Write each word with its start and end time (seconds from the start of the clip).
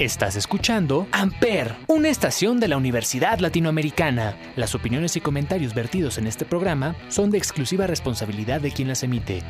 Estás 0.00 0.34
escuchando 0.34 1.06
Amper, 1.12 1.76
una 1.86 2.08
estación 2.08 2.58
de 2.58 2.66
la 2.66 2.76
Universidad 2.76 3.38
Latinoamericana. 3.38 4.36
Las 4.56 4.74
opiniones 4.74 5.14
y 5.14 5.20
comentarios 5.20 5.72
vertidos 5.72 6.18
en 6.18 6.26
este 6.26 6.44
programa 6.44 6.96
son 7.06 7.30
de 7.30 7.38
exclusiva 7.38 7.86
responsabilidad 7.86 8.60
de 8.60 8.72
quien 8.72 8.88
las 8.88 9.04
emite. 9.04 9.44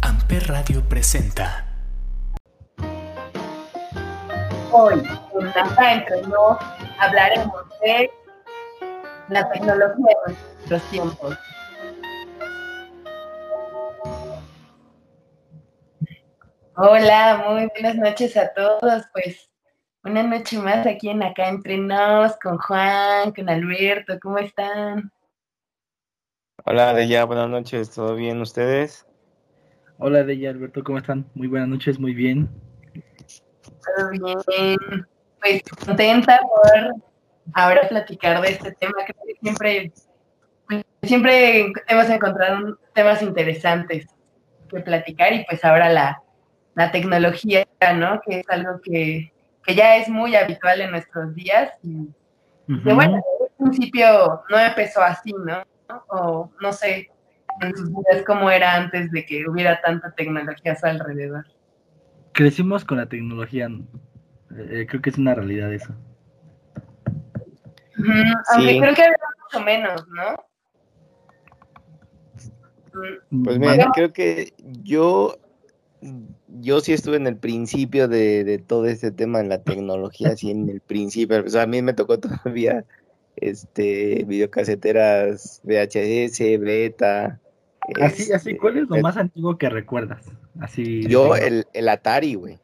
Amper 0.00 0.48
Radio 0.48 0.82
presenta. 0.88 1.66
Hoy, 4.72 4.94
en 5.38 5.44
la 5.44 5.92
entre 5.92 6.22
nos, 6.22 6.56
hablaremos 6.98 7.62
de 7.82 8.10
la 9.28 9.46
tecnología 9.50 10.16
de 10.70 10.80
tiempos. 10.90 11.36
Hola, 16.76 17.44
muy 17.46 17.68
buenas 17.74 17.96
noches 17.96 18.38
a 18.38 18.48
todos. 18.54 19.04
Pues 19.12 19.50
una 20.06 20.22
noche 20.22 20.58
más 20.58 20.86
aquí 20.86 21.08
en 21.08 21.22
Acá 21.22 21.48
Entre 21.48 21.76
Nos, 21.78 22.36
con 22.36 22.58
Juan, 22.58 23.32
con 23.32 23.48
Alberto, 23.48 24.18
¿cómo 24.22 24.38
están? 24.38 25.10
Hola, 26.64 26.94
Deya, 26.94 27.24
buenas 27.24 27.48
noches, 27.48 27.90
¿todo 27.90 28.14
bien 28.14 28.40
ustedes? 28.40 29.04
Hola, 29.98 30.22
Deya, 30.22 30.50
Alberto, 30.50 30.84
¿cómo 30.84 30.98
están? 30.98 31.26
Muy 31.34 31.48
buenas 31.48 31.68
noches, 31.68 31.98
muy 31.98 32.14
bien. 32.14 32.48
Todo 33.96 34.10
bien, 34.10 35.06
pues 35.40 35.62
contenta 35.84 36.40
por 36.40 36.94
ahora 37.54 37.88
platicar 37.88 38.40
de 38.40 38.50
este 38.50 38.72
tema, 38.72 38.94
creo 39.04 39.22
que 39.26 39.34
siempre, 39.40 39.92
pues, 40.68 40.84
siempre 41.02 41.72
hemos 41.88 42.08
encontrado 42.08 42.78
temas 42.94 43.22
interesantes 43.22 44.06
que 44.68 44.80
platicar 44.80 45.32
y 45.32 45.44
pues 45.46 45.64
ahora 45.64 45.88
la, 45.88 46.22
la 46.74 46.92
tecnología, 46.92 47.66
¿no? 47.96 48.20
Que 48.24 48.40
es 48.40 48.48
algo 48.48 48.80
que 48.82 49.32
que 49.66 49.74
ya 49.74 49.96
es 49.96 50.08
muy 50.08 50.36
habitual 50.36 50.80
en 50.80 50.92
nuestros 50.92 51.34
días 51.34 51.72
y 51.82 52.08
bueno, 52.68 53.16
en 53.58 53.64
principio 53.70 54.42
no 54.48 54.58
empezó 54.58 55.00
así, 55.02 55.32
¿no? 55.32 55.62
O 56.08 56.50
no 56.60 56.72
sé, 56.72 57.10
en 57.60 57.76
sus 57.76 57.88
vidas 57.88 58.24
cómo 58.26 58.50
era 58.50 58.74
antes 58.74 59.10
de 59.10 59.24
que 59.24 59.48
hubiera 59.48 59.80
tanta 59.80 60.12
tecnología 60.12 60.72
a 60.72 60.76
su 60.76 60.86
alrededor. 60.86 61.46
Crecimos 62.32 62.84
con 62.84 62.98
la 62.98 63.06
tecnología, 63.06 63.68
eh, 64.56 64.86
creo 64.88 65.02
que 65.02 65.10
es 65.10 65.18
una 65.18 65.34
realidad 65.34 65.72
eso. 65.72 65.94
Aunque 68.52 68.78
creo 68.78 68.94
que 68.94 69.02
había 69.02 69.16
mucho 69.44 69.64
menos, 69.64 70.06
¿no? 70.08 70.36
Pues 73.44 73.58
mira, 73.58 73.90
creo 73.94 74.12
que 74.12 74.54
yo 74.58 75.36
yo 76.60 76.80
sí 76.80 76.92
estuve 76.92 77.16
en 77.16 77.26
el 77.26 77.36
principio 77.36 78.08
de, 78.08 78.62
todo 78.66 78.86
este 78.86 79.10
tema 79.10 79.40
en 79.40 79.48
la 79.48 79.62
tecnología, 79.62 80.30
así 80.30 80.50
en 80.50 80.68
el 80.68 80.80
principio. 80.80 81.42
O 81.44 81.48
sea, 81.48 81.62
a 81.62 81.66
mí 81.66 81.82
me 81.82 81.94
tocó 81.94 82.18
todavía 82.20 82.84
este 83.36 84.24
videocaseteras 84.26 85.60
VHS, 85.64 86.60
beta. 86.60 87.40
Así, 88.00 88.32
así, 88.32 88.56
¿cuál 88.56 88.78
es 88.78 88.88
lo 88.88 89.00
más 89.00 89.16
antiguo 89.16 89.58
que 89.58 89.68
recuerdas? 89.68 90.24
Así. 90.58 91.06
Yo, 91.06 91.36
el, 91.36 91.66
el 91.72 91.88
Atari, 91.88 92.34
güey. 92.34 92.58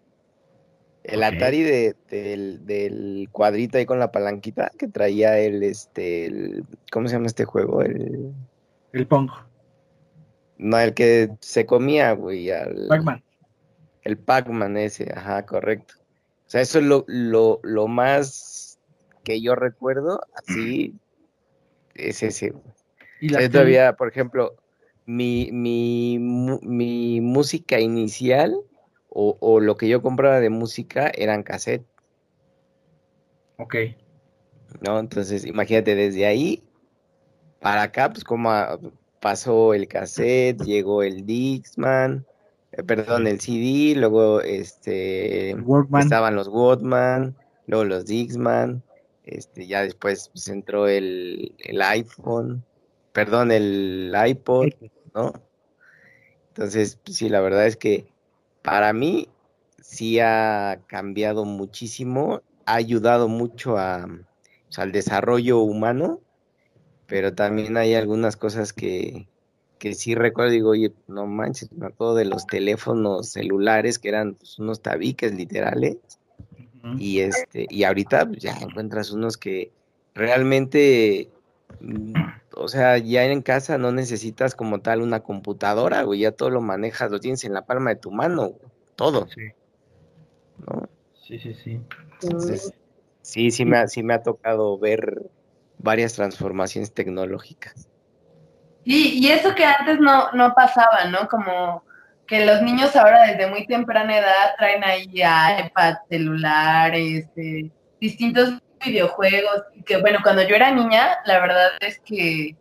El 1.04 1.22
Atari 1.22 1.62
de, 1.62 1.96
del, 2.10 3.28
cuadrito 3.32 3.78
ahí 3.78 3.86
con 3.86 3.98
la 3.98 4.12
palanquita 4.12 4.70
que 4.78 4.88
traía 4.88 5.38
el, 5.38 5.62
este, 5.62 6.62
¿cómo 6.92 7.08
se 7.08 7.14
llama 7.14 7.26
este 7.26 7.44
juego? 7.44 7.82
El, 7.82 8.32
el 8.92 9.06
Pong. 9.06 9.30
No, 10.62 10.78
el 10.78 10.94
que 10.94 11.30
se 11.40 11.66
comía, 11.66 12.12
güey, 12.12 12.50
al... 12.50 12.86
Pac-Man. 12.88 13.22
El 14.02 14.16
Pac-Man 14.16 14.76
ese, 14.76 15.12
ajá, 15.12 15.44
correcto. 15.44 15.94
O 16.46 16.50
sea, 16.52 16.60
eso 16.60 16.78
es 16.78 16.84
lo, 16.84 17.04
lo, 17.08 17.58
lo 17.64 17.88
más 17.88 18.78
que 19.24 19.40
yo 19.40 19.56
recuerdo, 19.56 20.20
así, 20.36 20.94
es 21.94 22.22
ese. 22.22 22.54
¿Y 23.20 23.28
todavía, 23.48 23.94
por 23.94 24.08
ejemplo, 24.08 24.54
mi, 25.04 25.50
mi, 25.50 26.18
mi 26.20 27.20
música 27.20 27.80
inicial 27.80 28.56
o, 29.08 29.36
o, 29.40 29.58
lo 29.58 29.76
que 29.76 29.88
yo 29.88 30.00
compraba 30.00 30.38
de 30.38 30.48
música 30.48 31.10
eran 31.14 31.42
cassette. 31.42 31.84
Ok. 33.56 33.74
¿No? 34.80 35.00
Entonces, 35.00 35.44
imagínate, 35.44 35.96
desde 35.96 36.24
ahí 36.24 36.62
para 37.60 37.82
acá, 37.82 38.10
pues 38.10 38.24
como 38.24 38.50
pasó 39.22 39.72
el 39.72 39.86
cassette, 39.86 40.60
llegó 40.64 41.04
el 41.04 41.24
Dixman, 41.24 42.26
eh, 42.72 42.82
perdón, 42.82 43.28
el 43.28 43.40
CD, 43.40 43.94
luego 43.96 44.40
este 44.40 45.54
estaban 46.00 46.34
los 46.34 46.48
Walkman, 46.48 47.36
luego 47.68 47.84
los 47.84 48.04
Dixman, 48.04 48.82
este 49.22 49.68
ya 49.68 49.82
después 49.82 50.28
pues, 50.32 50.48
entró 50.48 50.88
el, 50.88 51.54
iPhone, 51.80 52.64
perdón, 53.12 53.52
el 53.52 54.12
iPod, 54.26 54.70
¿no? 55.14 55.32
Entonces, 56.48 56.98
pues, 57.04 57.18
sí, 57.18 57.28
la 57.28 57.40
verdad 57.40 57.68
es 57.68 57.76
que 57.76 58.12
para 58.62 58.92
mí 58.92 59.28
sí 59.80 60.18
ha 60.18 60.80
cambiado 60.88 61.44
muchísimo, 61.44 62.42
ha 62.66 62.74
ayudado 62.74 63.28
mucho 63.28 63.78
a, 63.78 64.04
pues, 64.66 64.78
al 64.80 64.90
desarrollo 64.90 65.60
humano, 65.60 66.21
pero 67.06 67.34
también 67.34 67.76
hay 67.76 67.94
algunas 67.94 68.36
cosas 68.36 68.72
que, 68.72 69.28
que 69.78 69.94
sí 69.94 70.14
recuerdo, 70.14 70.52
digo, 70.52 70.70
oye, 70.70 70.92
no 71.08 71.26
manches, 71.26 71.72
me 71.72 71.86
acuerdo 71.86 72.14
de 72.14 72.24
los 72.24 72.46
teléfonos 72.46 73.30
celulares 73.30 73.98
que 73.98 74.08
eran 74.08 74.34
pues, 74.34 74.58
unos 74.58 74.80
tabiques 74.80 75.34
literales. 75.34 75.96
Y 76.98 77.20
este, 77.20 77.66
y 77.68 77.84
ahorita 77.84 78.26
pues, 78.26 78.38
ya 78.38 78.52
encuentras 78.60 79.10
unos 79.10 79.36
que 79.36 79.72
realmente, 80.14 81.30
mm, 81.80 82.14
o 82.54 82.68
sea, 82.68 82.98
ya 82.98 83.24
en 83.24 83.42
casa 83.42 83.78
no 83.78 83.92
necesitas 83.92 84.54
como 84.54 84.80
tal 84.80 85.00
una 85.02 85.20
computadora, 85.20 86.02
güey, 86.02 86.20
ya 86.20 86.32
todo 86.32 86.50
lo 86.50 86.60
manejas, 86.60 87.10
lo 87.10 87.18
tienes 87.18 87.44
en 87.44 87.54
la 87.54 87.66
palma 87.66 87.90
de 87.90 87.96
tu 87.96 88.10
mano, 88.10 88.52
todo. 88.94 89.26
Sí. 89.28 89.48
Sí, 91.26 91.38
sí, 91.38 91.54
sí. 91.54 91.80
Entonces, 92.22 92.72
sí, 93.22 93.50
sí 93.50 93.64
me, 93.64 93.88
sí 93.88 94.02
me 94.02 94.14
ha 94.14 94.22
tocado 94.22 94.78
ver 94.78 95.30
varias 95.82 96.14
transformaciones 96.14 96.92
tecnológicas. 96.92 97.88
Y, 98.84 99.28
eso 99.28 99.54
que 99.54 99.64
antes 99.64 100.00
no, 100.00 100.32
no 100.32 100.54
pasaba, 100.54 101.04
¿no? 101.04 101.28
Como 101.28 101.84
que 102.26 102.44
los 102.44 102.62
niños 102.62 102.96
ahora 102.96 103.26
desde 103.26 103.48
muy 103.48 103.66
temprana 103.66 104.18
edad 104.18 104.54
traen 104.58 104.82
ahí 104.82 105.08
iPad, 105.12 105.96
celulares, 106.08 107.26
este, 107.26 107.70
distintos 108.00 108.58
videojuegos. 108.84 109.62
Y 109.74 109.82
que 109.82 109.98
bueno, 109.98 110.18
cuando 110.22 110.42
yo 110.42 110.56
era 110.56 110.70
niña, 110.72 111.18
la 111.26 111.40
verdad 111.40 111.70
es 111.80 112.00
que, 112.00 112.56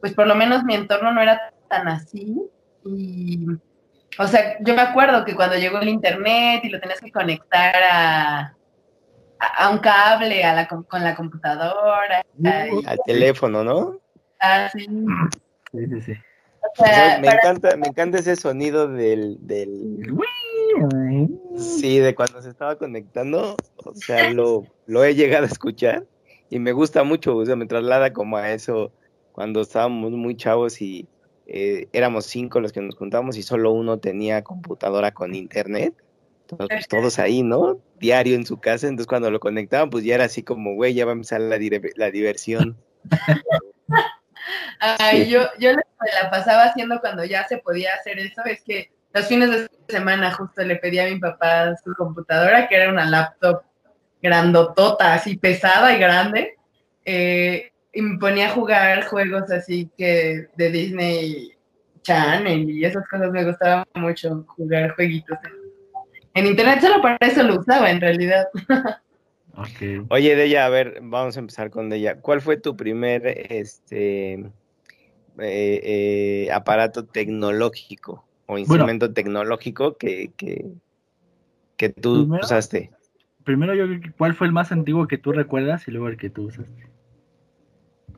pues 0.00 0.12
por 0.14 0.26
lo 0.26 0.34
menos 0.34 0.64
mi 0.64 0.74
entorno 0.74 1.12
no 1.12 1.20
era 1.20 1.52
tan 1.68 1.86
así. 1.86 2.36
Y, 2.84 3.46
o 4.18 4.26
sea, 4.26 4.56
yo 4.60 4.74
me 4.74 4.82
acuerdo 4.82 5.24
que 5.24 5.36
cuando 5.36 5.56
llegó 5.56 5.78
el 5.78 5.88
internet 5.88 6.62
y 6.64 6.68
lo 6.68 6.80
tenías 6.80 7.00
que 7.00 7.12
conectar 7.12 7.76
a, 7.92 8.56
a, 9.40 9.70
un 9.70 9.78
cable 9.78 10.44
a 10.44 10.54
la, 10.54 10.68
con 10.68 11.02
la 11.02 11.14
computadora. 11.16 12.24
Al 12.86 12.98
teléfono, 13.06 13.64
¿no? 13.64 13.98
Ah, 14.40 14.68
sí. 14.72 14.86
Sí, 15.72 15.86
sí, 15.86 16.00
sí. 16.00 16.12
me, 17.20 17.28
encanta, 17.28 17.76
me 17.76 17.88
encanta 17.88 18.18
ese 18.18 18.36
sonido 18.36 18.88
del, 18.88 19.38
del... 19.40 20.16
Sí, 21.56 21.98
de 21.98 22.14
cuando 22.14 22.42
se 22.42 22.50
estaba 22.50 22.76
conectando, 22.76 23.56
o 23.76 23.94
sea, 23.94 24.30
lo, 24.30 24.66
lo 24.86 25.04
he 25.04 25.14
llegado 25.14 25.44
a 25.44 25.48
escuchar 25.48 26.04
y 26.48 26.58
me 26.58 26.72
gusta 26.72 27.04
mucho, 27.04 27.36
o 27.36 27.44
sea, 27.44 27.56
me 27.56 27.66
traslada 27.66 28.12
como 28.12 28.36
a 28.36 28.50
eso 28.52 28.92
cuando 29.32 29.60
estábamos 29.60 30.12
muy 30.12 30.36
chavos 30.36 30.80
y 30.80 31.06
eh, 31.46 31.88
éramos 31.92 32.26
cinco 32.26 32.60
los 32.60 32.72
que 32.72 32.80
nos 32.80 32.96
juntamos 32.96 33.36
y 33.36 33.42
solo 33.42 33.72
uno 33.72 33.98
tenía 33.98 34.42
computadora 34.42 35.12
con 35.12 35.34
internet. 35.34 35.94
Todos 36.88 37.18
ahí, 37.18 37.42
¿no? 37.42 37.80
Diario 37.98 38.34
en 38.34 38.46
su 38.46 38.60
casa, 38.60 38.86
entonces 38.86 39.06
cuando 39.06 39.30
lo 39.30 39.40
conectaban, 39.40 39.90
pues 39.90 40.04
ya 40.04 40.14
era 40.14 40.24
así 40.24 40.42
como, 40.42 40.74
güey, 40.74 40.94
ya 40.94 41.04
va 41.04 41.12
a 41.12 41.14
empezar 41.14 41.40
la, 41.40 41.58
la 41.96 42.10
diversión. 42.10 42.76
Ay, 44.80 45.28
yo, 45.28 45.42
yo 45.58 45.72
la 45.72 46.30
pasaba 46.30 46.64
haciendo 46.64 47.00
cuando 47.00 47.24
ya 47.24 47.46
se 47.46 47.58
podía 47.58 47.94
hacer 47.94 48.18
eso, 48.18 48.42
es 48.44 48.62
que 48.62 48.90
los 49.12 49.26
fines 49.26 49.50
de 49.50 49.68
semana 49.88 50.32
justo 50.32 50.62
le 50.62 50.76
pedí 50.76 50.98
a 50.98 51.08
mi 51.08 51.18
papá 51.18 51.74
su 51.82 51.94
computadora, 51.94 52.68
que 52.68 52.76
era 52.76 52.90
una 52.90 53.04
laptop 53.04 53.62
grandotota, 54.22 55.14
así 55.14 55.36
pesada 55.36 55.94
y 55.94 55.98
grande, 55.98 56.56
eh, 57.04 57.72
y 57.92 58.02
me 58.02 58.18
ponía 58.18 58.48
a 58.48 58.52
jugar 58.52 59.04
juegos 59.06 59.50
así 59.50 59.90
que 59.96 60.48
de 60.56 60.70
Disney 60.70 61.56
Channel 62.02 62.70
y 62.70 62.84
esas 62.84 63.06
cosas 63.08 63.30
me 63.30 63.44
gustaba 63.44 63.84
mucho 63.94 64.44
jugar 64.56 64.94
jueguitos. 64.94 65.38
En 65.44 65.59
internet 66.34 66.80
solo 66.80 67.02
para 67.02 67.16
eso 67.20 67.42
lo 67.42 67.58
usaba 67.58 67.90
en 67.90 68.00
realidad. 68.00 68.46
Oye, 70.08 70.36
Deya, 70.36 70.64
a 70.64 70.68
ver, 70.68 71.00
vamos 71.02 71.36
a 71.36 71.40
empezar 71.40 71.70
con 71.70 71.88
Deya. 71.90 72.20
¿Cuál 72.20 72.40
fue 72.40 72.56
tu 72.56 72.76
primer 72.76 73.26
este 73.26 74.32
eh, 74.34 74.46
eh, 75.38 76.48
aparato 76.52 77.04
tecnológico 77.04 78.24
o 78.46 78.58
instrumento 78.58 79.12
tecnológico 79.12 79.96
que, 79.96 80.30
que, 80.36 80.66
que 81.76 81.88
tú 81.90 82.32
usaste? 82.40 82.90
primero 83.44 83.74
yo 83.74 83.86
creo 83.86 84.00
que 84.00 84.12
cuál 84.12 84.34
fue 84.34 84.46
el 84.46 84.52
más 84.52 84.70
antiguo 84.70 85.08
que 85.08 85.18
tú 85.18 85.32
recuerdas 85.32 85.88
y 85.88 85.90
luego 85.90 86.08
el 86.08 86.16
que 86.16 86.30
tú 86.30 86.44
usaste. 86.44 86.86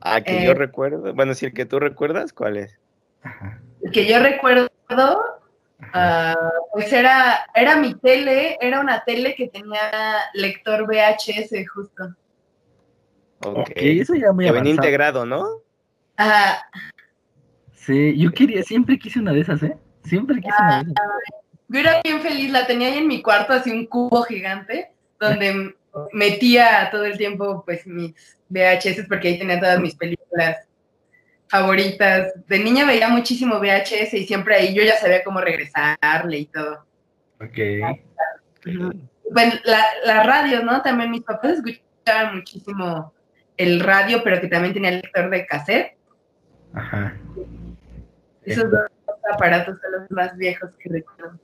Ah, 0.01 0.21
que 0.21 0.43
yo 0.43 0.51
Eh. 0.51 0.55
recuerdo. 0.55 1.13
Bueno, 1.13 1.33
si 1.33 1.45
el 1.47 1.53
que 1.53 1.65
tú 1.65 1.79
recuerdas, 1.79 2.33
¿cuál 2.33 2.57
es? 2.57 2.77
Ajá. 3.23 3.61
El 3.81 3.91
que 3.91 4.05
yo 4.07 4.19
recuerdo, 4.21 4.67
ah, 5.93 6.35
pues 6.71 6.91
era, 6.93 7.45
era 7.53 7.75
mi 7.75 7.95
tele, 7.95 8.57
era 8.61 8.79
una 8.79 9.03
tele 9.03 9.35
que 9.35 9.47
tenía 9.47 9.91
lector 10.33 10.85
VHS 10.87 11.67
justo. 11.73 12.15
Ok. 13.45 13.57
Ok, 13.57 13.71
eso 13.75 14.15
ya 14.15 14.31
muy 14.31 14.45
Que 14.45 14.51
venía 14.51 14.73
integrado, 14.73 15.25
¿no? 15.25 15.45
Ajá, 16.15 16.65
Sí, 17.85 18.17
yo 18.17 18.31
quería, 18.31 18.63
siempre 18.63 18.97
quise 18.97 19.19
una 19.19 19.33
de 19.33 19.41
esas, 19.41 19.61
¿eh? 19.61 19.75
Siempre 20.05 20.37
quise 20.37 20.55
una 20.57 20.83
de 20.83 20.91
esas. 20.91 21.05
yo 21.67 21.79
era 21.79 22.01
bien 22.01 22.21
feliz, 22.21 22.49
la 22.49 22.65
tenía 22.65 22.87
ahí 22.87 22.99
en 22.99 23.07
mi 23.07 23.21
cuarto, 23.21 23.51
así 23.51 23.71
un 23.71 23.87
cubo 23.87 24.23
gigante, 24.23 24.91
donde 25.19 25.75
metía 26.13 26.87
todo 26.91 27.03
el 27.03 27.17
tiempo 27.17 27.63
pues 27.65 27.85
mis 27.85 28.13
VHS, 28.47 29.05
porque 29.09 29.27
ahí 29.27 29.37
tenía 29.37 29.59
todas 29.59 29.81
mis 29.81 29.95
películas 29.95 30.57
favoritas. 31.47 32.33
De 32.47 32.59
niña 32.59 32.85
veía 32.85 33.09
muchísimo 33.09 33.59
VHS 33.59 34.13
y 34.13 34.25
siempre 34.25 34.55
ahí 34.55 34.73
yo 34.73 34.83
ya 34.83 34.97
sabía 34.97 35.23
cómo 35.23 35.41
regresarle 35.41 36.39
y 36.39 36.45
todo. 36.45 36.85
Ok. 37.41 37.57
Bueno, 39.31 39.53
la, 39.63 39.83
la 40.05 40.23
radio, 40.23 40.63
¿no? 40.63 40.81
También 40.81 41.11
mis 41.11 41.23
papás 41.23 41.53
escuchaban 41.53 42.35
muchísimo 42.35 43.13
el 43.57 43.79
radio, 43.79 44.21
pero 44.23 44.41
que 44.41 44.47
también 44.47 44.73
tenía 44.73 44.91
lector 44.91 45.29
de 45.29 45.45
cassette. 45.45 45.97
Ajá. 46.73 47.15
Esos 48.43 48.69
dos 48.69 48.81
aparatos 49.31 49.79
son 49.79 49.91
los 49.91 50.11
más 50.11 50.35
viejos 50.37 50.75
que 50.77 50.89
recuerdo. 50.89 51.39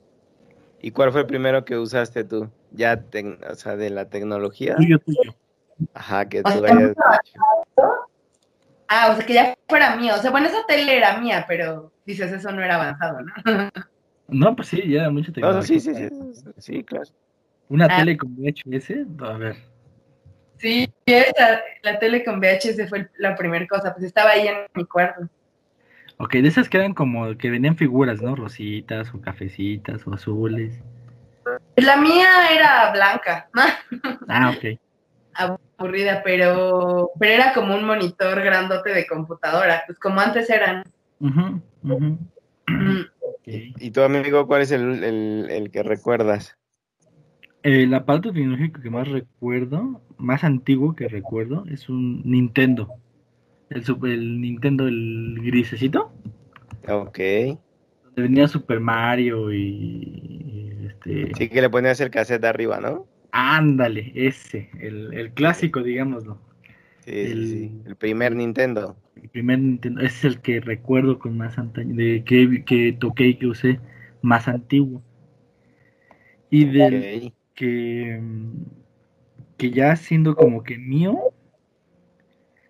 ¿Y 0.82 0.90
cuál 0.90 1.12
fue 1.12 1.22
el 1.22 1.26
primero 1.26 1.64
que 1.64 1.76
usaste 1.76 2.24
tú? 2.24 2.50
Ya, 2.72 3.02
o 3.48 3.54
sea, 3.54 3.76
de 3.76 3.90
la 3.90 4.06
tecnología. 4.06 4.76
Tuyo, 4.76 4.98
tuyo. 4.98 5.34
Ajá, 5.94 6.28
que 6.28 6.40
O 6.40 6.42
tú 6.42 6.50
sea, 6.50 6.76
hayas. 6.76 6.94
Ah, 8.92 9.10
o 9.12 9.16
sea, 9.16 9.24
que 9.24 9.34
ya 9.34 9.54
fuera 9.68 9.94
mío. 9.94 10.14
O 10.16 10.18
sea, 10.18 10.32
bueno, 10.32 10.48
esa 10.48 10.66
tele 10.66 10.96
era 10.96 11.16
mía, 11.18 11.44
pero 11.46 11.92
dices, 12.04 12.32
eso 12.32 12.50
no 12.50 12.60
era 12.60 12.74
avanzado, 12.74 13.20
¿no? 13.22 13.32
No, 14.26 14.56
pues 14.56 14.66
sí, 14.68 14.82
ya 14.88 15.02
era 15.02 15.10
mucho 15.10 15.28
No, 15.30 15.34
tecnología. 15.34 15.64
sí, 15.64 15.80
sí, 15.80 15.94
sí, 15.94 16.50
sí, 16.58 16.84
claro. 16.84 17.04
Una 17.68 17.86
Ah. 17.86 17.96
tele 17.98 18.16
con 18.16 18.34
VHS, 18.36 19.06
a 19.20 19.32
ver. 19.38 19.56
Sí, 20.58 20.92
esa, 21.06 21.60
la 21.82 21.98
tele 22.00 22.24
con 22.24 22.40
VHS 22.40 22.88
fue 22.88 23.08
la 23.18 23.36
primera 23.36 23.64
cosa, 23.68 23.92
pues 23.94 24.04
estaba 24.04 24.30
ahí 24.30 24.48
en 24.48 24.56
mi 24.74 24.84
cuarto. 24.84 25.28
Ok, 26.18 26.32
de 26.34 26.48
esas 26.48 26.68
que 26.68 26.76
eran 26.76 26.92
como 26.92 27.36
que 27.38 27.48
venían 27.48 27.76
figuras, 27.76 28.20
¿no? 28.20 28.34
Rositas 28.34 29.14
o 29.14 29.20
cafecitas 29.20 30.04
o 30.06 30.12
azules. 30.12 30.80
La 31.76 31.96
mía 31.96 32.28
era 32.52 32.90
blanca, 32.92 33.48
Ah, 34.28 34.50
ok. 34.50 34.78
Aburrida, 35.34 36.22
pero, 36.22 37.10
pero 37.18 37.32
era 37.32 37.52
como 37.52 37.74
un 37.74 37.84
monitor 37.84 38.40
grandote 38.42 38.92
de 38.92 39.06
computadora, 39.06 39.82
pues 39.86 39.98
como 39.98 40.20
antes 40.20 40.48
eran. 40.50 40.84
Mm. 41.18 41.56
¿Y 43.46 43.90
tu 43.90 44.02
amigo 44.02 44.46
cuál 44.46 44.62
es 44.62 44.70
el, 44.70 45.02
el, 45.02 45.46
el 45.50 45.70
que 45.70 45.82
recuerdas? 45.82 46.56
El 47.62 47.92
aparato 47.92 48.32
tecnológico 48.32 48.80
que 48.80 48.90
más 48.90 49.08
recuerdo, 49.08 50.00
más 50.16 50.44
antiguo 50.44 50.94
que 50.94 51.08
recuerdo, 51.08 51.64
es 51.70 51.88
un 51.88 52.22
Nintendo. 52.24 52.88
El, 53.68 53.84
super- 53.84 54.12
el 54.12 54.40
Nintendo, 54.40 54.88
el 54.88 55.38
grisecito, 55.42 56.12
Ok. 56.88 57.18
donde 58.04 58.22
venía 58.22 58.48
Super 58.48 58.80
Mario 58.80 59.52
y, 59.52 59.58
y 59.58 60.86
este... 60.86 61.32
Sí 61.36 61.48
que 61.48 61.60
le 61.60 61.70
ponías 61.70 62.00
el 62.00 62.10
cassette 62.10 62.40
de 62.42 62.48
arriba, 62.48 62.80
¿no? 62.80 63.06
Ándale, 63.32 64.12
ese, 64.14 64.70
el, 64.80 65.12
el 65.14 65.32
clásico, 65.32 65.82
digámoslo. 65.82 66.38
Sí, 67.04 67.10
El- 67.10 67.46
sí. 67.46 67.82
El 67.86 67.96
primer 67.96 68.34
Nintendo. 68.34 68.96
El 69.22 69.28
primer 69.28 69.58
Nintendo, 69.58 70.00
ese 70.00 70.28
es 70.28 70.34
el 70.34 70.40
que 70.40 70.60
recuerdo 70.60 71.18
con 71.18 71.36
más 71.36 71.58
antaño, 71.58 71.94
de 71.94 72.24
que, 72.24 72.64
que 72.64 72.92
toqué 72.92 73.28
y 73.28 73.34
que 73.36 73.46
usé 73.46 73.80
más 74.22 74.48
antiguo. 74.48 75.02
Y 76.50 76.64
del 76.66 77.32
que, 77.54 78.20
que 79.56 79.70
ya 79.70 79.94
siendo 79.96 80.34
como 80.34 80.62
que 80.62 80.78
mío, 80.78 81.16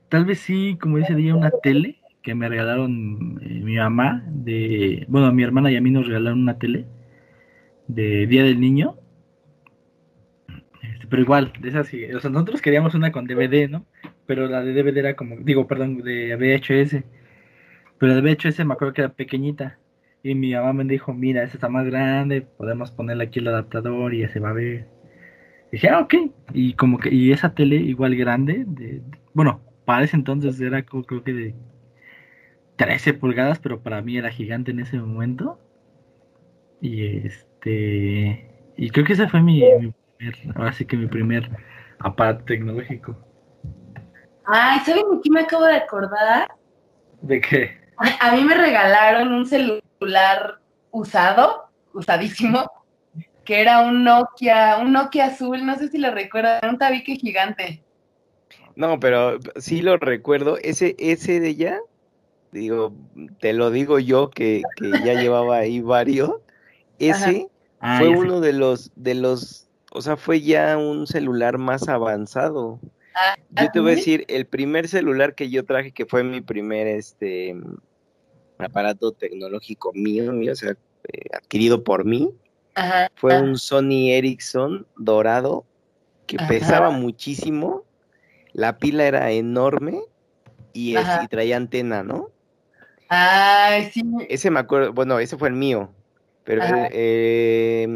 tal 0.09 0.25
vez 0.25 0.41
sí, 0.41 0.77
como 0.81 0.99
dice 0.99 1.15
día, 1.15 1.35
una 1.35 1.51
tele 1.51 1.99
que 2.23 2.35
me 2.35 2.49
regalaron 2.49 3.41
eh, 3.43 3.61
mi 3.65 3.77
mamá, 3.77 4.25
de, 4.29 5.07
bueno, 5.09 5.29
a 5.29 5.33
mi 5.33 5.43
hermana 5.43 5.71
y 5.73 5.77
a 5.77 5.81
mí 5.81 5.91
nos 5.91 6.07
regalaron 6.07 6.43
una 6.43 6.59
tele 6.59 6.87
de 7.89 8.27
Día 8.27 8.45
del 8.45 8.61
Niño. 8.61 8.97
Pero 11.11 11.23
igual, 11.23 11.53
de 11.61 11.69
esas 11.71 11.89
o 12.17 12.21
sea, 12.21 12.31
nosotros 12.31 12.63
queríamos 12.63 12.95
una 12.95 13.13
con 13.13 13.27
DVD, 13.27 13.69
¿no? 13.69 13.87
Pero 14.27 14.47
la 14.49 14.63
de 14.65 14.73
DVD 14.75 15.01
era 15.01 15.17
como, 15.17 15.37
digo, 15.39 15.67
perdón, 15.67 15.99
de 16.03 16.37
VHS. 16.37 17.05
Pero 17.99 18.15
de 18.17 18.21
VHS 18.23 18.65
me 18.65 18.75
acuerdo 18.75 18.95
que 18.95 19.03
era 19.03 19.15
pequeñita. 19.15 19.79
Y 20.23 20.35
mi 20.37 20.55
mamá 20.55 20.73
me 20.75 20.85
dijo, 20.85 21.15
mira, 21.15 21.43
esta 21.45 21.57
está 21.59 21.69
más 21.71 21.87
grande, 21.87 22.43
podemos 22.43 22.91
ponerle 22.93 23.25
aquí 23.25 23.41
el 23.41 23.49
adaptador 23.49 24.15
y 24.15 24.21
ya 24.21 24.29
se 24.31 24.41
va 24.41 24.51
a 24.51 24.55
ver. 24.55 24.87
dije, 25.73 25.89
ah, 25.89 26.01
ok. 26.01 26.15
Y 26.55 26.75
como 26.75 26.99
que, 26.99 27.11
y 27.15 27.33
esa 27.33 27.55
tele 27.55 27.77
igual 27.77 28.17
grande, 28.17 28.65
de, 28.67 29.03
bueno, 29.35 29.63
para 29.85 30.05
ese 30.05 30.17
entonces 30.17 30.61
era 30.61 30.85
co- 30.85 31.05
creo 31.05 31.25
que 31.25 31.33
de 31.33 31.55
13 32.77 33.15
pulgadas, 33.15 33.59
pero 33.61 33.83
para 33.83 34.03
mí 34.03 34.17
era 34.19 34.31
gigante 34.31 34.71
en 34.73 34.81
ese 34.81 34.99
momento. 34.99 35.59
Y 36.81 37.27
este, 37.27 38.73
y 38.77 38.91
creo 38.91 39.05
que 39.05 39.13
ese 39.15 39.29
fue 39.29 39.43
mi 39.43 39.93
primer, 40.21 40.57
ahora 40.57 40.73
sí 40.73 40.85
que 40.85 40.97
mi 40.97 41.07
primer 41.07 41.49
aparato 41.99 42.45
tecnológico. 42.45 43.17
Ay, 44.45 44.81
¿saben 44.81 45.11
de 45.11 45.21
qué 45.23 45.31
me 45.31 45.41
acabo 45.41 45.65
de 45.65 45.77
acordar? 45.77 46.49
¿De 47.23 47.41
qué? 47.41 47.81
A 47.97 48.35
mí 48.35 48.43
me 48.43 48.55
regalaron 48.55 49.33
un 49.33 49.47
celular 49.47 50.61
usado, 50.91 51.67
usadísimo, 51.93 52.71
que 53.45 53.61
era 53.61 53.81
un 53.81 54.05
Nokia, 54.05 54.79
un 54.79 54.93
Nokia 54.93 55.27
azul, 55.27 55.65
no 55.65 55.77
sé 55.77 55.89
si 55.89 55.99
lo 55.99 56.11
recuerdan, 56.11 56.61
un 56.71 56.79
tabique 56.79 57.17
gigante. 57.17 57.83
No, 58.75 58.99
pero 58.99 59.39
sí 59.57 59.83
lo 59.83 59.99
recuerdo. 59.99 60.57
Ese, 60.63 60.97
ese 60.99 61.41
de 61.41 61.49
ella, 61.49 61.79
digo, 62.53 62.95
te 63.41 63.53
lo 63.53 63.71
digo 63.71 63.99
yo 63.99 64.31
que, 64.31 64.63
que 64.77 64.91
ya 65.05 65.21
llevaba 65.21 65.59
ahí 65.59 65.81
varios. 65.83 66.37
Ese 66.99 67.49
Ah, 67.81 67.99
fue 67.99 68.11
ya 68.11 68.19
uno 68.19 68.41
de 68.41 68.53
los, 68.53 68.93
de 68.95 69.15
los, 69.15 69.70
o 69.91 70.01
sea, 70.03 70.17
fue 70.17 70.41
ya 70.41 70.77
un 70.79 71.07
celular 71.07 71.59
más 71.59 71.89
avanzado. 71.89 72.81
Ah, 73.15 73.37
Yo 73.51 73.71
te 73.71 73.81
voy 73.81 73.93
a 73.93 73.97
decir, 73.97 74.25
el 74.29 74.47
primer 74.47 74.89
celular 74.89 75.35
que 75.35 75.51
yo 75.51 75.65
traje, 75.65 75.93
que 75.93 76.07
fue 76.07 76.23
mi 76.25 76.41
primer 76.41 76.87
este 76.87 77.57
aparato 78.59 79.13
tecnológico 79.13 79.93
mío, 79.93 80.33
mío, 80.33 80.53
o 80.53 80.57
sea, 80.57 80.71
eh, 81.13 81.29
adquirido 81.35 81.83
por 81.83 82.05
mí, 82.05 82.31
Ajá. 82.75 83.11
fue 83.17 83.41
un 83.41 83.59
Sony 83.59 84.11
Ericsson 84.13 84.87
dorado 84.97 85.65
que 86.27 86.37
Ajá. 86.37 86.47
pesaba 86.47 86.91
muchísimo, 86.91 87.85
la 88.53 88.79
pila 88.79 89.05
era 89.07 89.31
enorme 89.33 90.01
y, 90.73 90.97
es- 90.97 91.07
Ajá. 91.09 91.23
y 91.25 91.29
traía 91.29 91.57
antena, 91.57 92.03
¿no? 92.03 92.31
Ay, 93.09 93.91
sí. 93.93 94.03
Ese 94.29 94.51
me 94.51 94.61
acuerdo, 94.61 94.93
bueno, 94.93 95.19
ese 95.19 95.37
fue 95.37 95.49
el 95.49 95.55
mío, 95.55 95.93
pero 96.45 96.63
eh, 96.93 97.89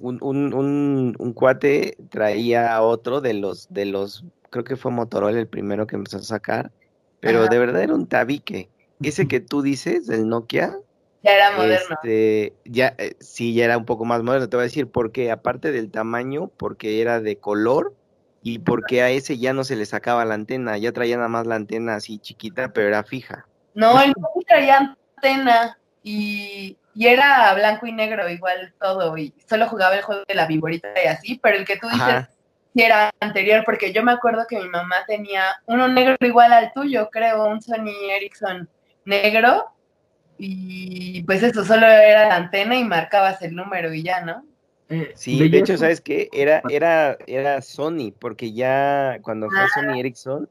un, 0.00 0.18
un, 0.22 0.52
un, 0.54 1.16
un 1.18 1.32
cuate 1.32 1.96
traía 2.08 2.82
otro 2.82 3.20
de 3.20 3.34
los, 3.34 3.72
de 3.72 3.84
los, 3.84 4.24
creo 4.50 4.64
que 4.64 4.76
fue 4.76 4.90
Motorola 4.90 5.38
el 5.38 5.46
primero 5.46 5.86
que 5.86 5.96
empezó 5.96 6.16
a 6.18 6.22
sacar, 6.22 6.72
pero 7.20 7.40
Ajá. 7.40 7.48
de 7.50 7.58
verdad 7.58 7.82
era 7.82 7.94
un 7.94 8.06
tabique. 8.06 8.68
Ese 9.02 9.28
que 9.28 9.40
tú 9.40 9.62
dices, 9.62 10.06
del 10.06 10.28
Nokia, 10.28 10.76
Ya 11.22 11.32
era 11.32 11.56
moderno. 11.56 11.94
este, 11.94 12.54
ya, 12.64 12.94
eh, 12.98 13.14
sí, 13.20 13.54
ya 13.54 13.64
era 13.66 13.78
un 13.78 13.86
poco 13.86 14.04
más 14.04 14.22
moderno, 14.22 14.48
te 14.48 14.56
voy 14.56 14.62
a 14.62 14.64
decir, 14.64 14.88
porque 14.88 15.30
aparte 15.30 15.72
del 15.72 15.90
tamaño, 15.90 16.50
porque 16.56 17.00
era 17.00 17.20
de 17.20 17.36
color 17.36 17.94
y 18.42 18.58
porque 18.60 19.02
a 19.02 19.10
ese 19.10 19.38
ya 19.38 19.52
no 19.52 19.64
se 19.64 19.76
le 19.76 19.86
sacaba 19.86 20.24
la 20.24 20.34
antena, 20.34 20.78
ya 20.78 20.92
traía 20.92 21.16
nada 21.16 21.28
más 21.28 21.46
la 21.46 21.56
antena 21.56 21.96
así 21.96 22.18
chiquita, 22.18 22.72
pero 22.72 22.88
era 22.88 23.04
fija. 23.04 23.46
No, 23.74 24.00
el 24.00 24.12
Nokia 24.18 24.44
traía 24.46 24.96
antena 25.16 25.78
y, 26.02 26.76
y 26.94 27.06
era 27.06 27.52
blanco 27.54 27.86
y 27.86 27.92
negro 27.92 28.28
igual 28.28 28.74
todo 28.80 29.16
y 29.16 29.32
solo 29.48 29.68
jugaba 29.68 29.96
el 29.96 30.02
juego 30.02 30.22
de 30.26 30.34
la 30.34 30.46
viborita 30.46 30.88
y 31.02 31.06
así, 31.06 31.38
pero 31.42 31.56
el 31.56 31.64
que 31.64 31.76
tú 31.76 31.86
dices 31.88 32.02
Ajá. 32.02 32.30
sí 32.74 32.82
era 32.82 33.10
anterior 33.20 33.62
porque 33.64 33.92
yo 33.92 34.02
me 34.02 34.12
acuerdo 34.12 34.46
que 34.48 34.58
mi 34.60 34.68
mamá 34.68 34.96
tenía 35.06 35.44
uno 35.66 35.88
negro 35.88 36.16
igual 36.20 36.52
al 36.52 36.72
tuyo, 36.72 37.08
creo, 37.10 37.46
un 37.46 37.60
Sony 37.62 37.92
Ericsson 38.10 38.68
negro 39.04 39.72
y 40.38 41.22
pues 41.24 41.42
eso 41.42 41.64
solo 41.64 41.86
era 41.86 42.28
la 42.28 42.36
antena 42.36 42.76
y 42.76 42.84
marcabas 42.84 43.42
el 43.42 43.54
número 43.54 43.92
y 43.92 44.02
ya, 44.02 44.22
¿no? 44.22 44.44
Eh, 44.88 45.12
Sí, 45.14 45.48
de 45.48 45.58
hecho, 45.58 45.76
¿sabes 45.76 46.00
qué? 46.00 46.28
Era, 46.32 46.62
era, 46.68 47.16
era 47.26 47.60
Sony, 47.62 48.12
porque 48.18 48.52
ya 48.52 49.18
cuando 49.22 49.48
fue 49.48 49.60
Ah. 49.60 49.68
Sony 49.74 50.00
Ericsson, 50.00 50.48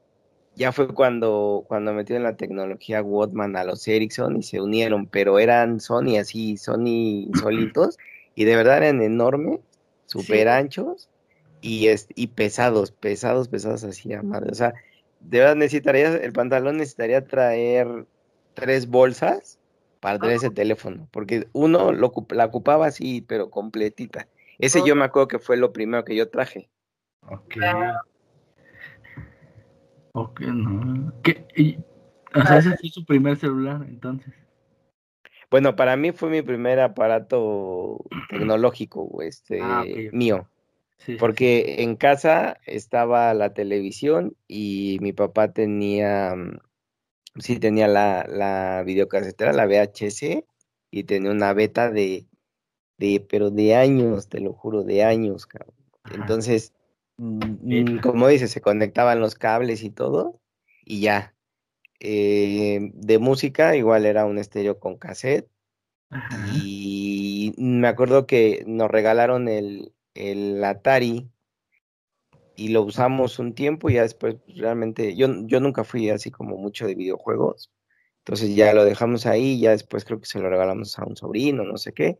ya 0.60 0.72
fue 0.72 0.88
cuando, 0.88 1.64
cuando 1.66 1.94
metieron 1.94 2.22
la 2.22 2.36
tecnología 2.36 3.02
Walkman 3.02 3.56
a 3.56 3.64
los 3.64 3.88
Ericsson 3.88 4.36
y 4.36 4.42
se 4.42 4.60
unieron, 4.60 5.06
pero 5.06 5.38
eran 5.38 5.80
Sony 5.80 6.18
así, 6.20 6.58
Sony 6.58 7.30
solitos, 7.40 7.96
y 8.34 8.44
de 8.44 8.56
verdad 8.56 8.76
eran 8.76 9.00
enormes, 9.00 9.60
súper 10.04 10.48
anchos, 10.48 11.08
y, 11.62 11.86
es, 11.86 12.08
y 12.14 12.26
pesados, 12.26 12.90
pesados, 12.92 13.48
pesados 13.48 13.84
así, 13.84 14.10
madre. 14.22 14.50
O 14.52 14.54
sea, 14.54 14.74
de 15.20 15.38
verdad 15.38 15.56
necesitaría, 15.56 16.14
el 16.14 16.32
pantalón 16.34 16.76
necesitaría 16.76 17.24
traer 17.24 18.04
tres 18.52 18.86
bolsas 18.86 19.58
para 20.00 20.18
traer 20.18 20.36
ese 20.36 20.50
teléfono, 20.50 21.08
porque 21.10 21.48
uno 21.54 21.90
lo, 21.90 22.12
la 22.32 22.44
ocupaba 22.44 22.86
así, 22.86 23.22
pero 23.22 23.48
completita. 23.48 24.28
Ese 24.58 24.82
yo 24.84 24.94
me 24.94 25.06
acuerdo 25.06 25.28
que 25.28 25.38
fue 25.38 25.56
lo 25.56 25.72
primero 25.72 26.04
que 26.04 26.14
yo 26.14 26.28
traje. 26.28 26.68
Ok. 27.22 27.56
Ok, 30.12 30.40
no. 30.40 31.12
¿Qué? 31.22 31.46
Y, 31.56 31.78
o 32.34 32.42
sea, 32.42 32.58
ese 32.58 32.76
fue 32.76 32.88
su 32.90 33.04
primer 33.04 33.36
celular, 33.36 33.84
entonces. 33.88 34.34
Bueno, 35.50 35.74
para 35.74 35.96
mí 35.96 36.12
fue 36.12 36.30
mi 36.30 36.42
primer 36.42 36.78
aparato 36.78 38.04
tecnológico, 38.28 39.20
este, 39.22 39.60
ah, 39.60 39.84
mío. 40.12 40.48
porque 41.18 41.82
en 41.82 41.96
casa 41.96 42.58
estaba 42.66 43.34
la 43.34 43.52
televisión 43.52 44.36
y 44.46 44.98
mi 45.00 45.12
papá 45.12 45.52
tenía, 45.52 46.36
mm, 46.36 46.58
sí 47.40 47.58
tenía 47.58 47.88
la, 47.88 48.26
la 48.28 48.84
videocasetera, 48.86 49.52
la 49.52 49.66
VHS, 49.66 50.44
y 50.92 51.04
tenía 51.04 51.32
una 51.32 51.52
beta 51.52 51.90
de, 51.90 52.26
de, 52.98 53.24
pero 53.28 53.50
de 53.50 53.74
años, 53.74 54.28
te 54.28 54.40
lo 54.40 54.52
juro, 54.52 54.84
de 54.84 55.02
años, 55.02 55.46
cabrón. 55.46 55.74
Entonces, 56.12 56.72
mm, 57.20 57.98
como 58.00 58.28
dices, 58.28 58.50
se 58.50 58.60
conectaban 58.60 59.20
los 59.20 59.34
cables 59.34 59.82
y 59.82 59.90
todo, 59.90 60.40
y 60.84 61.00
ya, 61.00 61.34
eh, 62.00 62.90
de 62.94 63.18
música, 63.18 63.76
igual 63.76 64.06
era 64.06 64.24
un 64.24 64.38
estéreo 64.38 64.78
con 64.80 64.96
cassette. 64.96 65.48
Y 66.62 67.54
me 67.56 67.86
acuerdo 67.86 68.26
que 68.26 68.64
nos 68.66 68.90
regalaron 68.90 69.48
el, 69.48 69.92
el, 70.14 70.64
Atari 70.64 71.30
y 72.56 72.68
lo 72.68 72.82
usamos 72.82 73.38
un 73.38 73.54
tiempo 73.54 73.90
y 73.90 73.94
ya 73.94 74.02
después 74.02 74.36
pues, 74.44 74.58
realmente 74.58 75.14
yo, 75.14 75.28
yo 75.44 75.60
nunca 75.60 75.84
fui 75.84 76.10
así 76.10 76.30
como 76.32 76.56
mucho 76.56 76.86
de 76.86 76.96
videojuegos. 76.96 77.70
Entonces 78.24 78.54
ya 78.56 78.74
lo 78.74 78.84
dejamos 78.84 79.26
ahí, 79.26 79.60
ya 79.60 79.70
después 79.70 80.04
creo 80.04 80.20
que 80.20 80.26
se 80.26 80.40
lo 80.40 80.50
regalamos 80.50 80.98
a 80.98 81.04
un 81.04 81.16
sobrino, 81.16 81.64
no 81.64 81.76
sé 81.78 81.92
qué. 81.92 82.18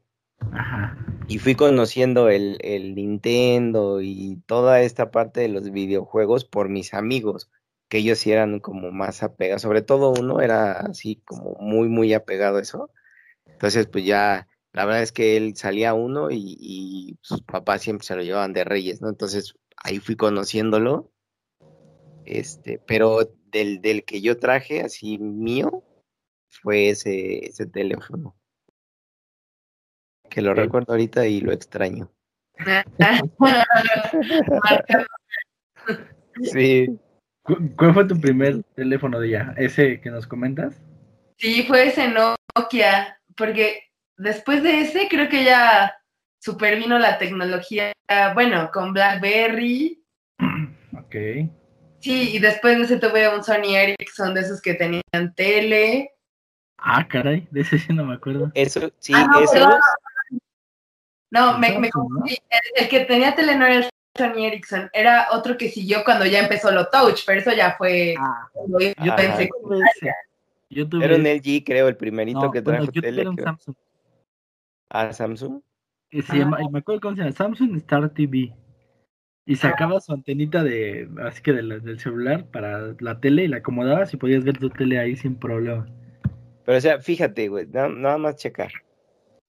Y 1.29 1.39
fui 1.39 1.55
conociendo 1.55 2.29
el, 2.29 2.59
el 2.61 2.95
Nintendo 2.95 4.01
y 4.01 4.43
toda 4.47 4.83
esta 4.83 5.11
parte 5.11 5.41
de 5.41 5.49
los 5.49 5.71
videojuegos 5.71 6.45
por 6.45 6.69
mis 6.69 6.93
amigos 6.95 7.51
que 7.91 7.99
ellos 7.99 8.25
eran 8.27 8.61
como 8.61 8.93
más 8.93 9.23
apegados, 9.25 9.63
sobre 9.63 9.83
todo 9.83 10.13
uno 10.13 10.41
era 10.41 10.73
así 10.73 11.17
como 11.25 11.57
muy, 11.59 11.89
muy 11.89 12.15
apegado 12.15 12.59
a 12.59 12.63
eso. 12.63 12.91
Entonces, 13.47 13.89
pues 13.89 14.07
ya, 14.07 14.47
la 14.73 14.85
verdad 14.85 15.03
es 15.03 15.11
que 15.11 15.37
él 15.37 15.57
salía 15.57 15.93
uno 15.93 16.31
y, 16.31 17.19
sus 17.21 17.43
papás 17.43 17.83
siempre 17.83 18.07
se 18.07 18.15
lo 18.15 18.23
llevaban 18.23 18.53
de 18.53 18.65
reyes, 18.65 19.03
¿no? 19.03 19.09
Entonces, 19.09 19.55
ahí 19.77 19.99
fui 19.99 20.15
conociéndolo. 20.17 21.13
Este, 22.25 22.81
pero 22.87 23.29
del, 23.51 23.81
del 23.83 24.05
que 24.05 24.21
yo 24.21 24.39
traje 24.39 24.83
así 24.83 25.19
mío 25.19 25.83
fue 26.49 26.91
ese, 26.91 27.47
ese 27.47 27.67
teléfono. 27.67 28.37
Que 30.31 30.41
lo 30.41 30.55
recuerdo 30.55 30.93
ahorita 30.93 31.27
y 31.27 31.41
lo 31.41 31.53
extraño. 31.53 32.11
sí. 36.43 36.99
¿Cuál 37.77 37.95
fue 37.95 38.05
tu 38.05 38.21
primer 38.21 38.63
teléfono 38.77 39.19
de 39.19 39.29
ella? 39.29 39.55
¿Ese 39.57 40.01
que 40.01 40.11
nos 40.11 40.27
comentas? 40.27 40.81
Sí, 41.37 41.65
fue 41.65 41.89
ese 41.89 42.09
Nokia, 42.09 43.19
porque 43.37 43.83
después 44.17 44.63
de 44.63 44.83
ese 44.83 45.09
creo 45.09 45.29
que 45.29 45.45
ya 45.45 45.95
supervino 46.39 46.99
la 46.99 47.19
tecnología, 47.19 47.93
bueno, 48.35 48.71
con 48.73 48.93
BlackBerry. 48.93 50.05
Ok. 50.97 51.17
Sí, 52.01 52.37
y 52.37 52.39
después 52.39 52.79
de 52.79 52.85
ese 52.85 52.99
tuve 52.99 53.35
un 53.35 53.43
Sony 53.43 53.75
Ericsson 53.75 54.35
de 54.35 54.43
esos 54.43 54.63
que 54.63 54.75
tenían 54.75 55.35
tele. 55.35 56.13
Ah, 56.79 57.07
caray, 57.07 57.47
de 57.51 57.61
ese 57.61 57.79
sí 57.79 57.93
no 57.93 58.07
me 58.07 58.15
acuerdo. 58.15 58.51
Eso, 58.55 58.91
sí, 58.99 59.13
ah, 59.15 59.27
no, 59.31 59.41
eso. 59.41 59.79
No, 61.31 61.59
me, 61.59 61.79
me 61.79 61.91
confundí. 61.91 62.37
El, 62.49 62.85
el, 62.85 62.89
que 62.89 63.01
tenía 63.01 63.35
tele 63.35 63.57
no 63.57 63.67
era 63.67 63.77
el 63.77 63.91
Sony 64.17 64.45
Ericsson, 64.47 64.91
era 64.93 65.29
otro 65.33 65.57
que 65.57 65.69
siguió 65.69 66.03
cuando 66.05 66.27
ya 66.27 66.41
empezó 66.41 66.71
lo 66.73 66.89
touch, 66.89 67.21
pero 67.25 67.41
eso 67.41 67.53
ya 67.53 67.77
fue. 67.77 68.15
Ah, 68.19 68.49
yo 69.05 69.17
pensé 69.17 69.49
yo 70.73 70.89
tuve... 70.89 71.05
Era 71.05 71.17
un 71.17 71.27
LG, 71.27 71.65
creo, 71.65 71.89
el 71.89 71.97
primerito 71.97 72.51
que 72.51 72.63
trajo 72.63 72.91
yo 72.93 73.03
tele. 73.03 73.29
Un 73.29 73.37
Samsung. 73.37 73.75
¿Ah, 74.89 75.13
Samsung? 75.13 75.61
se 76.11 76.39
llama, 76.39 76.59
me 76.71 76.81
acuerdo 76.81 77.01
cómo 77.01 77.17
se 77.17 77.23
llama, 77.23 77.33
Samsung 77.33 77.77
Star 77.77 78.09
TV. 78.11 78.53
Y 79.47 79.57
sacaba 79.57 80.01
su 80.01 80.13
antenita 80.13 80.63
de, 80.63 81.09
así 81.25 81.43
que 81.43 81.53
del 81.53 81.99
celular 81.99 82.47
para 82.47 82.95
la 83.01 83.19
tele 83.21 83.45
y 83.45 83.49
la 83.49 83.57
acomodabas 83.59 84.15
y 84.15 84.17
podías 84.17 84.45
ver 84.45 84.59
tu 84.59 84.71
tele 84.71 84.99
ahí 84.99 85.17
sin 85.17 85.35
problema. 85.35 85.87
Pero 86.65 86.79
o 86.79 86.81
sea, 86.81 87.01
fíjate, 87.01 87.49
güey, 87.49 87.67
nada 87.67 88.19
más 88.19 88.37
checar 88.37 88.71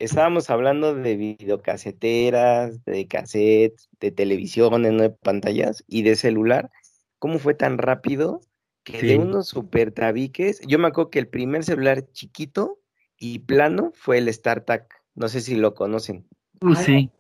estábamos 0.04 0.50
hablando 0.50 0.96
de 0.96 1.16
videocaseteras, 1.16 2.84
de 2.86 3.08
cassettes, 3.08 3.90
de 4.00 4.12
televisiones, 4.12 4.92
¿no? 4.92 5.04
de 5.04 5.10
pantallas 5.12 5.84
y 5.88 6.02
de 6.02 6.16
celular. 6.16 6.72
¿Cómo 7.20 7.38
fue 7.40 7.54
tan 7.54 7.78
rápido 7.78 8.42
que 8.84 9.02
de 9.02 9.18
unos 9.18 9.48
super 9.48 9.92
tabiques? 9.92 10.62
Yo 10.68 10.80
me 10.80 10.88
acuerdo 10.88 11.12
que 11.12 11.20
el 11.20 11.28
primer 11.28 11.64
celular 11.64 12.12
chiquito 12.12 12.80
y 13.18 13.40
plano 13.40 13.92
fue 13.94 14.18
el 14.18 14.34
StarTAC. 14.34 14.92
No 15.14 15.28
sé 15.28 15.42
si 15.42 15.56
lo 15.56 15.76
conocen. 15.76 16.26
Uh, 16.62 16.74
sí. 16.74 17.12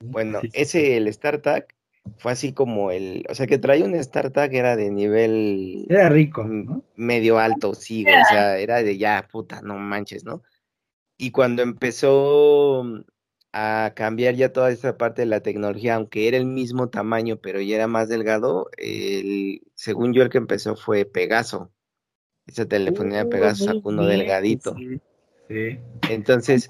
Bueno, 0.00 0.40
ese, 0.52 0.96
el 0.96 1.12
StarTAC, 1.12 1.74
fue 2.18 2.32
así 2.32 2.52
como 2.52 2.90
el, 2.90 3.24
o 3.30 3.34
sea, 3.34 3.46
que 3.46 3.58
traía 3.58 3.84
un 3.84 4.02
StarTAC 4.02 4.52
era 4.52 4.76
de 4.76 4.90
nivel... 4.90 5.86
Era 5.88 6.08
rico, 6.08 6.44
¿no? 6.44 6.82
Medio 6.96 7.38
alto, 7.38 7.74
sí, 7.74 8.04
o 8.04 8.28
sea, 8.28 8.58
era 8.58 8.82
de 8.82 8.98
ya, 8.98 9.28
puta, 9.30 9.62
no 9.62 9.78
manches, 9.78 10.24
¿no? 10.24 10.42
Y 11.22 11.30
cuando 11.30 11.62
empezó 11.62 12.82
mm, 12.82 13.04
a 13.52 13.92
cambiar 13.94 14.34
ya 14.34 14.52
toda 14.52 14.72
esta 14.72 14.98
parte 14.98 15.22
de 15.22 15.26
la 15.26 15.38
tecnología, 15.38 15.94
aunque 15.94 16.26
era 16.26 16.36
el 16.36 16.46
mismo 16.46 16.88
tamaño, 16.88 17.36
pero 17.36 17.60
ya 17.60 17.76
era 17.76 17.86
más 17.86 18.08
delgado, 18.08 18.70
el, 18.76 19.62
según 19.76 20.14
yo 20.14 20.24
el 20.24 20.30
que 20.30 20.38
empezó 20.38 20.74
fue 20.74 21.04
Pegaso. 21.04 21.70
Esa 22.44 22.66
telefonía 22.66 23.18
de 23.18 23.26
uh, 23.26 23.30
Pegaso 23.30 23.66
sacó 23.66 23.90
uno 23.90 24.04
delgadito. 24.04 24.74
Sí. 25.46 25.78
Entonces, 26.10 26.68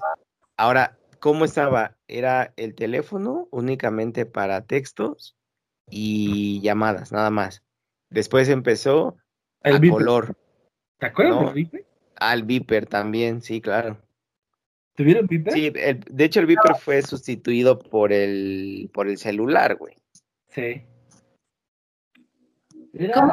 ahora, 0.55 0.99
¿cómo 1.19 1.45
estaba? 1.45 1.97
Era 2.07 2.53
el 2.55 2.75
teléfono 2.75 3.47
únicamente 3.49 4.27
para 4.27 4.67
textos 4.67 5.35
y 5.89 6.61
llamadas, 6.61 7.11
nada 7.11 7.31
más. 7.31 7.63
Después 8.11 8.49
empezó 8.49 9.17
el 9.63 9.77
a 9.77 9.89
color. 9.89 10.37
¿Te 10.99 11.07
acuerdas 11.07 11.39
del 11.39 11.53
Viper? 11.55 11.85
Al 12.17 12.43
Viper 12.43 12.85
también, 12.85 13.41
sí, 13.41 13.59
claro. 13.59 13.97
¿Tuvieron 14.95 15.27
Viper? 15.27 15.53
Sí, 15.53 15.69
de 15.71 16.23
hecho 16.23 16.39
el 16.39 16.45
Viper 16.45 16.75
fue 16.75 17.01
sustituido 17.01 17.79
por 17.79 18.13
el, 18.13 18.89
por 18.93 19.07
el 19.07 19.17
celular, 19.17 19.75
güey. 19.75 19.95
Sí. 20.49 20.83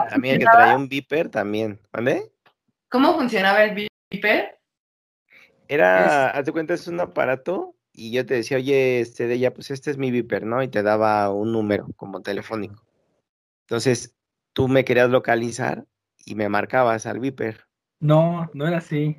También 0.08 0.36
el 0.36 0.38
que 0.40 0.46
traía 0.46 0.76
un 0.76 0.88
Viper 0.88 1.28
también. 1.28 1.78
¿Vale? 1.92 2.32
¿Cómo 2.88 3.14
funcionaba 3.14 3.62
el 3.64 3.88
Viper? 4.10 4.58
Era, 5.68 6.30
haz 6.30 6.46
de 6.46 6.52
cuenta, 6.52 6.74
es 6.74 6.88
un 6.88 6.98
aparato 6.98 7.76
y 7.92 8.10
yo 8.10 8.24
te 8.24 8.34
decía, 8.34 8.56
oye, 8.56 9.00
este 9.00 9.26
de 9.26 9.34
ella, 9.34 9.52
pues 9.52 9.70
este 9.70 9.90
es 9.90 9.98
mi 9.98 10.10
Viper, 10.10 10.44
¿no? 10.44 10.62
Y 10.62 10.68
te 10.68 10.82
daba 10.82 11.30
un 11.30 11.52
número 11.52 11.86
como 11.96 12.22
telefónico. 12.22 12.82
Entonces, 13.68 14.16
tú 14.52 14.66
me 14.66 14.84
querías 14.84 15.10
localizar 15.10 15.84
y 16.24 16.34
me 16.34 16.48
marcabas 16.48 17.06
al 17.06 17.20
Viper. 17.20 17.66
No, 18.00 18.50
no 18.54 18.66
era 18.66 18.78
así. 18.78 19.18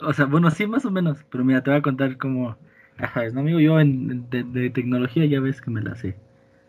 O 0.00 0.12
sea, 0.12 0.26
bueno, 0.26 0.50
sí, 0.50 0.66
más 0.66 0.84
o 0.84 0.90
menos. 0.90 1.24
Pero 1.30 1.44
mira, 1.44 1.62
te 1.62 1.70
voy 1.70 1.78
a 1.78 1.82
contar 1.82 2.16
cómo. 2.16 2.56
Ajá, 2.98 3.28
¿no, 3.30 3.40
amigo? 3.40 3.60
Yo 3.60 3.80
en, 3.80 4.28
de, 4.30 4.70
tecnología 4.70 5.24
ya 5.26 5.40
ves 5.40 5.60
que 5.60 5.70
me 5.70 5.82
la 5.82 5.94
sé. 5.96 6.16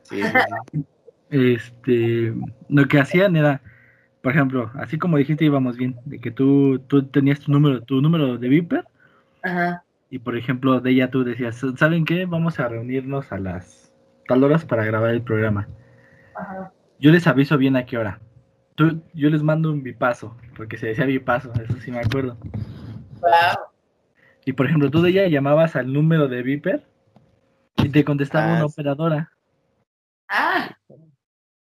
Sí, 0.04 0.22
Este, 1.30 2.34
lo 2.70 2.88
que 2.88 3.00
hacían 3.00 3.36
era, 3.36 3.62
por 4.22 4.32
ejemplo, 4.32 4.72
así 4.76 4.98
como 4.98 5.18
dijiste 5.18 5.46
íbamos 5.46 5.78
bien, 5.78 5.98
de 6.06 6.20
que 6.20 6.32
tú, 6.32 6.80
tú 6.88 7.04
tenías 7.04 7.40
tu 7.40 7.52
número, 7.52 7.82
tu 7.82 8.02
número 8.02 8.38
de 8.38 8.48
Viper. 8.48 8.86
Ajá. 9.44 9.84
Y 10.10 10.20
por 10.20 10.38
ejemplo, 10.38 10.80
de 10.80 10.92
ella 10.92 11.10
tú 11.10 11.24
decías, 11.24 11.62
¿saben 11.76 12.06
qué? 12.06 12.26
Vamos 12.26 12.60
a 12.60 12.68
reunirnos 12.70 13.32
a 13.32 13.40
las 13.40 13.94
tal 14.28 14.44
horas 14.44 14.66
para 14.66 14.86
grabar 14.86 15.12
el 15.12 15.22
programa. 15.22 15.68
Ajá. 16.36 16.72
Yo 17.00 17.12
les 17.12 17.28
aviso 17.28 17.58
bien 17.58 17.76
a 17.76 17.86
qué 17.86 17.98
hora. 17.98 18.20
Tú, 18.76 19.02
yo 19.14 19.30
les 19.30 19.44
mando 19.44 19.72
un 19.72 19.84
bipaso, 19.84 20.38
porque 20.56 20.78
se 20.78 20.88
decía 20.88 21.06
bipaso, 21.06 21.52
eso 21.54 21.80
sí 21.80 21.92
me 21.92 22.00
acuerdo. 22.00 22.38
Y 24.46 24.54
por 24.54 24.66
ejemplo, 24.66 24.90
tú 24.90 25.02
de 25.02 25.10
ella 25.10 25.28
llamabas 25.28 25.76
al 25.76 25.92
número 25.92 26.28
de 26.28 26.42
Viper 26.42 26.84
y 27.84 27.90
te 27.90 28.06
contestaba 28.06 28.46
una 28.46 28.60
ah, 28.62 28.66
operadora. 28.66 29.32
Ah. 30.30 30.78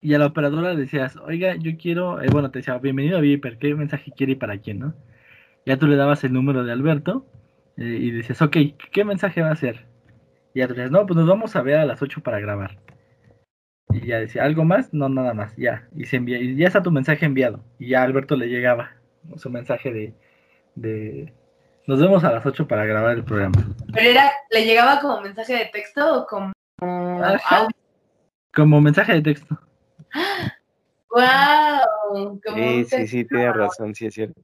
Y 0.02 0.14
a 0.14 0.20
la 0.20 0.28
operadora 0.28 0.76
decías, 0.76 1.16
oiga, 1.18 1.56
yo 1.56 1.78
quiero, 1.78 2.22
eh, 2.22 2.28
bueno, 2.32 2.52
te 2.52 2.60
decía, 2.60 2.78
bienvenido 2.78 3.18
a 3.18 3.22
Viper, 3.22 3.58
¿qué 3.58 3.74
mensaje 3.74 4.12
quiere 4.12 4.34
y 4.34 4.36
para 4.36 4.58
quién, 4.60 4.80
no? 4.80 4.94
Ya 5.66 5.78
tú 5.78 5.88
le 5.88 5.96
dabas 5.96 6.24
el 6.24 6.34
número 6.34 6.64
de 6.64 6.72
Alberto 6.72 7.26
eh, 7.78 7.98
y 8.00 8.12
decías, 8.12 8.42
ok, 8.42 8.58
¿qué 8.92 9.04
mensaje 9.06 9.42
va 9.42 9.50
a 9.50 9.54
hacer? 9.54 9.88
Y 10.54 10.60
ya 10.60 10.68
tú 10.68 10.74
le 10.74 10.82
decías, 10.82 10.92
no, 10.92 11.06
pues 11.06 11.18
nos 11.18 11.28
vamos 11.28 11.56
a 11.56 11.62
ver 11.62 11.78
a 11.78 11.86
las 11.86 12.02
8 12.02 12.22
para 12.22 12.40
grabar. 12.40 12.78
Y 13.90 14.08
ya 14.08 14.20
decía, 14.20 14.44
¿algo 14.44 14.66
más? 14.66 14.94
No, 14.94 15.08
nada 15.08 15.34
más, 15.34 15.56
ya. 15.56 15.88
Y 15.96 16.06
se 16.06 16.18
envía, 16.18 16.40
y 16.40 16.56
ya 16.56 16.68
está 16.68 16.84
tu 16.84 16.92
mensaje 16.92 17.26
enviado. 17.26 17.64
Y 17.80 17.90
ya 17.90 18.02
a 18.02 18.04
Alberto 18.04 18.36
le 18.36 18.48
llegaba 18.48 18.92
su 19.38 19.50
mensaje 19.50 19.94
de, 19.94 20.14
de 20.76 21.34
nos 21.88 22.00
vemos 22.00 22.24
a 22.24 22.32
las 22.32 22.46
8 22.46 22.68
para 22.68 22.86
grabar 22.86 23.16
el 23.16 23.24
programa. 23.24 23.64
¿Pero 23.94 24.10
era, 24.10 24.32
le 24.50 24.66
llegaba 24.66 25.00
como 25.00 25.22
mensaje 25.22 25.54
de 25.54 25.66
texto 25.66 26.22
o 26.22 26.26
como 26.26 26.52
audio? 26.80 27.70
Como 28.54 28.82
mensaje 28.82 29.14
de 29.14 29.22
texto. 29.22 29.60
¡Wow! 31.12 32.42
Sí, 32.56 32.86
sí, 32.86 33.08
sí, 33.08 33.26
tienes 33.26 33.56
razón, 33.56 33.94
sí 33.94 34.08
es 34.08 34.14
cierto. 34.16 34.42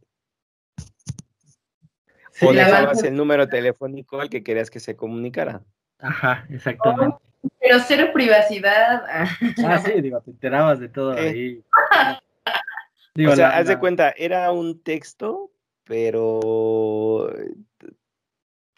Sí, 2.32 2.46
o 2.46 2.54
dejabas 2.54 3.04
el 3.04 3.16
número 3.16 3.48
telefónico 3.48 4.22
al 4.22 4.30
que 4.30 4.44
querías 4.44 4.70
que 4.70 4.80
se 4.80 4.96
comunicara. 4.96 5.62
Ajá, 6.00 6.46
exactamente. 6.50 7.16
Oh, 7.16 7.50
pero 7.60 7.80
cero 7.80 8.12
privacidad. 8.14 9.04
Ah, 9.66 9.80
sí, 9.80 10.00
digo, 10.02 10.22
te 10.22 10.32
enterabas 10.32 10.80
de 10.80 10.90
todo 10.90 11.18
eh. 11.18 11.30
ahí. 11.30 11.64
Digo, 13.14 13.34
o 13.34 13.36
sea, 13.36 13.58
haz 13.58 13.68
de 13.68 13.78
cuenta, 13.78 14.12
era 14.12 14.52
un 14.52 14.82
texto, 14.82 15.52
pero. 15.92 16.40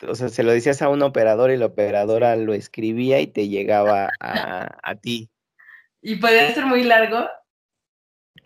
O 0.07 0.15
sea, 0.15 0.29
se 0.29 0.41
lo 0.41 0.51
decías 0.51 0.81
a 0.81 0.89
un 0.89 1.03
operador 1.03 1.51
y 1.51 1.57
la 1.57 1.67
operadora 1.67 2.35
lo 2.35 2.55
escribía 2.55 3.19
y 3.19 3.27
te 3.27 3.49
llegaba 3.49 4.09
a, 4.19 4.79
a 4.81 4.95
ti. 4.95 5.29
¿Y 6.01 6.15
podía 6.15 6.49
ser 6.55 6.65
muy 6.65 6.83
largo? 6.83 7.27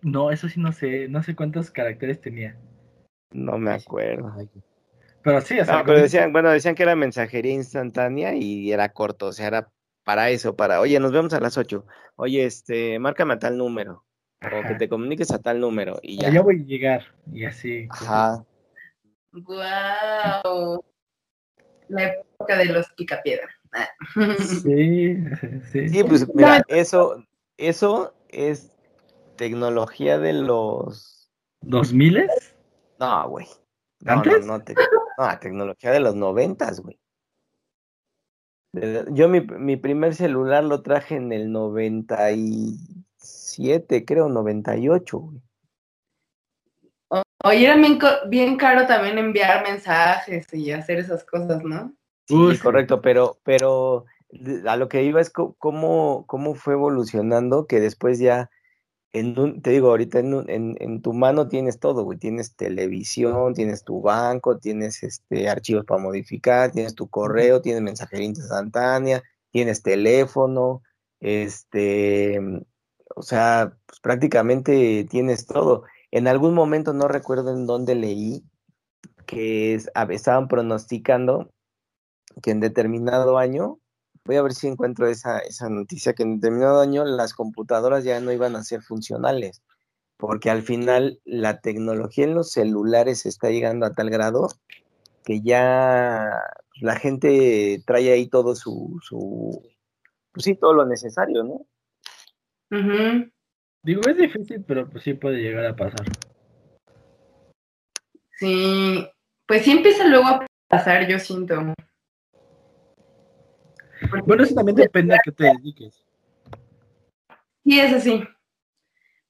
No, 0.01 0.31
eso 0.31 0.49
sí 0.49 0.59
no 0.59 0.73
sé, 0.73 1.07
no 1.07 1.23
sé 1.23 1.33
cuántos 1.33 1.71
caracteres 1.71 2.19
tenía. 2.19 2.59
No 3.31 3.57
me 3.57 3.71
acuerdo. 3.71 4.35
Pero 5.23 5.39
sí, 5.39 5.57
o 5.61 5.63
sea, 5.63 5.85
pero 5.85 6.01
decían, 6.01 6.33
bueno, 6.33 6.49
decían 6.49 6.75
que 6.75 6.83
era 6.83 6.97
mensajería 6.97 7.53
instantánea 7.53 8.35
y 8.35 8.73
era 8.73 8.89
corto, 8.89 9.27
o 9.27 9.31
sea, 9.31 9.47
era 9.47 9.71
para 10.03 10.29
eso, 10.29 10.57
para, 10.57 10.81
oye, 10.81 10.99
nos 10.99 11.13
vemos 11.13 11.33
a 11.33 11.39
las 11.39 11.57
8. 11.57 11.85
Oye, 12.17 12.43
este, 12.43 12.99
márcame 12.99 13.35
a 13.35 13.39
tal 13.39 13.57
número. 13.57 14.03
O 14.41 14.67
que 14.67 14.75
te 14.75 14.89
comuniques 14.89 15.31
a 15.31 15.39
tal 15.39 15.59
número 15.59 15.99
y 16.03 16.19
ya. 16.19 16.29
Ya 16.29 16.41
voy 16.41 16.61
a 16.61 16.65
llegar 16.65 17.05
y 17.31 17.45
así. 17.45 17.87
Ajá. 17.89 18.45
Wow. 19.45 20.83
La 21.89 22.03
época 22.03 22.57
de 22.57 22.65
los 22.65 22.89
picapiedra. 22.93 23.47
Sí, 24.39 25.15
sí. 25.71 25.89
Sí, 25.89 26.03
pues 26.03 26.27
mira, 26.33 26.63
eso, 26.67 27.23
eso 27.57 28.15
es 28.29 28.71
tecnología 29.35 30.17
de 30.17 30.33
los... 30.33 31.29
¿Dos 31.61 31.93
miles? 31.93 32.55
No, 32.99 33.29
güey. 33.29 33.45
¿Antes? 34.05 34.45
No, 34.45 34.57
no, 34.57 34.63
tecnología 35.39 35.91
de 35.91 35.99
los 35.99 36.15
noventas, 36.15 36.79
güey. 36.81 36.99
Yo 39.11 39.29
mi, 39.29 39.41
mi, 39.41 39.75
primer 39.77 40.13
celular 40.13 40.63
lo 40.63 40.83
traje 40.83 41.15
en 41.15 41.31
el 41.31 41.51
97, 41.51 44.05
creo, 44.05 44.29
98, 44.29 45.17
güey. 45.17 45.41
Oye, 47.43 47.65
era 47.65 47.75
bien, 47.75 47.99
bien 48.29 48.57
caro 48.57 48.85
también 48.87 49.17
enviar 49.17 49.63
mensajes 49.63 50.51
y 50.53 50.71
hacer 50.71 50.99
esas 50.99 51.23
cosas, 51.23 51.63
¿no? 51.63 51.93
Sí, 52.27 52.57
correcto, 52.61 53.01
pero, 53.01 53.39
pero 53.43 54.05
a 54.67 54.75
lo 54.75 54.89
que 54.89 55.03
iba 55.03 55.21
es 55.21 55.29
cómo, 55.29 56.25
cómo 56.27 56.55
fue 56.55 56.73
evolucionando, 56.73 57.67
que 57.67 57.79
después 57.79 58.19
ya 58.19 58.49
te 59.61 59.71
digo, 59.71 59.89
ahorita 59.89 60.19
en, 60.19 61.01
tu 61.01 61.13
mano 61.13 61.47
tienes 61.47 61.79
todo, 61.79 62.03
güey. 62.03 62.17
Tienes 62.17 62.55
televisión, 62.55 63.53
tienes 63.53 63.83
tu 63.83 64.01
banco, 64.01 64.57
tienes 64.57 65.03
este 65.03 65.49
archivos 65.49 65.85
para 65.85 66.01
modificar, 66.01 66.71
tienes 66.71 66.95
tu 66.95 67.07
correo, 67.09 67.61
tienes 67.61 67.81
mensajería 67.81 68.27
instantánea, 68.27 69.23
tienes 69.51 69.81
teléfono, 69.81 70.83
este, 71.19 72.39
o 73.15 73.21
sea, 73.21 73.73
pues 73.85 73.99
prácticamente 73.99 75.05
tienes 75.09 75.47
todo. 75.47 75.83
En 76.17 76.27
algún 76.27 76.55
momento 76.55 76.93
no 76.93 77.07
recuerdo 77.07 77.51
en 77.51 77.67
dónde 77.67 77.93
leí 77.93 78.43
que 79.27 79.75
estaban 79.75 80.47
pronosticando 80.47 81.51
que 82.41 82.49
en 82.49 82.59
determinado 82.59 83.37
año 83.37 83.77
voy 84.25 84.37
a 84.37 84.41
ver 84.41 84.53
si 84.53 84.65
encuentro 84.65 85.05
esa, 85.05 85.37
esa 85.37 85.69
noticia 85.69 86.13
que 86.13 86.23
en 86.23 86.39
determinado 86.39 86.81
año 86.81 87.05
las 87.05 87.35
computadoras 87.35 88.03
ya 88.03 88.19
no 88.19 88.31
iban 88.31 88.55
a 88.55 88.63
ser 88.63 88.81
funcionales, 88.81 89.61
porque 90.17 90.49
al 90.49 90.63
final 90.63 91.21
la 91.23 91.59
tecnología 91.59 92.23
en 92.23 92.33
los 92.33 92.49
celulares 92.49 93.27
está 93.27 93.51
llegando 93.51 93.85
a 93.85 93.93
tal 93.93 94.09
grado 94.09 94.47
que 95.23 95.41
ya 95.41 96.31
la 96.81 96.95
gente 96.95 97.83
trae 97.85 98.11
ahí 98.11 98.27
todo 98.27 98.55
su, 98.55 98.99
su 99.03 99.61
pues 100.31 100.45
sí, 100.45 100.55
todo 100.55 100.73
lo 100.73 100.87
necesario, 100.87 101.43
¿no? 101.43 101.67
Digo, 103.87 104.01
es 104.05 104.17
difícil, 104.17 104.65
pero 104.67 104.89
pues 104.89 105.01
sí 105.05 105.13
puede 105.13 105.37
llegar 105.37 105.65
a 105.65 105.73
pasar. 105.73 106.05
Sí, 108.37 109.09
pues 109.45 109.63
sí 109.63 109.71
empieza 109.71 110.05
luego 110.05 110.27
a 110.27 110.45
pasar, 110.67 111.07
yo 111.07 111.17
siento. 111.19 111.73
Bueno, 114.25 114.43
eso 114.43 114.55
también 114.55 114.75
depende 114.75 115.15
a 115.15 115.19
qué 115.23 115.31
te 115.31 115.45
dediques. 115.45 116.03
Sí, 117.63 117.79
eso 117.79 118.01
sí. 118.01 118.27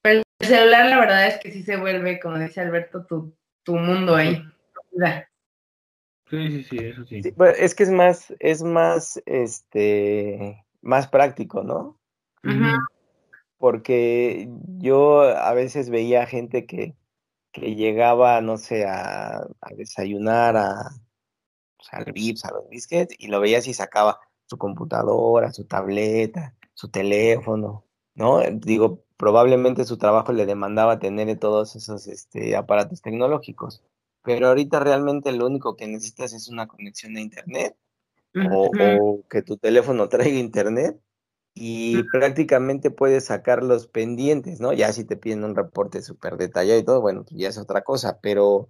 Pero 0.01 0.23
el 0.39 0.47
celular, 0.47 0.87
la 0.87 0.99
verdad 1.01 1.27
es 1.27 1.37
que 1.37 1.51
sí 1.51 1.61
se 1.61 1.77
vuelve, 1.77 2.19
como 2.19 2.39
dice 2.39 2.59
Alberto, 2.59 3.05
tu, 3.05 3.37
tu 3.61 3.75
mundo 3.75 4.15
ahí. 4.15 4.43
Sí, 6.31 6.49
sí, 6.49 6.63
sí, 6.63 6.77
eso 6.79 7.05
sí. 7.05 7.21
es 7.57 7.75
que 7.75 7.83
es 7.83 7.91
más, 7.91 8.33
es 8.39 8.63
más, 8.63 9.21
este, 9.27 10.65
más 10.81 11.07
práctico, 11.07 11.61
¿no? 11.61 11.99
Porque 13.57 14.49
yo 14.77 15.21
a 15.21 15.53
veces 15.53 15.89
veía 15.89 16.25
gente 16.27 16.65
que, 16.65 16.95
que 17.51 17.75
llegaba, 17.75 18.41
no 18.41 18.57
sé, 18.57 18.85
a, 18.85 19.39
a 19.39 19.73
desayunar 19.75 20.57
a, 20.57 20.91
pues, 21.77 21.89
al 21.91 22.11
VIPS, 22.11 22.45
a 22.45 22.51
los 22.51 22.69
biscuits, 22.69 23.15
y 23.17 23.27
lo 23.27 23.39
veías 23.39 23.67
y 23.67 23.73
sacaba 23.73 24.19
su 24.45 24.57
computadora, 24.57 25.51
su 25.51 25.65
tableta, 25.65 26.55
su 26.73 26.89
teléfono, 26.89 27.85
¿no? 28.15 28.41
Digo, 28.51 29.03
probablemente 29.17 29.85
su 29.85 29.97
trabajo 29.97 30.31
le 30.31 30.45
demandaba 30.45 30.99
tener 30.99 31.37
todos 31.39 31.75
esos 31.75 32.07
este, 32.07 32.55
aparatos 32.55 33.01
tecnológicos, 33.01 33.83
pero 34.23 34.47
ahorita 34.47 34.79
realmente 34.79 35.31
lo 35.31 35.47
único 35.47 35.75
que 35.75 35.87
necesitas 35.87 36.33
es 36.33 36.47
una 36.49 36.67
conexión 36.67 37.17
a 37.17 37.21
Internet 37.21 37.75
o, 38.51 39.23
que 39.29 39.41
tu 39.41 39.57
teléfono 39.57 40.07
traiga 40.09 40.37
Internet 40.37 40.99
y 41.59 42.03
prácticamente 42.11 42.91
puedes 42.91 43.25
sacar 43.25 43.63
los 43.63 43.87
pendientes, 43.87 44.59
¿no? 44.59 44.73
Ya 44.73 44.93
si 44.93 45.05
te 45.05 45.17
piden 45.17 45.43
un 45.43 45.55
reporte 45.55 46.01
súper 46.01 46.37
detallado 46.37 46.79
y 46.79 46.83
todo, 46.83 47.01
bueno, 47.01 47.23
pues 47.23 47.39
ya 47.39 47.49
es 47.49 47.57
otra 47.57 47.83
cosa, 47.83 48.19
pero 48.21 48.69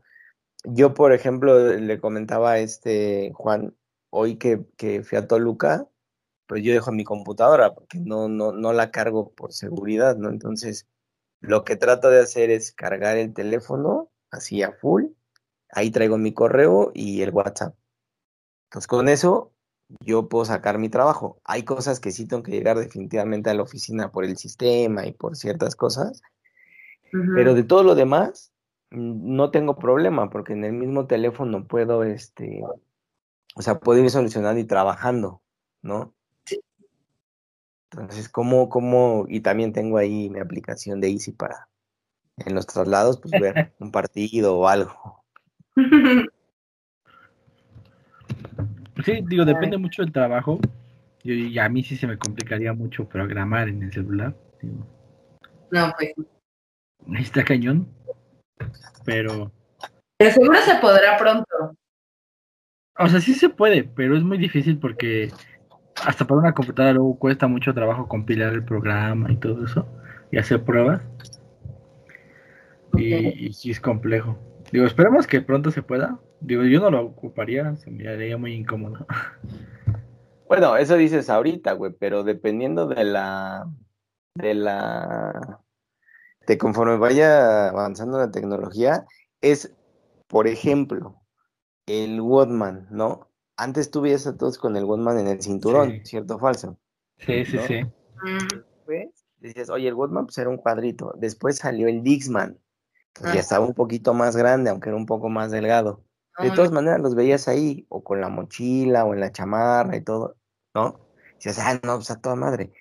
yo, 0.63 0.93
por 0.93 1.12
ejemplo, 1.12 1.60
le 1.60 2.00
comentaba 2.00 2.52
a 2.52 2.60
este 2.60 3.32
Juan, 3.34 3.76
hoy 4.10 4.38
que, 4.38 4.65
que 4.78 5.04
fui 5.04 5.17
a 5.17 5.28
Toluca, 5.28 5.88
pues 6.47 6.63
yo 6.63 6.73
dejo 6.73 6.91
mi 6.91 7.04
computadora 7.04 7.73
porque 7.73 8.00
no, 8.00 8.30
no, 8.30 8.54
no 8.54 8.73
la 8.73 8.91
cargo 8.91 9.34
por 9.34 9.54
seguridad, 9.54 10.15
¿no? 10.15 10.30
Entonces, 10.30 10.88
lo 11.41 11.63
que 11.63 11.76
trato 11.76 12.10
de 12.10 12.21
hacer 12.21 12.50
es 12.52 12.71
cargar 12.71 13.17
el 13.17 13.34
teléfono 13.34 14.10
así 14.32 14.63
a 14.63 14.71
full, 14.71 15.06
ahí 15.69 15.91
traigo 15.91 16.17
mi 16.17 16.34
correo 16.34 16.91
y 16.93 17.21
el 17.21 17.32
WhatsApp. 17.32 17.76
Entonces, 18.67 18.88
con 18.88 19.10
eso 19.10 19.54
yo 20.02 20.28
puedo 20.28 20.45
sacar 20.45 20.78
mi 20.78 20.89
trabajo. 20.89 21.39
Hay 21.43 21.63
cosas 21.63 22.00
que 22.00 22.12
sí 22.12 22.28
tengo 22.28 22.43
que 22.43 22.52
llegar 22.52 22.78
definitivamente 22.78 23.50
a 23.50 23.54
la 23.54 23.63
oficina 23.63 24.12
por 24.12 24.26
el 24.26 24.38
sistema 24.38 25.06
y 25.06 25.13
por 25.13 25.36
ciertas 25.36 25.76
cosas, 25.76 26.21
pero 27.12 27.54
de 27.54 27.63
todo 27.63 27.84
lo 27.84 27.95
demás 27.95 28.52
no 28.89 29.52
tengo 29.52 29.78
problema 29.78 30.30
porque 30.30 30.54
en 30.54 30.63
el 30.63 30.73
mismo 30.73 31.08
teléfono 31.08 31.65
puedo 31.65 32.04
este 32.04 32.62
o 33.58 33.62
sea, 33.63 33.80
puedo 33.80 34.04
ir 34.04 34.10
solucionando 34.12 34.60
y 34.60 34.65
trabajando, 34.65 35.41
¿no? 35.82 36.13
Sí. 36.45 36.62
Entonces, 37.91 38.30
¿cómo, 38.30 38.69
cómo, 38.69 39.26
y 39.28 39.39
también 39.39 39.73
tengo 39.73 39.97
ahí 39.97 40.30
mi 40.30 40.39
aplicación 40.39 41.02
de 41.02 41.10
Easy 41.10 41.32
para 41.32 41.67
en 42.38 42.54
los 42.54 42.67
traslados, 42.67 43.19
pues 43.19 43.32
ver 43.41 43.73
un 43.80 43.91
partido 43.91 44.58
o 44.58 44.67
algo. 44.67 45.23
Sí, 49.04 49.24
digo, 49.28 49.46
depende 49.46 49.78
mucho 49.78 50.02
del 50.02 50.12
trabajo. 50.12 50.60
Y 51.24 51.58
a 51.60 51.68
mí 51.68 51.84
sí 51.84 51.98
se 51.98 52.08
me 52.08 52.18
complicaría 52.18 52.74
mucho 52.74 53.08
programar 53.08 53.68
en 53.68 53.84
el 53.84 53.92
celular. 53.92 54.34
No, 55.72 55.94
pues. 55.98 56.14
Ahí 57.14 57.24
está 57.24 57.44
cañón. 57.44 57.88
Pero. 59.04 59.52
Pero 60.18 60.32
seguro 60.32 60.60
se 60.62 60.76
podrá 60.76 61.18
pronto. 61.18 61.76
O 63.00 63.08
sea, 63.08 63.22
sí 63.22 63.34
se 63.34 63.50
puede, 63.50 63.84
pero 63.84 64.18
es 64.18 64.24
muy 64.24 64.38
difícil 64.38 64.80
porque 64.80 65.32
hasta 66.04 66.26
para 66.26 66.40
una 66.40 66.54
computadora 66.54 66.94
luego 66.94 67.20
cuesta 67.20 67.48
mucho 67.48 67.74
trabajo 67.74 68.08
compilar 68.08 68.54
el 68.54 68.64
programa 68.64 69.32
y 69.32 69.38
todo 69.38 69.66
eso 69.66 69.88
y 70.32 70.38
hacer 70.38 70.64
pruebas. 70.64 71.02
Y, 72.98 73.54
sí 73.54 73.72
es 73.72 73.80
complejo. 73.80 74.38
Digo, 74.72 74.86
esperemos 74.86 75.28
que 75.28 75.42
pronto 75.42 75.72
se 75.72 75.84
pueda. 75.84 76.20
Digo, 76.39 76.63
yo 76.63 76.80
no 76.80 76.91
lo 76.91 77.06
ocuparía, 77.06 77.76
se 77.78 77.89
me 77.91 78.08
haría 78.08 78.38
muy 78.38 78.54
incómodo. 78.54 79.06
Bueno, 80.47 80.78
eso 80.78 80.95
dices 80.95 81.30
ahorita, 81.30 81.73
güey, 81.73 81.91
pero 82.00 82.23
dependiendo 82.23 82.88
de 82.88 83.04
la 83.04 83.69
de 84.34 84.54
la 84.54 85.60
de 86.47 86.58
conforme 86.58 86.95
vaya 86.95 87.67
avanzando 87.67 88.17
la 88.17 88.32
tecnología 88.32 89.06
es, 89.41 89.76
por 90.28 90.47
ejemplo, 90.47 91.21
el 91.86 92.21
Walkman, 92.21 92.88
¿no? 92.91 93.30
Antes 93.58 93.91
tú 93.91 94.02
veías 94.02 94.26
a 94.26 94.38
todos 94.38 94.58
con 94.58 94.78
el 94.78 94.86
Walkman 94.86 95.19
en 95.19 95.28
el 95.28 95.41
cinturón, 95.41 96.00
¿cierto 96.06 96.36
o 96.36 96.39
falso? 96.39 96.78
Sí, 97.17 97.43
sí, 97.43 97.58
sí. 97.67 97.82
Después 98.86 99.10
decías, 99.39 99.69
oye, 99.69 99.89
el 99.89 99.95
Walkman 99.95 100.28
pues 100.28 100.38
era 100.38 100.50
un 100.50 100.58
cuadrito. 100.58 101.13
Después 101.17 101.58
salió 101.58 101.89
el 101.89 102.04
Dixman, 102.04 102.58
pues 103.13 103.34
ya 103.34 103.41
estaba 103.41 103.65
un 103.65 103.73
poquito 103.73 104.13
más 104.13 104.38
grande, 104.38 104.69
aunque 104.69 104.89
era 104.89 104.97
un 104.97 105.06
poco 105.06 105.28
más 105.28 105.52
delgado. 105.52 106.07
De 106.39 106.52
todas 106.52 106.71
maneras 106.71 107.00
los 107.00 107.15
veías 107.15 107.47
ahí, 107.47 107.86
o 107.89 108.04
con 108.04 108.21
la 108.21 108.30
mochila, 108.30 109.06
o 109.06 109.13
en 109.13 109.19
la 109.19 109.32
chamarra 109.32 109.95
y 109.95 110.04
todo, 110.04 110.38
¿no? 110.76 111.00
Decías, 111.36 111.60
ah, 111.60 111.80
no, 111.84 111.95
pues 111.95 112.12
a 112.12 112.21
toda 112.21 112.36
madre. 112.36 112.71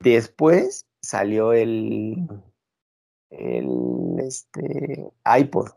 Después 0.00 0.86
salió 1.00 1.52
el, 1.52 2.28
el 3.30 4.16
este, 4.18 5.10
iPod. 5.24 5.70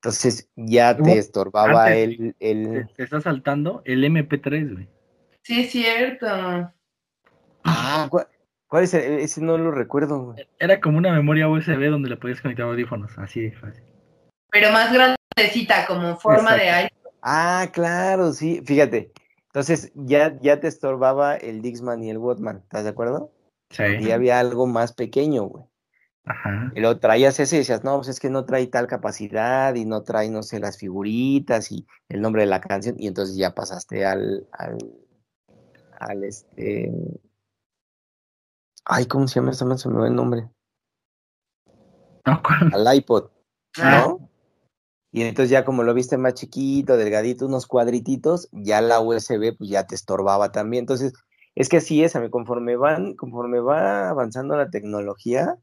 Entonces 0.00 0.48
ya 0.56 0.96
te 0.96 1.18
estorbaba 1.18 1.92
el, 1.92 2.36
el... 2.38 2.88
Te, 2.96 3.04
está 3.04 3.20
saltando 3.20 3.82
el 3.84 4.04
MP3, 4.04 4.72
güey. 4.72 4.88
Sí, 5.42 5.62
es 5.62 5.70
cierto. 5.70 6.26
Ah, 7.64 8.08
¿cuál, 8.10 8.84
es 8.84 8.94
ese? 8.94 9.40
no 9.40 9.58
lo 9.58 9.70
recuerdo. 9.70 10.34
Era 10.58 10.80
como 10.80 10.98
una 10.98 11.12
memoria 11.12 11.48
USB 11.48 11.88
donde 11.90 12.08
le 12.08 12.16
podías 12.16 12.40
conectar 12.40 12.66
audífonos, 12.66 13.18
así 13.18 13.40
de 13.40 13.52
fácil. 13.52 13.84
Pero 14.50 14.70
más 14.70 14.92
como 15.86 16.16
forma 16.16 16.56
de 16.56 16.84
iPod. 16.84 17.10
Ah, 17.22 17.68
claro, 17.72 18.32
sí. 18.32 18.62
Fíjate. 18.64 19.12
Entonces 19.46 19.92
ya, 19.94 20.38
ya 20.40 20.60
te 20.60 20.68
estorbaba 20.68 21.36
el 21.36 21.62
Dixman 21.62 22.02
y 22.02 22.10
el 22.10 22.18
Walkman, 22.18 22.58
¿estás 22.58 22.84
de 22.84 22.90
acuerdo? 22.90 23.32
Sí. 23.70 23.84
Y 24.00 24.10
había 24.10 24.38
algo 24.38 24.66
más 24.66 24.92
pequeño, 24.92 25.44
güey. 25.44 25.64
Y 26.74 26.80
lo 26.80 26.98
traías 26.98 27.38
ese 27.38 27.56
y 27.56 27.58
decías, 27.60 27.84
no, 27.84 27.96
pues 27.96 28.08
es 28.08 28.18
que 28.18 28.30
no 28.30 28.44
trae 28.44 28.66
tal 28.66 28.88
capacidad 28.88 29.74
y 29.76 29.84
no 29.84 30.02
trae, 30.02 30.28
no 30.28 30.42
sé, 30.42 30.58
las 30.58 30.76
figuritas 30.76 31.70
y 31.70 31.86
el 32.08 32.20
nombre 32.20 32.42
de 32.42 32.48
la 32.48 32.60
canción. 32.60 32.96
Y 32.98 33.06
entonces 33.06 33.36
ya 33.36 33.54
pasaste 33.54 34.04
al, 34.04 34.46
al, 34.52 34.76
al 36.00 36.24
este. 36.24 36.92
Ay, 38.84 39.06
¿cómo 39.06 39.28
se 39.28 39.40
llama? 39.40 39.52
Se 39.52 39.64
me, 39.64 39.78
se 39.78 39.88
me 39.88 40.06
el 40.06 40.14
nombre. 40.14 40.48
al 42.24 42.96
iPod, 42.96 43.30
ah. 43.78 44.04
¿no? 44.06 44.35
Y 45.16 45.22
entonces 45.22 45.48
ya 45.48 45.64
como 45.64 45.82
lo 45.82 45.94
viste 45.94 46.18
más 46.18 46.34
chiquito, 46.34 46.98
delgadito, 46.98 47.46
unos 47.46 47.66
cuadrititos, 47.66 48.50
ya 48.52 48.82
la 48.82 49.00
USB 49.00 49.56
pues 49.56 49.70
ya 49.70 49.86
te 49.86 49.94
estorbaba 49.94 50.52
también. 50.52 50.82
Entonces, 50.82 51.14
es 51.54 51.70
que 51.70 51.78
así 51.78 52.04
es, 52.04 52.16
a 52.16 52.20
mí 52.20 52.28
conforme 52.28 52.76
van, 52.76 53.14
conforme 53.14 53.60
va 53.60 54.10
avanzando 54.10 54.58
la 54.58 54.68
tecnología, 54.68 55.56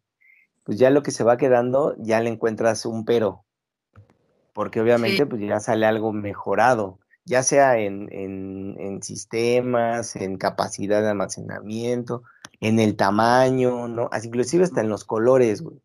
pues 0.63 0.79
ya 0.79 0.89
lo 0.89 1.03
que 1.03 1.11
se 1.11 1.23
va 1.23 1.37
quedando, 1.37 1.93
ya 1.99 2.19
le 2.19 2.31
encuentras 2.31 2.87
un 2.87 3.05
pero, 3.05 3.45
porque 4.53 4.81
obviamente 4.81 5.27
pues 5.27 5.39
ya 5.39 5.59
sale 5.59 5.85
algo 5.85 6.13
mejorado, 6.13 6.97
ya 7.23 7.43
sea 7.43 7.77
en, 7.77 8.09
en, 8.11 9.03
sistemas, 9.03 10.15
en 10.15 10.37
capacidad 10.37 11.03
de 11.03 11.09
almacenamiento, 11.09 12.23
en 12.59 12.79
el 12.79 12.95
tamaño, 12.95 13.87
¿no? 13.87 14.09
Así, 14.11 14.29
inclusive 14.29 14.63
hasta 14.63 14.81
en 14.81 14.89
los 14.89 15.03
colores, 15.03 15.61
güey. 15.61 15.79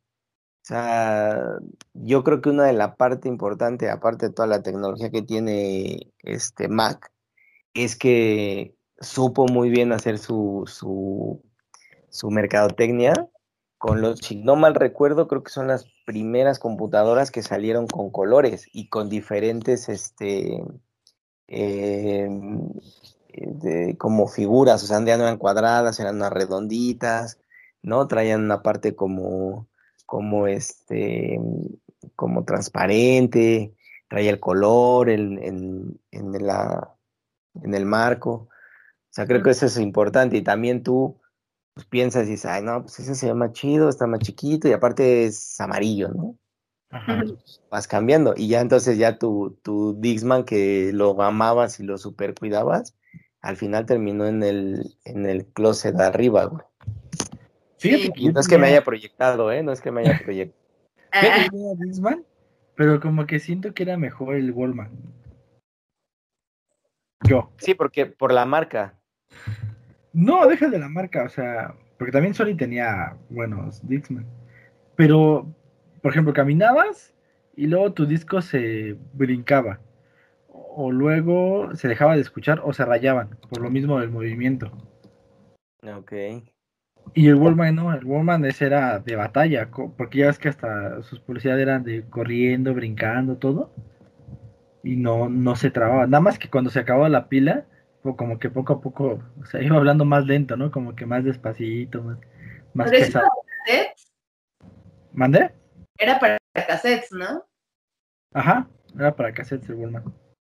Sea, 0.69 1.59
yo 1.95 2.23
creo 2.25 2.43
que 2.43 2.51
una 2.51 2.67
de 2.67 2.75
la 2.75 2.97
parte 2.97 3.27
importante, 3.27 3.89
aparte 3.89 4.27
de 4.27 4.35
toda 4.35 4.47
la 4.47 4.63
tecnología 4.63 5.09
que 5.11 5.23
tiene 5.23 6.13
este 6.19 6.69
Mac, 6.69 7.11
es 7.73 7.97
que 7.97 8.77
supo 9.01 9.47
muy 9.47 9.71
bien 9.71 9.93
hacer 9.93 10.19
su, 10.19 10.65
su, 10.67 11.43
su 12.11 12.31
mercadotecnia 12.31 13.15
con 13.79 14.03
los, 14.03 14.19
si 14.19 14.37
no 14.37 14.57
mal 14.57 14.75
recuerdo, 14.75 15.27
creo 15.27 15.43
que 15.43 15.51
son 15.51 15.69
las 15.69 15.87
primeras 16.05 16.59
computadoras 16.59 17.31
que 17.31 17.43
salieron 17.43 17.87
con 17.87 18.11
colores 18.11 18.67
y 18.71 18.91
con 18.91 19.09
diferentes, 19.09 19.89
este, 19.89 20.63
em, 21.47 22.69
como 23.97 24.29
figuras, 24.29 24.85
o 24.85 24.87
sea, 24.87 25.03
ya 25.03 25.17
no 25.17 25.23
eran 25.23 25.39
cuadradas, 25.39 25.99
eran 25.99 26.19
más 26.19 26.31
redonditas, 26.31 27.39
¿no? 27.81 28.07
Traían 28.07 28.43
una 28.45 28.63
parte 28.63 28.95
como, 28.95 29.67
como 30.09 30.47
este, 30.47 31.39
como 32.17 32.43
transparente, 32.47 33.75
traía 34.09 34.31
el 34.31 34.41
color 34.41 35.11
en, 35.11 35.37
en, 35.43 36.01
en, 36.13 36.47
la, 36.47 36.95
en 37.63 37.75
el 37.75 37.85
marco. 37.85 38.31
O 38.31 38.49
sea, 39.11 39.27
creo 39.27 39.43
que 39.43 39.51
eso 39.51 39.67
es 39.67 39.77
importante 39.77 40.39
y 40.39 40.43
también 40.43 40.83
tú 40.83 41.21
pues 41.75 41.87
piensas 41.87 42.27
y 42.27 42.31
dices, 42.31 42.47
ay, 42.47 42.63
no, 42.63 42.81
pues 42.81 43.01
ese 43.01 43.15
se 43.15 43.27
llama 43.27 43.53
chido, 43.53 43.91
está 43.91 44.07
más 44.07 44.21
chiquito 44.21 44.67
y 44.67 44.73
aparte 44.73 45.27
es 45.27 45.61
amarillo, 45.61 46.09
¿no? 46.09 46.39
Ajá. 46.89 47.23
Vas 47.71 47.87
cambiando 47.87 48.33
y 48.35 48.49
ya 48.49 48.63
entonces 48.63 48.97
ya 48.97 49.19
tu, 49.19 49.59
tu 49.63 49.93
Dixman 50.01 50.45
que 50.45 50.91
lo 50.95 51.21
amabas 51.21 51.81
y 51.81 51.83
lo 51.83 51.99
super 51.99 52.35
cuidabas, 52.35 52.97
al 53.43 53.59
final 53.59 53.85
terminó 53.85 54.27
en 54.27 54.43
el, 54.43 54.97
en 55.05 55.27
el 55.27 55.45
closet 55.49 55.95
de 55.95 56.05
arriba, 56.05 56.47
güey. 56.47 56.65
Sí, 57.79 58.11
y 58.17 58.29
no 58.29 58.41
es 58.41 58.49
que 58.49 58.59
me 58.59 58.67
haya 58.67 58.83
proyectado, 58.83 59.51
¿eh? 59.53 59.63
No 59.63 59.73
es 59.73 59.81
que 59.81 59.91
me 59.91 60.01
haya 60.01 60.21
proyectado. 60.23 60.59
Dixman, 61.79 62.25
pero 62.75 63.01
como 63.01 63.27
que 63.27 63.39
siento 63.39 63.73
que 63.73 63.85
era 63.85 63.97
mejor 63.97 64.35
el 64.35 64.53
Wallman. 64.53 64.91
Yo. 67.23 67.51
Sí, 67.57 67.75
porque 67.75 68.07
por 68.07 68.33
la 68.33 68.45
marca. 68.45 68.95
No, 70.13 70.47
deja 70.47 70.69
de 70.69 70.79
la 70.79 70.89
marca, 70.89 71.25
o 71.25 71.29
sea, 71.29 71.75
porque 71.99 72.13
también 72.13 72.35
Sony 72.35 72.57
tenía 72.57 73.17
buenos 73.31 73.87
Dixman. 73.87 74.27
Pero, 74.97 75.47
por 76.03 76.11
ejemplo, 76.11 76.33
caminabas 76.33 77.15
y 77.55 77.69
luego 77.69 77.93
tu 77.93 78.07
disco 78.07 78.43
se 78.43 78.97
brincaba. 79.13 79.81
O 80.49 80.91
luego 80.91 81.75
se 81.75 81.89
dejaba 81.89 82.17
de 82.17 82.23
escuchar 82.23 82.61
o 82.65 82.73
se 82.73 82.85
rayaban, 82.85 83.37
por 83.49 83.61
lo 83.61 83.71
mismo 83.71 84.01
del 84.01 84.11
movimiento. 84.11 84.73
Ok. 85.83 86.13
Y 87.15 87.29
el 87.29 87.37
Wallman 87.37 87.75
no, 87.75 87.93
el 87.93 88.05
Wallman 88.05 88.45
ese 88.45 88.67
era 88.67 88.99
de 88.99 89.17
batalla, 89.17 89.71
porque 89.97 90.19
ya 90.19 90.27
ves 90.27 90.39
que 90.39 90.49
hasta 90.49 91.03
sus 91.03 91.21
publicidades 91.21 91.63
eran 91.63 91.85
de 91.85 92.05
corriendo, 92.09 92.75
brincando, 92.75 93.37
todo. 93.37 93.73
Y 94.83 94.97
no, 94.97 95.29
no 95.29 95.57
se 95.57 95.71
trababa. 95.71 96.07
Nada 96.07 96.21
más 96.21 96.39
que 96.39 96.49
cuando 96.49 96.71
se 96.71 96.81
acababa 96.81 97.09
la 97.09 97.29
pila, 97.29 97.67
como 98.03 98.39
que 98.39 98.51
poco 98.51 98.75
a 98.75 98.81
poco, 98.81 99.23
o 99.41 99.45
sea, 99.47 99.63
iba 99.63 99.77
hablando 99.77 100.05
más 100.05 100.25
lento, 100.25 100.57
¿no? 100.57 100.71
Como 100.71 100.95
que 100.95 101.07
más 101.07 101.25
despacito, 101.25 102.03
más, 102.03 102.19
más 102.75 102.91
pesado. 102.91 103.27
Era 103.67 103.85
cassettes? 103.85 104.13
¿Mandé? 105.13 105.51
Era 105.99 106.19
para 106.19 106.39
cassettes, 106.55 107.13
¿no? 107.13 107.45
Ajá, 108.33 108.69
era 108.95 109.15
para 109.15 109.33
cassettes 109.33 109.69
el 109.69 109.77
Wallman. 109.77 110.05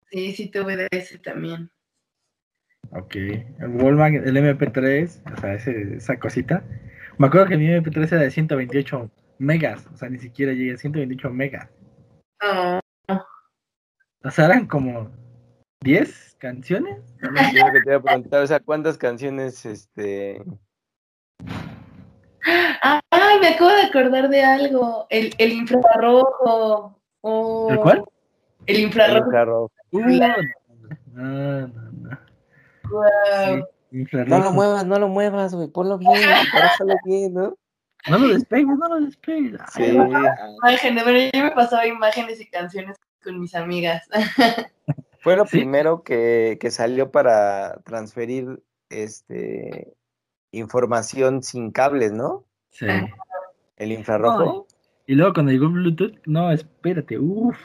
Sí, 0.10 0.32
sí 0.34 0.50
tuve 0.50 0.78
de 0.78 0.88
ese 0.92 1.20
también. 1.20 1.70
Ok, 2.92 3.16
el 3.16 3.70
Wallman, 3.70 4.16
el 4.16 4.38
MP3, 4.38 5.34
o 5.34 5.42
sea, 5.42 5.54
ese, 5.54 5.96
esa 5.96 6.18
cosita. 6.20 6.64
Me 7.18 7.28
acuerdo 7.28 7.48
que 7.48 7.58
mi 7.58 7.68
MP3 7.68 8.12
era 8.12 8.22
de 8.22 8.32
128 8.32 9.10
megas, 9.40 9.88
o 9.94 9.98
sea, 9.98 10.10
ni 10.10 10.20
siquiera 10.20 10.54
llegué 10.54 10.74
a 10.74 10.78
128 10.78 11.30
megas. 11.32 11.70
Oh. 12.44 12.80
O 14.24 14.32
sea, 14.32 14.46
eran 14.46 14.68
como 14.68 15.12
10 15.82 16.36
canciones. 16.40 16.98
Yo 17.22 17.30
que 17.72 17.82
te 17.82 17.90
iba 17.90 17.98
a 17.98 18.02
preguntar, 18.02 18.42
o 18.42 18.48
sea, 18.48 18.60
¿cuántas 18.60 18.98
canciones 18.98 19.66
este 19.66 20.42
Ay, 22.46 23.40
me 23.40 23.50
acabo 23.50 23.70
de 23.70 23.84
acordar 23.84 24.30
de 24.30 24.44
algo. 24.44 25.08
El, 25.10 25.34
el 25.38 25.54
infrarrojo. 25.54 27.00
Oh, 27.22 27.68
¿El 27.70 27.78
cuál? 27.80 28.04
El 28.66 28.80
infrarrojo. 28.80 29.72
Uh, 29.92 30.00
no, 30.00 30.36
no, 31.14 31.68
no. 31.68 31.93
No 33.92 34.40
lo 34.40 34.52
muevas, 34.52 34.86
no 34.86 35.00
lo 35.00 35.08
muevas, 35.08 35.54
güey. 35.54 35.68
Ponlo 35.68 35.98
bien, 35.98 36.12
bien, 37.06 37.34
¿no? 37.34 37.58
No 38.10 38.18
lo 38.18 38.28
despegues, 38.28 38.78
no 38.78 38.88
lo 38.90 39.06
despegues. 39.06 39.62
Sí. 39.74 39.84
Imágenes, 39.84 41.04
bueno, 41.04 41.20
yo 41.34 41.44
me 41.44 41.52
pasaba 41.52 41.88
imágenes 41.88 42.42
y 42.42 42.50
canciones 42.50 42.98
con 43.24 43.40
mis 43.40 43.56
amigas. 43.56 44.04
Fue 45.20 45.38
lo 45.38 45.46
primero 45.46 46.04
que, 46.04 46.58
que, 46.60 46.70
salió 46.70 47.12
para 47.12 47.80
transferir 47.86 48.62
este 48.90 49.94
información 50.52 51.44
sin 51.44 51.72
cables, 51.72 52.12
¿no? 52.12 52.46
Sí. 52.72 52.88
El 53.78 53.92
infrarrojo. 53.92 54.68
y 55.08 55.16
luego 55.16 55.34
cuando 55.34 55.52
llegó 55.52 55.70
Bluetooth, 55.70 56.16
no, 56.26 56.52
espérate, 56.52 57.18
uff. 57.18 57.58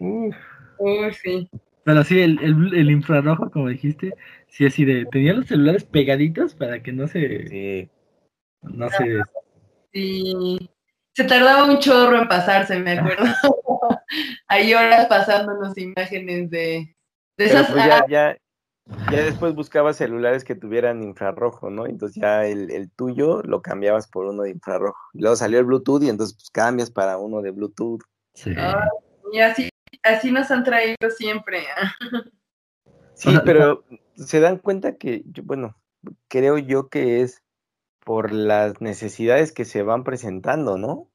Uff. 0.00 0.36
Uff, 0.78 1.16
sí. 1.22 1.48
Pero 1.84 2.04
sí, 2.04 2.20
el, 2.20 2.38
el, 2.42 2.74
el, 2.74 2.90
infrarrojo, 2.90 3.50
como 3.50 3.68
dijiste, 3.68 4.14
sí, 4.48 4.66
así 4.66 4.84
de. 4.84 5.04
Tenía 5.06 5.34
los 5.34 5.46
celulares 5.46 5.84
pegaditos 5.84 6.54
para 6.54 6.82
que 6.82 6.92
no 6.92 7.08
se. 7.08 7.48
Sí. 7.48 7.90
No 8.62 8.88
se. 8.90 9.20
Sí. 9.92 10.70
Se 11.14 11.24
tardaba 11.24 11.64
un 11.64 11.78
chorro 11.78 12.22
en 12.22 12.28
pasarse, 12.28 12.78
me 12.78 12.92
acuerdo. 12.98 13.24
Hay 14.48 14.72
horas 14.72 15.06
pasándonos 15.06 15.76
imágenes 15.76 16.50
de, 16.50 16.94
de 17.36 17.44
esas. 17.44 17.70
Pues 17.70 17.84
ya, 17.84 18.06
ya, 18.08 18.38
Ya 19.10 19.24
después 19.24 19.54
buscabas 19.54 19.96
celulares 19.96 20.44
que 20.44 20.54
tuvieran 20.54 21.02
infrarrojo, 21.02 21.68
¿no? 21.68 21.86
Entonces 21.86 22.22
ya 22.22 22.46
el, 22.46 22.70
el 22.70 22.90
tuyo 22.90 23.42
lo 23.42 23.60
cambiabas 23.60 24.08
por 24.08 24.26
uno 24.26 24.44
de 24.44 24.50
infrarrojo. 24.50 24.98
Luego 25.12 25.36
salió 25.36 25.58
el 25.58 25.64
Bluetooth 25.64 26.02
y 26.02 26.08
entonces 26.08 26.34
pues 26.34 26.50
cambias 26.50 26.90
para 26.90 27.18
uno 27.18 27.42
de 27.42 27.50
Bluetooth. 27.50 28.02
Sí. 28.34 28.54
Ah, 28.56 28.88
y 29.32 29.40
así, 29.40 29.68
así 30.02 30.32
nos 30.32 30.50
han 30.50 30.64
traído 30.64 31.10
siempre. 31.16 31.64
Sí, 33.14 33.38
pero 33.44 33.84
se 34.16 34.40
dan 34.40 34.58
cuenta 34.58 34.96
que, 34.96 35.22
yo- 35.26 35.42
bueno, 35.44 35.76
creo 36.28 36.58
yo 36.58 36.88
que 36.88 37.22
es 37.22 37.42
por 38.04 38.32
las 38.32 38.80
necesidades 38.80 39.52
que 39.52 39.64
se 39.64 39.82
van 39.82 40.04
presentando, 40.04 40.78
¿no? 40.78 41.10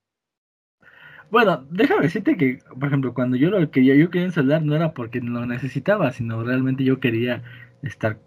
Bueno, 1.29 1.65
déjame 1.69 2.03
decirte 2.03 2.37
que, 2.37 2.59
por 2.79 2.87
ejemplo, 2.87 3.13
cuando 3.13 3.35
yo 3.35 3.49
lo 3.49 3.69
quería, 3.69 3.95
yo 3.95 4.09
quería 4.09 4.31
celular 4.31 4.61
no 4.63 4.75
era 4.75 4.93
porque 4.93 5.19
lo 5.19 5.45
necesitaba, 5.45 6.11
sino 6.13 6.41
realmente 6.43 6.83
yo 6.85 6.99
quería 6.99 7.43
estar 7.83 8.17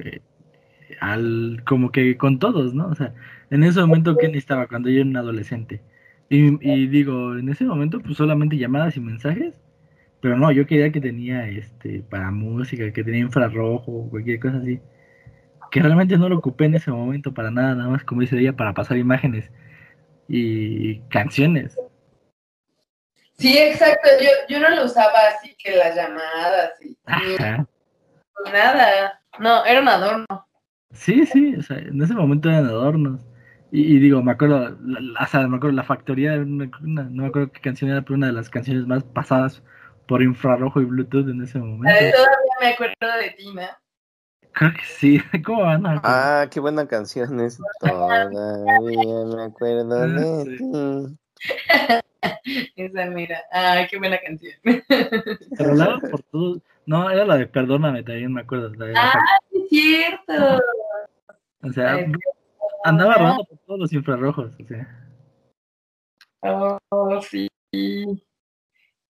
eh, 0.00 0.20
al 1.00 1.62
como 1.66 1.92
que 1.92 2.16
con 2.18 2.38
todos, 2.40 2.74
¿no? 2.74 2.88
O 2.88 2.94
sea, 2.96 3.14
en 3.50 3.64
ese 3.64 3.80
momento 3.80 4.18
que 4.18 4.28
necesitaba 4.28 4.68
cuando 4.68 4.90
yo 4.90 5.00
era 5.00 5.10
un 5.10 5.16
adolescente. 5.18 5.82
Y, 6.30 6.58
y 6.68 6.86
digo, 6.88 7.36
en 7.38 7.48
ese 7.50 7.64
momento 7.64 8.00
pues 8.00 8.16
solamente 8.18 8.58
llamadas 8.58 8.96
y 8.96 9.00
mensajes, 9.00 9.60
pero 10.24 10.38
no, 10.38 10.50
yo 10.50 10.66
quería 10.66 10.90
que 10.90 11.02
tenía 11.02 11.46
este 11.46 12.02
para 12.08 12.30
música, 12.30 12.90
que 12.90 13.04
tenía 13.04 13.20
infrarrojo, 13.20 14.08
cualquier 14.08 14.40
cosa 14.40 14.56
así. 14.56 14.80
Que 15.70 15.82
realmente 15.82 16.16
no 16.16 16.30
lo 16.30 16.38
ocupé 16.38 16.64
en 16.64 16.76
ese 16.76 16.90
momento 16.90 17.34
para 17.34 17.50
nada, 17.50 17.74
nada 17.74 17.90
más 17.90 18.04
como 18.04 18.22
dice 18.22 18.38
ella, 18.38 18.54
para 18.56 18.72
pasar 18.72 18.96
imágenes 18.96 19.52
y 20.26 21.00
canciones. 21.10 21.78
Sí, 23.36 23.58
exacto. 23.58 24.08
Yo, 24.18 24.30
yo 24.48 24.60
no 24.60 24.74
lo 24.74 24.86
usaba 24.86 25.12
así 25.36 25.54
que 25.62 25.76
las 25.76 25.94
llamadas 25.94 26.70
y 26.82 26.96
Ajá. 27.04 27.66
nada. 28.50 29.20
No, 29.38 29.62
era 29.66 29.82
un 29.82 29.88
adorno. 29.88 30.46
Sí, 30.94 31.26
sí, 31.26 31.54
o 31.54 31.60
sea, 31.62 31.76
en 31.80 32.00
ese 32.00 32.14
momento 32.14 32.48
eran 32.48 32.64
adornos. 32.64 33.20
Y, 33.70 33.96
y 33.96 33.98
digo, 33.98 34.22
me 34.22 34.32
acuerdo, 34.32 34.74
la, 34.80 35.22
o 35.22 35.26
sea, 35.26 35.46
me 35.48 35.58
acuerdo 35.58 35.76
la 35.76 35.84
factoría, 35.84 36.32
una- 36.36 36.70
no 36.80 37.22
me 37.24 37.26
acuerdo 37.26 37.52
qué 37.52 37.60
canción 37.60 37.90
era, 37.90 38.00
pero 38.00 38.14
una 38.14 38.28
de 38.28 38.32
las 38.32 38.48
canciones 38.48 38.86
más 38.86 39.04
pasadas 39.04 39.62
por 40.06 40.22
infrarrojo 40.22 40.80
y 40.80 40.84
Bluetooth 40.84 41.28
en 41.28 41.42
ese 41.42 41.58
La 41.58 41.64
momento. 41.64 42.00
todavía 42.16 42.54
me 42.60 42.66
acuerdo 42.68 42.94
de 43.20 43.30
ti, 43.30 43.54
¿no? 43.54 43.62
Creo 44.52 44.72
que 44.72 44.84
sí, 44.84 45.18
¿cómo 45.44 45.62
van? 45.62 45.82
Ah, 45.86 46.46
qué 46.50 46.60
buena 46.60 46.86
canción 46.86 47.40
es. 47.40 47.58
Todavía 47.80 48.28
me 49.36 49.42
acuerdo 49.44 50.02
Ah, 50.02 50.06
de 50.06 50.44
sí. 50.44 50.56
ti. 50.58 51.18
Esa 52.76 53.06
mira. 53.06 53.42
Ay, 53.50 53.86
qué 53.90 53.98
buena 53.98 54.18
canción. 54.18 54.54
Se 55.56 55.62
rolaban 55.62 56.00
por 56.00 56.22
todos. 56.24 56.58
No, 56.86 57.10
era 57.10 57.24
la 57.24 57.36
de 57.36 57.46
Perdóname 57.46 58.02
también, 58.02 58.32
me 58.32 58.42
acuerdo. 58.42 58.68
la 58.74 58.86
de 58.86 58.92
la 58.92 59.10
Ah, 59.12 59.38
Es 59.52 59.68
cierto. 59.68 60.60
o 61.62 61.72
sea, 61.72 61.94
Ay, 61.94 62.12
andaba 62.84 63.14
rodando 63.14 63.44
por 63.44 63.58
todos 63.58 63.80
los 63.80 63.92
infrarrojos. 63.92 64.52
O 64.60 64.64
sea. 64.66 65.00
Oh, 66.42 66.78
sí. 67.22 67.48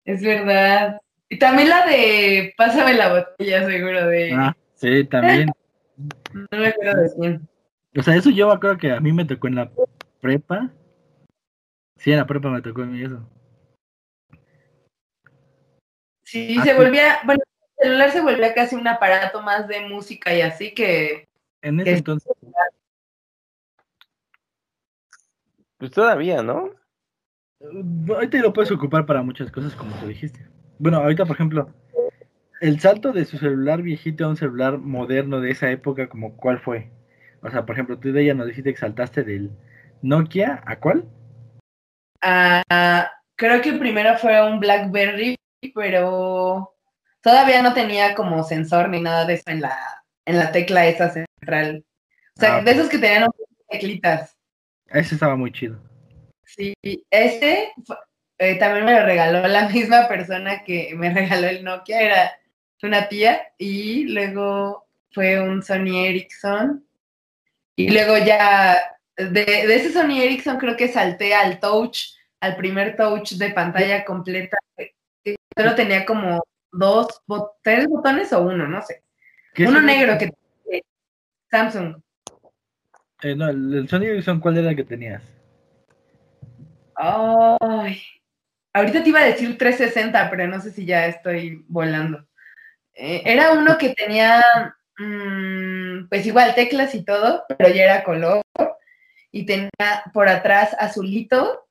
Es 0.04 0.22
verdad. 0.22 1.00
Y 1.28 1.38
también 1.38 1.68
la 1.70 1.86
de 1.86 2.52
Pásame 2.56 2.94
la 2.94 3.12
botella, 3.12 3.66
seguro, 3.66 4.06
de. 4.06 4.32
Ah, 4.34 4.56
sí, 4.74 5.04
también. 5.04 5.50
No 6.32 6.58
me 6.58 6.66
acuerdo 6.68 7.00
de 7.02 7.10
quién. 7.20 7.48
O 7.96 8.02
sea, 8.02 8.16
eso 8.16 8.28
yo 8.30 8.48
me 8.48 8.54
acuerdo 8.54 8.76
que 8.78 8.90
a 8.90 8.98
mí 8.98 9.12
me 9.12 9.24
tocó 9.24 9.46
en 9.46 9.54
la 9.54 9.70
prepa. 10.20 10.68
Sí, 11.96 12.10
en 12.10 12.18
la 12.18 12.26
prepa 12.26 12.50
me 12.50 12.60
tocó 12.60 12.82
a 12.82 12.86
mí 12.86 13.00
eso. 13.04 13.20
Sí, 16.24 16.56
Ah, 16.58 16.64
se 16.64 16.70
sí. 16.70 16.76
volvía. 16.76 17.20
Bueno, 17.24 17.40
el 17.78 17.84
celular 17.84 18.10
se 18.10 18.20
volvía 18.20 18.52
casi 18.52 18.74
un 18.74 18.88
aparato 18.88 19.42
más 19.42 19.68
de 19.68 19.80
música 19.82 20.34
y 20.34 20.40
así 20.40 20.74
que. 20.74 21.28
En 21.62 21.78
ese 21.78 21.92
Es- 21.92 21.98
entonces. 21.98 22.32
Pues 25.78 25.92
todavía, 25.92 26.42
¿no? 26.42 26.70
Uh, 27.72 28.12
Ahorita 28.14 28.38
lo 28.38 28.52
puedes 28.52 28.70
ocupar 28.70 29.06
para 29.06 29.22
muchas 29.22 29.50
cosas, 29.50 29.74
como 29.74 29.94
tú 29.96 30.06
dijiste. 30.06 30.40
Bueno, 30.78 30.98
ahorita, 30.98 31.24
por 31.24 31.36
ejemplo, 31.36 31.70
el 32.60 32.80
salto 32.80 33.12
de 33.12 33.24
su 33.24 33.38
celular 33.38 33.82
viejito 33.82 34.24
a 34.24 34.28
un 34.28 34.36
celular 34.36 34.78
moderno 34.78 35.40
de 35.40 35.50
esa 35.50 35.70
época, 35.70 36.08
como 36.08 36.36
¿cuál 36.36 36.60
fue? 36.60 36.90
O 37.42 37.50
sea, 37.50 37.66
por 37.66 37.74
ejemplo, 37.74 37.98
tú 37.98 38.12
de 38.12 38.22
ella 38.22 38.34
nos 38.34 38.46
dijiste 38.46 38.72
que 38.72 38.80
saltaste 38.80 39.22
del 39.22 39.50
Nokia, 40.02 40.62
¿a 40.66 40.78
cuál? 40.80 41.04
ah, 42.22 43.10
creo 43.36 43.60
que 43.60 43.74
primero 43.74 44.16
fue 44.16 44.50
un 44.50 44.60
Blackberry, 44.60 45.36
pero 45.74 46.74
todavía 47.20 47.62
no 47.62 47.74
tenía 47.74 48.14
como 48.14 48.42
sensor 48.44 48.88
ni 48.88 49.00
nada 49.00 49.26
de 49.26 49.34
eso 49.34 49.44
en 49.46 49.60
la, 49.60 49.76
en 50.24 50.38
la 50.38 50.52
tecla 50.52 50.86
esa 50.86 51.10
central. 51.10 51.84
O 52.36 52.40
sea, 52.40 52.56
Ah, 52.56 52.62
de 52.62 52.70
esos 52.70 52.88
que 52.88 52.98
tenían 52.98 53.28
teclitas. 53.68 54.36
Ese 54.86 55.14
estaba 55.14 55.36
muy 55.36 55.52
chido. 55.52 55.78
Sí, 56.56 56.74
este 57.10 57.72
eh, 58.38 58.58
también 58.58 58.84
me 58.84 58.92
lo 58.92 59.04
regaló 59.04 59.46
la 59.48 59.68
misma 59.70 60.08
persona 60.08 60.64
que 60.64 60.94
me 60.94 61.12
regaló 61.12 61.48
el 61.48 61.64
Nokia, 61.64 62.00
era 62.00 62.38
una 62.82 63.08
tía, 63.08 63.40
y 63.56 64.04
luego 64.04 64.86
fue 65.10 65.40
un 65.40 65.62
Sony 65.62 66.06
Ericsson, 66.06 66.86
y 67.76 67.90
luego 67.90 68.18
ya, 68.18 68.76
de, 69.16 69.44
de 69.44 69.74
ese 69.74 69.90
Sony 69.90 70.20
Ericsson 70.20 70.58
creo 70.58 70.76
que 70.76 70.88
salté 70.88 71.34
al 71.34 71.60
touch, 71.60 72.14
al 72.40 72.56
primer 72.56 72.94
touch 72.94 73.32
de 73.32 73.50
pantalla 73.50 74.04
completa, 74.04 74.58
solo 75.56 75.74
tenía 75.74 76.04
como 76.04 76.44
dos, 76.70 77.22
tres 77.62 77.86
botones 77.86 78.32
o 78.34 78.42
uno, 78.42 78.68
no 78.68 78.82
sé. 78.82 79.02
¿Qué 79.54 79.66
Uno 79.66 79.80
negro 79.80 80.18
que 80.18 80.30
Samsung. 81.50 81.96
Eh, 83.22 83.34
no, 83.34 83.48
el, 83.48 83.72
el 83.72 83.88
Sony 83.88 84.02
Ericsson, 84.02 84.40
¿cuál 84.40 84.58
era 84.58 84.70
el 84.70 84.76
que 84.76 84.84
tenías? 84.84 85.22
Ay, 86.96 88.02
ahorita 88.72 89.02
te 89.02 89.08
iba 89.08 89.20
a 89.20 89.24
decir 89.24 89.56
360, 89.58 90.30
pero 90.30 90.46
no 90.46 90.60
sé 90.60 90.70
si 90.70 90.84
ya 90.84 91.06
estoy 91.06 91.64
volando. 91.68 92.26
Eh, 92.94 93.22
era 93.24 93.52
uno 93.52 93.76
que 93.78 93.90
tenía, 93.90 94.42
mm, 94.98 96.08
pues 96.08 96.26
igual 96.26 96.54
teclas 96.54 96.94
y 96.94 97.04
todo, 97.04 97.44
pero 97.48 97.68
ya 97.70 97.84
era 97.84 98.04
color 98.04 98.42
y 99.32 99.44
tenía 99.46 99.70
por 100.12 100.28
atrás 100.28 100.76
azulito 100.78 101.66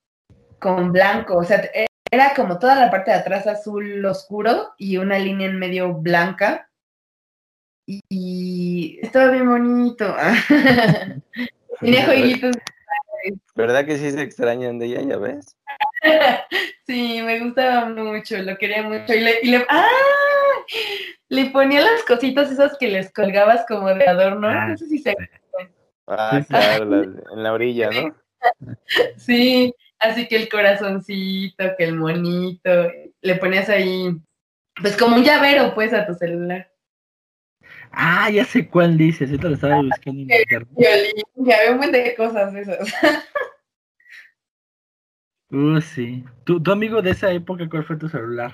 con 0.59 0.91
blanco, 0.91 1.38
o 1.38 1.43
sea, 1.43 1.63
era 2.12 2.33
como 2.36 2.59
toda 2.59 2.75
la 2.75 2.91
parte 2.91 3.12
de 3.12 3.17
atrás 3.17 3.47
azul 3.47 4.05
oscuro 4.05 4.73
y 4.77 4.97
una 4.97 5.17
línea 5.17 5.47
en 5.47 5.57
medio 5.57 5.93
blanca. 5.93 6.69
Y, 7.86 8.01
y 8.07 8.99
estaba 9.01 9.31
bien 9.31 9.49
bonito. 9.49 10.15
Tenía 11.79 12.05
jueguitos 12.05 12.55
¿Verdad 13.55 13.86
que 13.86 13.97
sí 13.97 14.12
se 14.12 14.21
extrañan 14.21 14.79
de 14.79 14.86
ella, 14.88 15.01
ya 15.01 15.17
ves? 15.17 15.57
Sí, 16.86 17.21
me 17.21 17.39
gustaba 17.39 17.86
mucho, 17.86 18.38
lo 18.39 18.57
quería 18.57 18.83
mucho. 18.83 19.13
Y 19.13 19.21
le, 19.21 19.36
y 19.41 19.47
le, 19.51 19.65
¡ah! 19.69 19.88
le 21.29 21.45
ponía 21.51 21.79
las 21.79 22.03
cositas 22.03 22.51
esas 22.51 22.77
que 22.77 22.89
les 22.89 23.12
colgabas 23.13 23.63
como 23.67 23.88
de 23.88 24.05
adorno. 24.05 24.49
Ah, 24.49 24.67
No 24.67 24.77
sé 24.77 24.88
si 24.88 24.99
se... 24.99 25.15
Ah, 26.07 26.41
claro, 26.47 26.83
la- 26.86 26.97
en 27.33 27.43
la 27.43 27.53
orilla, 27.53 27.89
¿no? 27.91 28.15
Sí, 29.17 29.73
así 29.99 30.27
que 30.27 30.36
el 30.36 30.49
corazoncito, 30.49 31.63
que 31.77 31.86
el 31.86 31.95
monito. 31.95 32.91
Le 33.21 33.36
ponías 33.36 33.69
ahí, 33.69 34.09
pues 34.81 34.97
como 34.97 35.15
un 35.15 35.23
llavero, 35.23 35.73
pues, 35.73 35.93
a 35.93 36.05
tu 36.05 36.13
celular. 36.13 36.69
Ah, 37.95 38.29
ya 38.29 38.43
sé 38.43 38.67
cuál 38.67 38.97
dices. 38.97 39.29
Ahorita 39.29 39.47
lo 39.47 39.56
estaba 39.56 39.82
buscando 39.82 40.21
en 40.21 40.32
internet. 40.41 40.67
Violín, 40.71 41.23
ya 41.36 41.58
había 41.58 41.71
un 41.71 41.77
montón 41.77 42.03
de 42.03 42.15
cosas 42.15 42.56
esas. 42.56 42.93
Uh, 45.49 45.79
sí. 45.82 46.25
¿Tu, 46.45 46.60
tu 46.63 46.71
amigo 46.71 47.03
de 47.03 47.12
esa 47.12 47.32
época, 47.32 47.69
¿cuál 47.69 47.84
fue 47.84 47.95
tu 47.95 48.10
celular? 48.10 48.51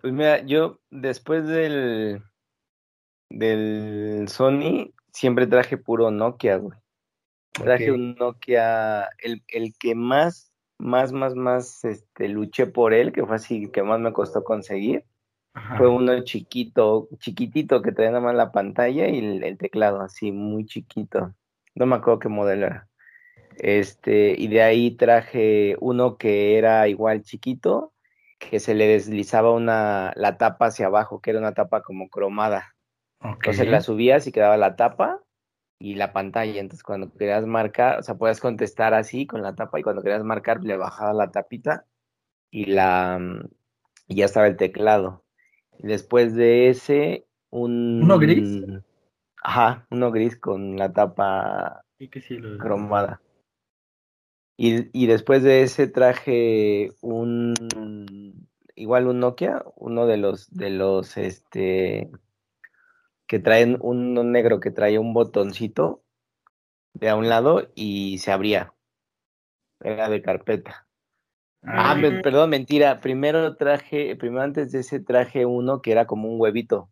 Pues 0.00 0.14
mira, 0.14 0.40
yo 0.46 0.80
después 0.90 1.46
del, 1.46 2.22
del 3.28 4.28
Sony 4.28 4.94
siempre 5.12 5.46
traje 5.46 5.76
puro 5.76 6.10
Nokia, 6.10 6.56
güey. 6.56 6.78
Traje 7.52 7.92
un 7.92 8.14
Nokia, 8.14 9.10
el, 9.18 9.42
el 9.48 9.74
que 9.78 9.94
más, 9.94 10.54
más, 10.78 11.12
más, 11.12 11.34
más, 11.34 11.84
este, 11.84 12.28
luché 12.28 12.66
por 12.66 12.94
él, 12.94 13.12
que 13.12 13.26
fue 13.26 13.36
así, 13.36 13.68
que 13.70 13.82
más 13.82 14.00
me 14.00 14.14
costó 14.14 14.42
conseguir. 14.42 15.04
Ajá. 15.54 15.76
Fue 15.76 15.88
uno 15.88 16.22
chiquito, 16.24 17.08
chiquitito, 17.18 17.82
que 17.82 17.92
traía 17.92 18.10
nada 18.10 18.22
más 18.22 18.34
la 18.34 18.52
pantalla 18.52 19.08
y 19.08 19.18
el, 19.18 19.42
el 19.42 19.58
teclado, 19.58 20.00
así, 20.00 20.32
muy 20.32 20.66
chiquito. 20.66 21.34
No 21.74 21.86
me 21.86 21.96
acuerdo 21.96 22.18
qué 22.20 22.28
modelo 22.28 22.66
era. 22.66 22.88
Este, 23.58 24.34
y 24.38 24.48
de 24.48 24.62
ahí 24.62 24.92
traje 24.92 25.76
uno 25.80 26.16
que 26.16 26.58
era 26.58 26.86
igual 26.88 27.22
chiquito, 27.22 27.92
que 28.38 28.60
se 28.60 28.74
le 28.74 28.86
deslizaba 28.86 29.52
una, 29.52 30.12
la 30.16 30.38
tapa 30.38 30.66
hacia 30.66 30.86
abajo, 30.86 31.20
que 31.20 31.30
era 31.30 31.40
una 31.40 31.54
tapa 31.54 31.82
como 31.82 32.08
cromada. 32.08 32.76
Entonces 33.20 33.68
la 33.68 33.80
subías 33.80 34.26
y 34.28 34.32
quedaba 34.32 34.56
la 34.56 34.76
tapa 34.76 35.24
y 35.80 35.96
la 35.96 36.12
pantalla. 36.12 36.60
Entonces 36.60 36.84
cuando 36.84 37.12
querías 37.12 37.46
marcar, 37.46 37.98
o 37.98 38.02
sea, 38.02 38.14
podías 38.14 38.40
contestar 38.40 38.94
así 38.94 39.26
con 39.26 39.42
la 39.42 39.56
tapa 39.56 39.80
y 39.80 39.82
cuando 39.82 40.02
querías 40.02 40.22
marcar 40.22 40.62
le 40.62 40.76
bajaba 40.76 41.12
la 41.12 41.32
tapita 41.32 41.86
y 42.50 42.66
la 42.66 43.20
y 44.06 44.14
ya 44.16 44.24
estaba 44.24 44.46
el 44.46 44.56
teclado. 44.56 45.24
Después 45.78 46.34
de 46.34 46.68
ese 46.68 47.26
un... 47.50 48.02
¿Uno 48.04 48.18
gris? 48.18 48.62
Ajá, 49.42 49.86
uno 49.90 50.12
gris 50.12 50.36
con 50.36 50.76
la 50.76 50.92
tapa 50.92 51.84
Sí, 51.98 52.08
que 52.08 52.20
sí, 52.20 52.38
lo- 52.38 52.58
cromada. 52.58 53.20
Y, 54.56 54.88
y 54.92 55.06
después 55.06 55.42
de 55.42 55.62
ese 55.62 55.86
traje 55.86 56.90
un 57.00 57.54
igual 58.74 59.06
un 59.06 59.20
Nokia, 59.20 59.64
uno 59.76 60.06
de 60.06 60.16
los 60.16 60.50
de 60.50 60.70
los 60.70 61.16
este 61.16 62.10
que 63.28 63.38
traen 63.38 63.78
uno 63.80 64.24
negro 64.24 64.58
que 64.58 64.72
trae 64.72 64.98
un 64.98 65.14
botoncito 65.14 66.02
de 66.94 67.10
a 67.10 67.16
un 67.16 67.28
lado 67.28 67.70
y 67.76 68.18
se 68.18 68.32
abría. 68.32 68.74
Era 69.80 70.08
de 70.08 70.22
carpeta. 70.22 70.87
Ah, 71.62 71.90
Ah, 71.90 71.94
me- 71.96 72.22
perdón, 72.22 72.50
mentira. 72.50 73.00
Primero 73.00 73.56
traje, 73.56 74.14
primero 74.16 74.42
antes 74.42 74.72
de 74.72 74.80
ese 74.80 75.00
traje 75.00 75.44
uno 75.44 75.82
que 75.82 75.92
era 75.92 76.06
como 76.06 76.28
un 76.28 76.40
huevito, 76.40 76.88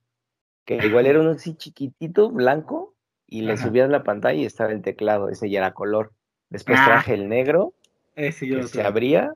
que 0.64 0.76
igual 0.84 1.06
era 1.06 1.20
uno 1.20 1.30
así 1.30 1.54
chiquitito, 1.54 2.30
blanco, 2.30 2.94
y 3.26 3.42
le 3.42 3.54
Ajá. 3.54 3.64
subías 3.64 3.88
la 3.90 4.02
pantalla 4.02 4.38
y 4.40 4.44
estaba 4.44 4.72
el 4.72 4.82
teclado, 4.82 5.28
ese 5.28 5.48
ya 5.50 5.58
era 5.60 5.72
color. 5.72 6.12
Después 6.50 6.78
Ah. 6.80 6.84
traje 6.86 7.14
el 7.14 7.28
negro, 7.28 7.74
ese 8.14 8.46
yo 8.46 8.56
que 8.60 8.66
se 8.68 8.82
abría, 8.82 9.32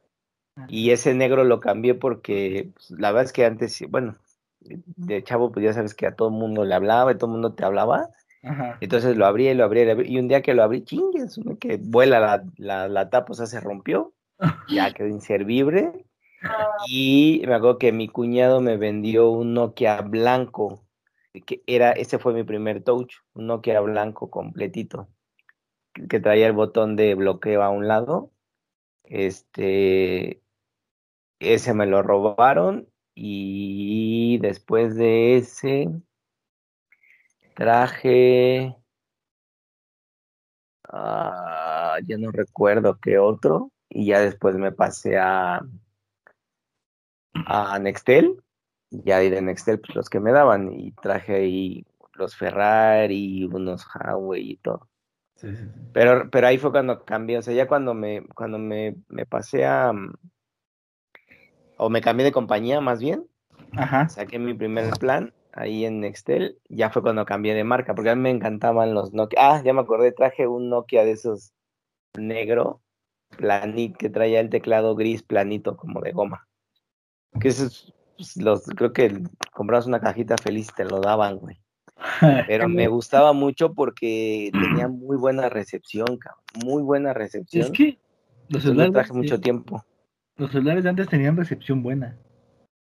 Ajá. 0.57 0.67
y 0.69 0.91
ese 0.91 1.15
negro 1.15 1.45
lo 1.45 1.61
cambié 1.61 1.95
porque 1.95 2.71
pues, 2.75 2.91
la 2.93 3.11
verdad 3.13 3.25
es 3.25 3.33
que 3.33 3.45
antes, 3.45 3.83
bueno, 3.89 4.17
de 4.61 5.23
chavo, 5.25 5.53
pues 5.53 5.65
ya 5.65 5.73
sabes 5.73 5.95
que 5.95 6.07
a 6.07 6.15
todo 6.15 6.29
el 6.29 6.35
mundo 6.35 6.65
le 6.65 6.75
hablaba 6.75 7.13
y 7.13 7.15
todo 7.17 7.27
el 7.27 7.33
mundo 7.33 7.55
te 7.55 7.65
hablaba. 7.65 8.09
Ajá. 8.43 8.79
Entonces 8.81 9.17
lo 9.17 9.27
abrí 9.27 9.49
y 9.49 9.55
lo 9.55 9.65
abrí, 9.65 9.81
y 9.83 9.85
lo 9.87 9.93
abrí, 9.93 10.13
y 10.13 10.19
un 10.19 10.29
día 10.29 10.43
que 10.43 10.55
lo 10.55 10.63
abrí, 10.63 10.83
chingues, 10.85 11.39
que 11.61 11.79
vuela 11.79 12.21
la, 12.21 12.45
la, 12.57 12.89
la 12.89 13.11
tapa, 13.11 13.33
o 13.33 13.35
sea, 13.35 13.47
se 13.47 13.61
rompió, 13.61 14.13
ya 14.69 14.93
quedó 14.93 15.09
inservible. 15.09 16.05
Y 16.87 17.43
me 17.47 17.55
acuerdo 17.55 17.79
que 17.79 17.93
mi 17.93 18.09
cuñado 18.09 18.61
me 18.61 18.77
vendió 18.77 19.31
un 19.31 19.53
Nokia 19.55 20.01
blanco, 20.01 20.87
que 21.47 21.63
era, 21.67 21.93
ese 21.93 22.19
fue 22.19 22.33
mi 22.33 22.45
primer 22.45 22.83
touch, 22.83 23.13
un 23.35 23.47
Nokia 23.47 23.81
blanco 23.81 24.31
completito, 24.31 25.09
que 26.09 26.21
traía 26.21 26.47
el 26.47 26.55
botón 26.55 26.97
de 26.97 27.15
bloqueo 27.15 27.63
a 27.63 27.71
un 27.71 27.89
lado. 27.89 28.33
Este, 29.05 30.43
ese 31.41 31.75
me 31.75 31.87
lo 31.87 32.03
robaron 32.03 32.89
y 33.15 34.39
después 34.39 34.95
de 34.95 35.37
ese 35.37 35.89
traje, 37.55 38.75
ah, 40.89 41.99
ya 42.07 42.17
no 42.17 42.31
recuerdo 42.31 42.99
qué 43.01 43.19
otro, 43.19 43.73
y 43.91 44.07
ya 44.07 44.21
después 44.21 44.57
me 44.57 44.73
pasé 44.73 45.19
a, 45.19 45.61
a 47.35 47.79
Nextel, 47.79 48.43
y 48.91 49.03
ya 49.03 49.19
de 49.19 49.43
Nextel 49.43 49.81
pues, 49.81 49.95
los 49.95 50.09
que 50.09 50.21
me 50.21 50.33
daban, 50.33 50.73
y 50.73 50.93
traje 50.93 51.35
ahí 51.35 51.87
los 52.15 52.37
Ferrari, 52.37 53.45
unos 53.45 53.87
Huawei 53.95 54.53
y 54.53 54.57
todo. 54.57 54.89
Sí, 55.37 55.49
sí, 55.57 55.65
sí. 55.65 55.81
Pero, 55.93 56.31
pero 56.31 56.47
ahí 56.47 56.59
fue 56.59 56.71
cuando 56.71 57.05
cambié, 57.05 57.39
o 57.39 57.43
sea, 57.43 57.55
ya 57.55 57.67
cuando 57.67 57.95
me, 57.95 58.27
cuando 58.35 58.59
me, 58.59 58.97
me 59.09 59.27
pasé 59.27 59.67
a, 59.67 59.93
o 61.77 61.91
me 61.91 62.01
cambié 62.01 62.25
de 62.25 62.33
compañía 62.33 62.81
más 62.81 63.01
bien, 63.01 63.27
Ajá. 63.73 64.09
saqué 64.09 64.39
mi 64.39 64.55
primer 64.55 64.91
plan 64.99 65.33
ahí 65.53 65.85
en 65.85 66.01
Nextel, 66.01 66.59
ya 66.69 66.91
fue 66.91 67.03
cuando 67.03 67.25
cambié 67.25 67.55
de 67.55 67.65
marca, 67.65 67.95
porque 67.95 68.11
a 68.11 68.15
mí 68.15 68.23
me 68.23 68.31
encantaban 68.31 68.95
los 68.95 69.13
Nokia. 69.13 69.39
Ah, 69.41 69.63
ya 69.65 69.73
me 69.73 69.81
acordé, 69.81 70.13
traje 70.13 70.47
un 70.47 70.69
Nokia 70.69 71.05
de 71.05 71.13
esos 71.13 71.53
negro, 72.19 72.83
planito, 73.37 73.99
que 73.99 74.11
traía 74.11 74.41
el 74.41 74.51
teclado 74.51 74.95
gris 74.95 75.23
planito, 75.23 75.77
como 75.77 76.01
de 76.01 76.13
goma. 76.13 76.47
Que 77.41 77.49
esos, 77.49 77.95
pues, 78.17 78.37
los, 78.37 78.65
creo 78.65 78.93
que 78.93 79.23
comprabas 79.53 79.87
una 79.87 80.01
cajita 80.01 80.37
feliz 80.37 80.69
y 80.71 80.75
te 80.75 80.85
lo 80.85 81.01
daban, 81.01 81.37
güey. 81.39 81.61
Pero 82.49 82.69
me 82.69 82.89
gustaba 82.89 83.33
mucho 83.33 83.75
porque 83.75 84.51
tenía 84.53 84.89
muy 84.89 85.17
buena 85.17 85.49
recepción, 85.49 86.17
cabrón. 86.19 86.45
Muy 86.65 86.83
buena 86.83 87.13
recepción. 87.13 87.67
Es 87.67 87.71
que 87.71 87.99
los 88.49 88.63
celulares, 88.63 88.93
traje 88.93 89.13
mucho 89.13 89.41
tiempo. 89.41 89.85
los 90.37 90.51
celulares 90.51 90.83
de 90.85 90.91
antes 90.91 91.09
tenían 91.09 91.37
recepción 91.37 91.83
buena. 91.83 92.17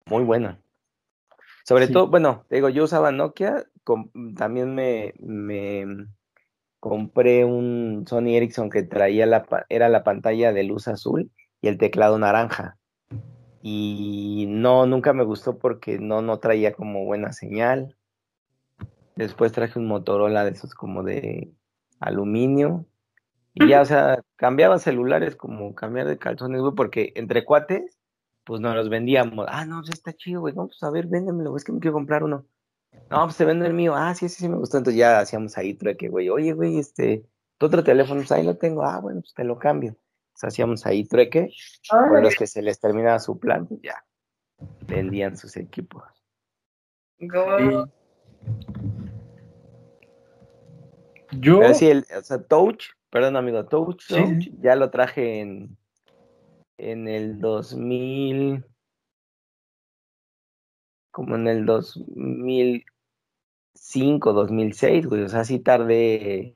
Muy 0.07 0.25
buena. 0.25 0.61
Sobre 1.65 1.87
Sí. 1.87 1.93
todo, 1.93 2.09
bueno, 2.09 2.45
te 2.49 2.57
digo, 2.57 2.69
yo 2.69 2.85
usaba 2.85 3.13
Nokia, 3.13 3.65
también 4.37 4.75
me, 4.75 5.15
me 5.19 6.07
compré 6.81 7.45
un 7.45 8.05
Sony 8.07 8.37
Ericsson 8.37 8.71
que 8.71 8.83
traía 8.83 9.27
la, 9.27 9.47
era 9.69 9.89
la 9.89 10.05
pantalla 10.05 10.53
de 10.53 10.65
luz 10.65 10.89
azul 10.89 11.31
y 11.61 11.69
el 11.69 11.79
teclado 11.79 12.19
naranja. 12.19 12.77
Y 13.63 14.47
no, 14.49 14.87
nunca 14.87 15.13
me 15.13 15.25
gustó 15.25 15.59
porque 15.59 15.99
no, 15.99 16.23
no 16.23 16.39
traía 16.39 16.73
como 16.73 17.05
buena 17.05 17.33
señal. 17.33 17.97
Después 19.17 19.53
traje 19.53 19.79
un 19.79 19.89
Motorola 19.89 20.45
de 20.45 20.53
esos 20.53 20.75
como 20.75 21.03
de 21.03 21.51
aluminio. 21.99 22.87
Y 23.55 23.69
ya, 23.69 23.81
o 23.81 23.85
sea, 23.85 24.23
cambiaba 24.37 24.79
celulares 24.79 25.35
como 25.35 25.75
cambiar 25.75 26.07
de 26.07 26.19
calzones, 26.19 26.61
güey, 26.61 26.75
porque 26.77 27.13
entre 27.17 27.45
cuates, 27.45 27.99
pues 28.45 28.61
nos 28.61 28.77
los 28.77 28.89
vendíamos. 28.89 29.47
Ah, 29.49 29.65
no, 29.65 29.81
pues 29.81 29.91
está 29.91 30.13
chido, 30.13 30.41
güey. 30.41 30.55
Vamos 30.55 30.81
a 30.83 30.91
ver, 30.91 31.09
véndemelo, 31.09 31.57
es 31.57 31.65
que 31.65 31.73
me 31.73 31.81
quiero 31.81 31.95
comprar 31.95 32.23
uno. 32.23 32.47
No, 33.11 33.25
pues 33.25 33.37
te 33.37 33.45
vendo 33.45 33.65
el 33.65 33.73
mío. 33.75 33.95
Ah, 33.97 34.15
sí, 34.15 34.29
sí, 34.29 34.37
sí, 34.37 34.49
me 34.49 34.57
gustó. 34.57 34.79
Entonces 34.79 34.99
ya 34.99 35.21
hacíamos 35.21 35.57
ahí 35.57 35.75
trueque, 35.75 36.09
güey. 36.09 36.29
Oye, 36.29 36.53
güey, 36.53 36.79
este, 36.79 37.25
tu 37.57 37.67
otro 37.67 37.83
teléfono, 37.83 38.21
pues 38.21 38.33
ahí 38.33 38.43
lo 38.45 38.57
tengo. 38.57 38.83
Ah, 38.85 39.01
bueno, 39.01 39.21
pues 39.21 39.33
te 39.35 39.45
lo 39.45 39.59
cambio. 39.59 39.91
Entonces 40.29 40.49
hacíamos 40.49 40.85
ahí 40.87 41.05
trueque. 41.05 41.51
Por 41.91 42.23
los 42.23 42.35
que 42.37 42.47
se 42.47 42.61
les 42.63 42.79
terminaba 42.81 43.19
su 43.19 43.39
plan, 43.39 43.67
pues 43.67 43.81
ya 43.83 44.05
vendían 44.87 45.37
sus 45.37 45.57
equipos. 45.57 46.03
Go- 47.21 47.89
Yo, 51.33 51.59
Pero 51.61 51.75
sí, 51.75 51.89
el, 51.89 52.07
o 52.19 52.23
sea, 52.23 52.43
Touch, 52.43 52.85
perdón, 53.11 53.37
amigo, 53.37 53.65
Touch, 53.67 54.01
Sí, 54.03 54.15
Touch, 54.15 54.45
sí. 54.45 54.59
ya 54.61 54.77
lo 54.77 54.91
traje 54.91 55.41
en, 55.41 55.77
en 56.79 57.07
el 57.09 57.39
2000, 57.39 58.65
como 61.11 61.37
en 61.37 61.49
el 61.49 61.67
2005, 61.67 64.33
2006, 64.33 65.07
güey, 65.07 65.23
o 65.23 65.29
sea, 65.29 65.45
sí 65.45 65.61
tardé 65.61 66.53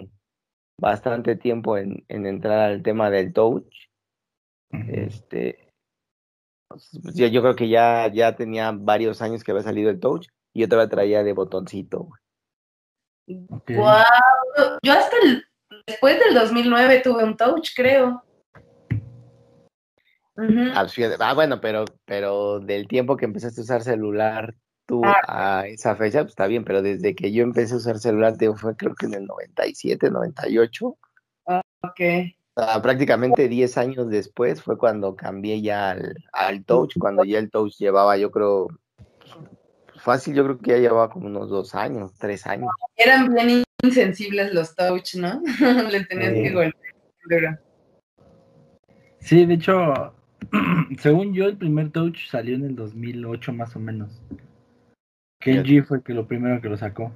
bastante 0.81 1.37
tiempo 1.37 1.77
en, 1.77 2.05
en 2.09 2.27
entrar 2.27 2.59
al 2.59 2.83
tema 2.83 3.11
del 3.11 3.33
Touch, 3.33 3.89
este, 4.89 5.69
pues, 6.69 6.91
yo, 7.15 7.27
yo 7.27 7.43
creo 7.43 7.57
que 7.57 7.69
ya, 7.69 8.11
ya 8.13 8.37
tenía 8.37 8.73
varios 8.73 9.23
años 9.23 9.45
que 9.45 9.53
había 9.53 9.63
salido 9.63 9.91
el 9.91 10.01
Touch, 10.01 10.29
y 10.55 10.61
yo 10.61 10.69
todavía 10.69 10.91
traía 10.91 11.23
de 11.23 11.33
botoncito, 11.33 12.01
güey. 12.01 12.21
Guau, 13.27 14.05
Yo 14.83 14.93
hasta 14.93 15.17
el, 15.23 15.45
después 15.87 16.19
del 16.19 16.35
2009 16.35 17.01
tuve 17.03 17.25
un 17.25 17.37
touch, 17.37 17.71
creo. 17.75 18.23
Ujú. 20.37 20.61
Ah, 20.75 20.87
ah, 21.21 21.35
bueno, 21.35 21.61
pero, 21.61 21.85
pero 22.07 22.59
del 22.61 22.89
tiempo 22.89 23.17
que 23.17 23.27
empezaste 23.27 23.61
a 23.61 23.65
usar 23.65 23.83
celular 23.83 24.55
tú 24.87 25.03
Ah. 25.05 25.61
a 25.61 25.67
esa 25.69 25.95
fecha, 25.95 26.21
pues 26.21 26.33
está 26.33 26.47
bien, 26.47 26.65
pero 26.65 26.83
desde 26.83 27.15
que 27.15 27.33
yo 27.33 27.43
empecé 27.43 27.75
a 27.75 27.77
usar 27.79 27.99
celular, 27.99 28.37
te 28.37 28.53
fue 28.55 28.75
creo 28.77 28.95
que 28.95 29.07
en 29.07 29.15
el 29.15 29.27
97, 29.27 30.11
98, 30.11 30.87
o 31.45 31.61
Ok. 31.85 32.01
sea, 32.57 32.83
prácticamente 32.83 33.49
10 33.49 33.77
años 33.79 34.09
después 34.09 34.63
fue 34.63 34.79
cuando 34.79 35.17
cambié 35.17 35.61
ya 35.61 35.91
al, 35.91 36.17
al 36.33 36.65
Touch, 36.65 36.97
cuando 36.99 37.25
ya 37.25 37.39
el 37.39 37.51
Touch 37.51 37.77
llevaba, 37.79 38.17
yo 38.17 38.31
creo, 38.31 38.69
pues, 39.19 40.03
fácil, 40.03 40.35
yo 40.35 40.45
creo 40.45 40.59
que 40.59 40.71
ya 40.73 40.79
llevaba 40.79 41.11
como 41.11 41.27
unos 41.27 41.51
dos 41.51 41.75
años, 41.75 42.13
tres 42.19 42.47
años. 42.47 42.71
Eran 42.97 43.33
bien 43.35 43.65
insensibles 43.83 44.53
los 44.55 44.75
touch, 44.75 45.15
¿no? 45.17 45.43
Le 45.91 46.05
tenías 46.05 46.35
Sí. 46.35 46.43
que 46.43 46.51
golpear. 46.53 47.61
Sí, 49.21 49.47
de 49.47 49.55
hecho, 49.55 50.15
según 50.99 51.35
yo, 51.35 51.47
el 51.47 51.57
primer 51.57 51.91
Touch 51.91 52.29
salió 52.29 52.57
en 52.57 52.65
el 52.65 52.77
2008 52.77 53.53
más 53.53 53.77
o 53.77 53.81
menos. 53.81 54.23
Kenji 55.41 55.83
fue 55.83 56.03
que 56.03 56.15
lo 56.15 56.27
primero 56.27 56.61
que 56.61 56.69
lo 56.69 56.77
sacó. 56.77 57.13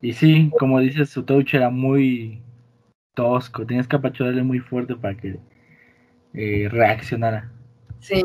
Y 0.00 0.12
sí, 0.12 0.50
como 0.58 0.80
dices, 0.80 1.10
su 1.10 1.24
Touch 1.24 1.54
era 1.54 1.70
muy 1.70 2.42
tosco. 3.14 3.66
Tenías 3.66 3.88
que 3.88 3.96
apachurrarle 3.96 4.42
muy 4.42 4.60
fuerte 4.60 4.96
para 4.96 5.16
que 5.16 5.38
eh, 6.34 6.68
reaccionara. 6.70 7.50
Sí. 8.00 8.22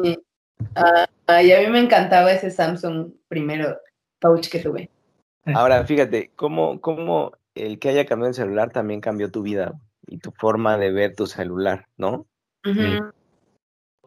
Ah, 0.75 1.41
y 1.41 1.51
a 1.51 1.61
mí 1.61 1.67
me 1.67 1.79
encantaba 1.79 2.31
ese 2.31 2.49
Samsung 2.49 3.11
primero 3.27 3.77
touch 4.19 4.49
que 4.49 4.59
tuve. 4.59 4.89
Ahora, 5.45 5.85
fíjate, 5.85 6.31
cómo, 6.35 6.81
cómo 6.81 7.31
el 7.55 7.79
que 7.79 7.89
haya 7.89 8.05
cambiado 8.05 8.29
el 8.29 8.35
celular 8.35 8.71
también 8.71 9.01
cambió 9.01 9.31
tu 9.31 9.43
vida 9.43 9.79
y 10.07 10.17
tu 10.17 10.31
forma 10.31 10.77
de 10.77 10.91
ver 10.91 11.15
tu 11.15 11.27
celular, 11.27 11.87
¿no? 11.97 12.25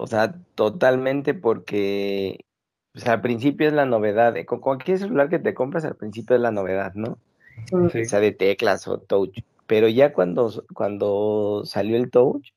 O 0.01 0.07
sea, 0.07 0.35
totalmente 0.55 1.35
porque, 1.35 2.47
sea, 2.95 3.15
al 3.15 3.21
principio 3.21 3.69
es 3.69 3.75
la 3.75 3.85
novedad. 3.85 4.35
eh, 4.37 4.47
Con 4.47 4.61
cualquier 4.61 4.99
celular 4.99 5.29
que 5.29 5.39
te 5.39 5.53
compras, 5.53 5.85
al 5.85 5.95
principio 5.97 6.37
es 6.37 6.43
la 6.43 6.51
novedad, 6.51 6.95
¿no? 6.95 7.19
Sí. 7.67 8.01
O 8.01 8.05
sea, 8.07 8.21
de 8.21 8.33
teclas 8.33 8.89
o 8.89 8.99
touch. 8.99 9.41
Pero 9.67 9.89
ya 9.89 10.15
cuando, 10.15 10.65
cuando 10.75 11.63
salió 11.67 11.99
el 11.99 12.11
touch, 12.11 12.49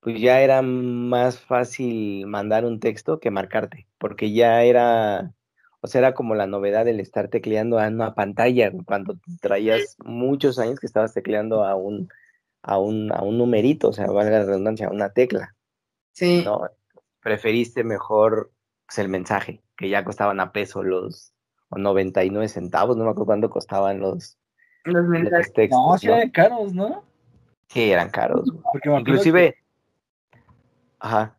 pues 0.00 0.18
ya 0.20 0.40
era 0.40 0.62
más 0.62 1.38
fácil 1.38 2.26
mandar 2.26 2.64
un 2.64 2.80
texto 2.80 3.20
que 3.20 3.30
marcarte, 3.30 3.86
porque 3.98 4.32
ya 4.32 4.62
era, 4.64 5.34
o 5.82 5.86
sea, 5.86 5.98
era 6.00 6.14
como 6.14 6.34
la 6.34 6.46
novedad 6.46 6.86
del 6.86 7.00
estar 7.00 7.28
tecleando 7.28 7.78
a 7.78 7.88
una 7.88 8.14
pantalla, 8.14 8.72
cuando 8.86 9.18
traías 9.42 9.96
muchos 10.04 10.58
años 10.58 10.80
que 10.80 10.86
estabas 10.86 11.12
tecleando 11.12 11.64
a 11.64 11.74
un, 11.76 12.08
a 12.62 12.78
un, 12.78 13.12
a 13.12 13.22
un 13.22 13.36
numerito, 13.38 13.90
o 13.90 13.92
sea, 13.92 14.06
valga 14.06 14.38
la 14.40 14.46
redundancia, 14.46 14.86
a 14.88 14.90
una 14.90 15.10
tecla. 15.10 15.54
Sí. 16.12 16.42
¿no? 16.44 16.62
Preferiste 17.20 17.84
mejor 17.84 18.50
pues, 18.86 18.98
el 18.98 19.08
mensaje, 19.08 19.62
que 19.76 19.88
ya 19.88 20.04
costaban 20.04 20.40
a 20.40 20.52
peso 20.52 20.82
los, 20.82 21.32
o 21.68 21.78
99 21.78 22.48
centavos, 22.48 22.96
no 22.96 23.04
me 23.04 23.10
acuerdo 23.10 23.26
cuánto 23.26 23.50
costaban 23.50 24.00
los, 24.00 24.38
Los 24.84 25.06
mensajes. 25.06 25.46
los 25.46 25.52
textos. 25.52 25.80
No, 25.86 25.98
sí 25.98 26.06
¿no? 26.06 26.14
eran 26.14 26.30
caros, 26.30 26.74
¿no? 26.74 27.04
Sí, 27.68 27.90
eran 27.90 28.10
caros. 28.10 28.50
güey. 28.50 28.62
Porque 28.72 28.90
Inclusive, 28.90 29.56
ajá, 30.98 31.36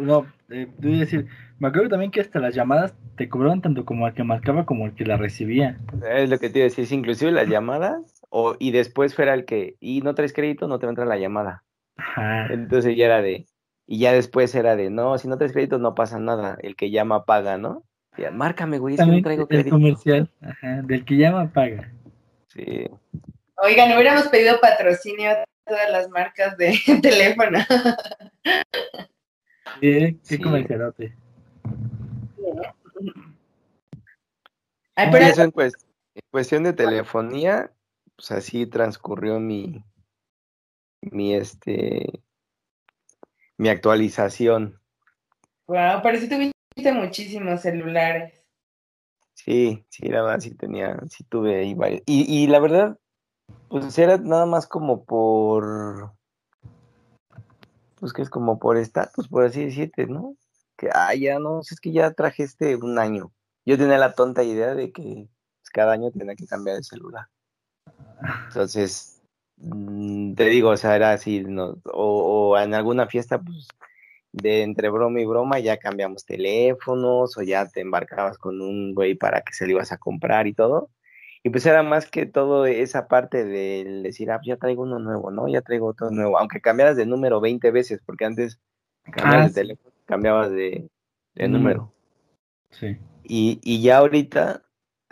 no, 0.00 0.26
eh, 0.50 0.68
te 0.80 0.86
voy 0.88 0.96
a 0.96 1.00
decir, 1.00 1.26
me 1.58 1.68
acuerdo 1.68 1.90
también 1.90 2.10
que 2.10 2.20
hasta 2.20 2.38
las 2.40 2.54
llamadas 2.54 2.94
te 3.16 3.28
cobraban 3.28 3.60
tanto 3.60 3.84
como 3.84 4.06
el 4.06 4.14
que 4.14 4.24
marcaba 4.24 4.66
como 4.66 4.86
el 4.86 4.94
que 4.94 5.04
la 5.04 5.16
recibía. 5.16 5.78
es 6.10 6.28
lo 6.28 6.38
que 6.38 6.50
te 6.50 6.58
iba 6.58 6.66
a 6.66 6.70
decir, 6.70 6.86
inclusive 6.92 7.30
las 7.30 7.48
llamadas, 7.48 8.22
o, 8.30 8.56
y 8.58 8.72
después 8.72 9.14
fuera 9.14 9.34
el 9.34 9.44
que, 9.44 9.76
y 9.80 10.00
no 10.02 10.14
traes 10.14 10.32
crédito, 10.32 10.68
no 10.68 10.78
te 10.78 10.86
va 10.86 10.90
a 10.90 10.92
entrar 10.92 11.06
la 11.08 11.18
llamada. 11.18 11.62
Ajá. 11.96 12.46
Entonces 12.52 12.96
ya 12.96 13.06
era 13.06 13.22
de, 13.22 13.46
y 13.86 13.98
ya 13.98 14.12
después 14.12 14.54
era 14.54 14.76
de, 14.76 14.90
no, 14.90 15.18
si 15.18 15.28
no 15.28 15.36
traes 15.38 15.52
crédito 15.52 15.78
no 15.78 15.94
pasa 15.94 16.18
nada, 16.18 16.58
el 16.62 16.76
que 16.76 16.90
llama 16.90 17.24
paga, 17.24 17.58
¿no? 17.58 17.84
Ya, 18.16 18.30
márcame, 18.30 18.78
güey, 18.78 18.94
es 18.94 19.00
que 19.00 19.06
no 19.06 19.22
traigo 19.22 19.42
el 19.42 19.48
crédito. 19.48 19.70
comercial, 19.76 20.30
ajá, 20.40 20.82
del 20.82 21.04
que 21.04 21.16
llama 21.16 21.50
paga. 21.52 21.92
Sí, 22.48 22.88
Oigan, 23.56 23.92
hubiéramos 23.92 24.28
pedido 24.28 24.60
patrocinio 24.60 25.30
a 25.30 25.44
todas 25.66 25.90
las 25.90 26.08
marcas 26.10 26.56
de 26.56 26.74
teléfono. 27.02 27.58
Eh, 29.80 30.16
qué 30.28 30.36
Sí. 30.36 30.38
comercialote. 30.38 31.16
Ay, 34.96 35.06
Sí, 35.06 35.12
pero 35.12 35.24
eso 35.24 35.42
en, 35.42 35.52
en 35.56 36.22
cuestión 36.30 36.62
de 36.64 36.72
telefonía, 36.72 37.72
pues 38.16 38.30
así 38.32 38.66
transcurrió 38.66 39.40
mi, 39.40 39.84
mi 41.12 41.34
este, 41.34 42.22
mi 43.56 43.68
actualización. 43.68 44.80
Wow, 45.66 46.00
pero 46.02 46.18
sí 46.18 46.28
tuviste 46.28 46.92
muchísimos 46.92 47.62
celulares. 47.62 48.42
Sí, 49.34 49.84
sí, 49.88 50.08
la 50.08 50.22
verdad 50.22 50.40
sí 50.40 50.54
tenía, 50.54 50.98
sí 51.08 51.24
tuve 51.24 51.56
ahí 51.56 51.74
varios. 51.74 52.02
Y, 52.06 52.24
y 52.32 52.46
la 52.46 52.60
verdad, 52.60 52.98
pues 53.68 53.98
era 53.98 54.18
nada 54.18 54.46
más 54.46 54.66
como 54.66 55.04
por, 55.04 56.12
pues 57.96 58.12
que 58.12 58.22
es 58.22 58.30
como 58.30 58.58
por 58.58 58.76
estatus, 58.76 59.28
por 59.28 59.44
así 59.44 59.64
decirte, 59.64 60.06
¿no? 60.06 60.36
Que, 60.76 60.88
ah, 60.92 61.14
ya 61.14 61.38
no, 61.38 61.60
es 61.60 61.80
que 61.80 61.92
ya 61.92 62.12
traje 62.12 62.44
este 62.44 62.76
un 62.76 62.98
año. 62.98 63.32
Yo 63.64 63.78
tenía 63.78 63.98
la 63.98 64.12
tonta 64.12 64.42
idea 64.42 64.74
de 64.74 64.92
que 64.92 65.02
pues, 65.02 65.70
cada 65.72 65.92
año 65.92 66.10
tenía 66.10 66.36
que 66.36 66.46
cambiar 66.46 66.76
de 66.76 66.84
celular. 66.84 67.28
Entonces, 68.48 69.13
te 69.56 70.44
digo, 70.46 70.70
o 70.70 70.76
sea, 70.76 70.96
era 70.96 71.12
así, 71.12 71.42
¿no? 71.44 71.78
O, 71.92 72.50
o 72.50 72.58
en 72.58 72.74
alguna 72.74 73.06
fiesta, 73.06 73.40
pues, 73.40 73.68
de 74.32 74.62
entre 74.62 74.90
broma 74.90 75.20
y 75.20 75.26
broma 75.26 75.60
ya 75.60 75.76
cambiamos 75.78 76.24
teléfonos 76.24 77.38
o 77.38 77.42
ya 77.42 77.68
te 77.68 77.80
embarcabas 77.80 78.36
con 78.36 78.60
un 78.60 78.92
güey 78.94 79.14
para 79.14 79.42
que 79.42 79.52
se 79.52 79.64
lo 79.66 79.72
ibas 79.72 79.92
a 79.92 79.98
comprar 79.98 80.46
y 80.48 80.54
todo. 80.54 80.90
Y 81.44 81.50
pues 81.50 81.66
era 81.66 81.82
más 81.82 82.10
que 82.10 82.26
todo 82.26 82.66
esa 82.66 83.06
parte 83.06 83.44
del 83.44 84.02
decir, 84.02 84.30
ah, 84.30 84.40
ya 84.44 84.56
traigo 84.56 84.82
uno 84.82 84.98
nuevo, 84.98 85.30
¿no? 85.30 85.46
Ya 85.46 85.60
traigo 85.60 85.88
otro 85.88 86.10
nuevo. 86.10 86.38
Aunque 86.38 86.60
cambiaras 86.60 86.96
de 86.96 87.06
número 87.06 87.40
20 87.40 87.70
veces, 87.70 88.00
porque 88.04 88.24
antes 88.24 88.58
cambiabas 89.12 89.46
Ah, 89.46 89.48
de 89.48 89.54
teléfono, 89.54 89.94
cambiabas 90.06 90.50
de, 90.50 90.88
de 91.34 91.48
Mm. 91.48 91.52
número. 91.52 91.92
Sí. 92.70 92.96
Y, 93.22 93.60
y 93.62 93.82
ya 93.82 93.98
ahorita, 93.98 94.62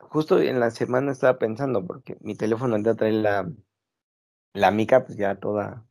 justo 0.00 0.40
en 0.40 0.58
la 0.58 0.70
semana 0.70 1.12
estaba 1.12 1.38
pensando, 1.38 1.86
porque 1.86 2.16
mi 2.20 2.34
teléfono 2.34 2.72
ahorita 2.74 2.96
trae 2.96 3.12
la, 3.12 3.48
la 4.54 4.70
mica, 4.70 5.04
pues 5.04 5.18
ya 5.18 5.36
toda 5.36 5.84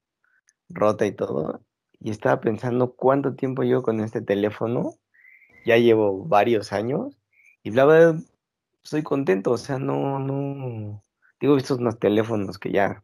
rota 0.70 1.06
y 1.06 1.12
todo. 1.12 1.62
Y 2.00 2.10
estaba 2.12 2.42
pensando 2.42 2.94
cuánto 2.94 3.36
tiempo 3.36 3.64
llevo 3.64 3.84
con 3.84 4.00
este 4.00 4.22
teléfono. 4.22 4.96
Ya 5.66 5.78
llevo 5.78 6.26
varios 6.26 6.74
años. 6.74 7.20
Y 7.64 7.72
la 7.72 7.86
verdad, 7.86 8.16
estoy 8.84 9.04
contento. 9.04 9.52
O 9.52 9.58
sea, 9.58 9.78
no, 9.80 10.20
no. 10.20 11.04
Digo, 11.40 11.58
estos 11.58 11.80
unos 11.80 12.00
teléfonos 12.00 12.58
que 12.58 12.72
ya 12.72 13.04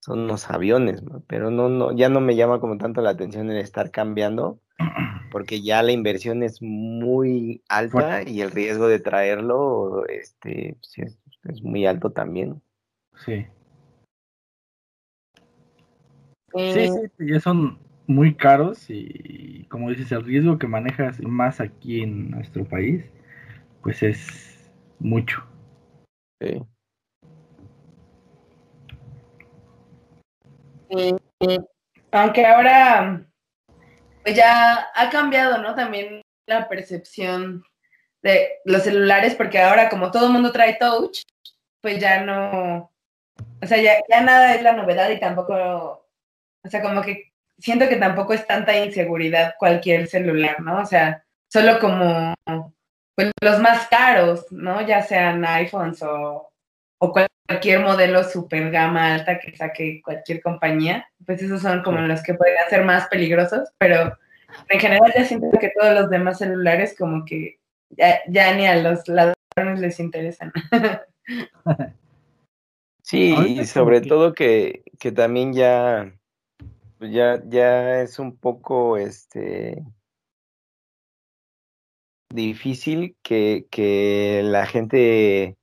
son 0.00 0.20
unos 0.20 0.48
aviones, 0.50 1.02
pero 1.26 1.50
no, 1.50 1.68
no, 1.68 1.92
ya 1.92 2.08
no 2.08 2.20
me 2.20 2.36
llama 2.36 2.60
como 2.60 2.78
tanto 2.78 3.02
la 3.02 3.10
atención 3.10 3.50
el 3.50 3.58
estar 3.58 3.90
cambiando 3.90 4.60
porque 5.32 5.60
ya 5.60 5.82
la 5.82 5.92
inversión 5.92 6.42
es 6.42 6.62
muy 6.62 7.62
alta 7.68 8.22
y 8.22 8.40
el 8.40 8.50
riesgo 8.50 8.88
de 8.88 9.00
traerlo 9.00 10.06
este, 10.06 10.76
sí 10.80 11.02
es, 11.02 11.18
es 11.44 11.62
muy 11.62 11.84
alto 11.84 12.10
también. 12.10 12.62
Sí. 13.24 13.46
Eh, 16.54 16.88
Sí, 16.88 17.10
sí, 17.18 17.32
ya 17.32 17.40
son 17.40 17.78
muy 18.06 18.34
caros 18.34 18.86
y 18.88 19.64
como 19.68 19.90
dices, 19.90 20.10
el 20.12 20.24
riesgo 20.24 20.58
que 20.58 20.66
manejas 20.66 21.20
más 21.22 21.60
aquí 21.60 22.02
en 22.02 22.30
nuestro 22.30 22.64
país, 22.64 23.04
pues 23.82 24.02
es 24.02 24.70
mucho. 24.98 25.44
Sí. 26.40 26.62
eh, 30.90 31.16
eh, 31.40 31.58
aunque 32.12 32.46
ahora, 32.46 33.26
pues 34.22 34.34
ya 34.34 34.88
ha 34.94 35.10
cambiado, 35.10 35.58
¿no? 35.58 35.74
También 35.74 36.22
la 36.46 36.68
percepción 36.68 37.62
de 38.22 38.48
los 38.64 38.82
celulares, 38.82 39.34
porque 39.34 39.60
ahora 39.60 39.88
como 39.88 40.10
todo 40.10 40.26
el 40.26 40.32
mundo 40.32 40.50
trae 40.50 40.76
touch, 40.80 41.20
pues 41.80 42.00
ya 42.00 42.24
no, 42.24 42.90
o 43.62 43.66
sea, 43.66 43.80
ya, 43.80 43.94
ya 44.08 44.20
nada 44.22 44.54
es 44.54 44.62
la 44.62 44.72
novedad 44.72 45.10
y 45.10 45.20
tampoco, 45.20 46.07
o 46.68 46.70
sea, 46.70 46.82
como 46.82 47.00
que 47.00 47.32
siento 47.58 47.88
que 47.88 47.96
tampoco 47.96 48.34
es 48.34 48.46
tanta 48.46 48.76
inseguridad 48.76 49.54
cualquier 49.58 50.06
celular, 50.06 50.60
¿no? 50.60 50.82
O 50.82 50.86
sea, 50.86 51.24
solo 51.48 51.78
como 51.80 52.34
pues, 53.16 53.32
los 53.42 53.58
más 53.60 53.88
caros, 53.88 54.46
¿no? 54.50 54.86
Ya 54.86 55.00
sean 55.02 55.46
iPhones 55.46 56.02
o, 56.02 56.50
o 56.98 57.12
cualquier 57.46 57.80
modelo 57.80 58.22
super 58.22 58.70
gama 58.70 59.14
alta 59.14 59.38
que 59.38 59.56
saque 59.56 60.02
cualquier 60.04 60.42
compañía, 60.42 61.08
pues 61.24 61.40
esos 61.40 61.62
son 61.62 61.82
como 61.82 62.00
los 62.00 62.22
que 62.22 62.34
podrían 62.34 62.68
ser 62.68 62.84
más 62.84 63.08
peligrosos, 63.08 63.70
pero 63.78 64.14
en 64.68 64.80
general 64.80 65.10
ya 65.16 65.24
siento 65.24 65.48
que 65.58 65.72
todos 65.78 65.94
los 65.94 66.10
demás 66.10 66.36
celulares 66.38 66.94
como 66.98 67.24
que 67.24 67.58
ya, 67.88 68.20
ya 68.28 68.54
ni 68.54 68.66
a 68.66 68.76
los 68.76 69.08
ladrones 69.08 69.80
les 69.80 69.98
interesan. 70.00 70.52
Sí, 73.08 73.34
y 73.34 73.64
sobre 73.64 74.02
todo 74.02 74.34
que, 74.34 74.82
que 74.98 75.12
también 75.12 75.54
ya, 75.54 76.12
ya, 77.00 77.42
ya 77.46 78.02
es 78.02 78.18
un 78.18 78.36
poco 78.36 78.96
este 78.96 79.82
difícil 82.30 83.16
que, 83.22 83.66
que 83.70 84.42
la 84.44 84.66
gente, 84.66 85.56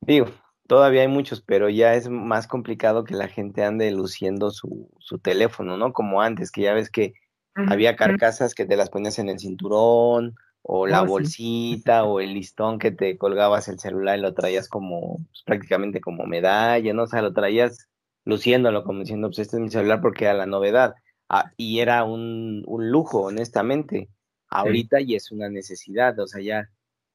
digo, 0.00 0.26
todavía 0.66 1.02
hay 1.02 1.08
muchos, 1.08 1.40
pero 1.40 1.68
ya 1.68 1.94
es 1.94 2.08
más 2.08 2.46
complicado 2.46 3.04
que 3.04 3.14
la 3.14 3.28
gente 3.28 3.64
ande 3.64 3.90
luciendo 3.90 4.50
su, 4.50 4.90
su 4.98 5.18
teléfono, 5.18 5.76
¿no? 5.76 5.92
Como 5.92 6.20
antes, 6.20 6.50
que 6.50 6.62
ya 6.62 6.74
ves 6.74 6.90
que 6.90 7.14
había 7.54 7.96
carcasas 7.96 8.54
que 8.54 8.66
te 8.66 8.76
las 8.76 8.90
ponías 8.90 9.18
en 9.18 9.28
el 9.28 9.38
cinturón, 9.38 10.34
o 10.62 10.86
la 10.86 11.02
Oh, 11.02 11.06
sí. 11.06 11.12
bolsita, 11.12 12.04
o 12.04 12.20
el 12.20 12.34
listón 12.34 12.78
que 12.78 12.90
te 12.90 13.18
colgabas 13.18 13.68
el 13.68 13.78
celular 13.78 14.18
y 14.18 14.22
lo 14.22 14.34
traías 14.34 14.68
como, 14.68 15.18
pues, 15.26 15.42
prácticamente 15.44 16.00
como 16.00 16.24
medalla, 16.26 16.92
¿no? 16.94 17.02
O 17.04 17.06
sea, 17.06 17.22
lo 17.22 17.32
traías 17.32 17.88
luciéndolo, 18.24 18.84
como 18.84 19.00
diciendo, 19.00 19.28
pues 19.28 19.40
este 19.40 19.56
es 19.56 19.62
mi 19.62 19.70
celular 19.70 20.00
porque 20.00 20.24
era 20.24 20.34
la 20.34 20.46
novedad. 20.46 20.94
Ah, 21.28 21.52
y 21.56 21.80
era 21.80 22.04
un, 22.04 22.62
un 22.66 22.90
lujo, 22.90 23.22
honestamente. 23.22 24.08
Ahorita 24.48 25.00
ya 25.00 25.16
es 25.16 25.32
una 25.32 25.48
necesidad, 25.48 26.18
o 26.20 26.26
sea, 26.26 26.40
ya 26.40 26.70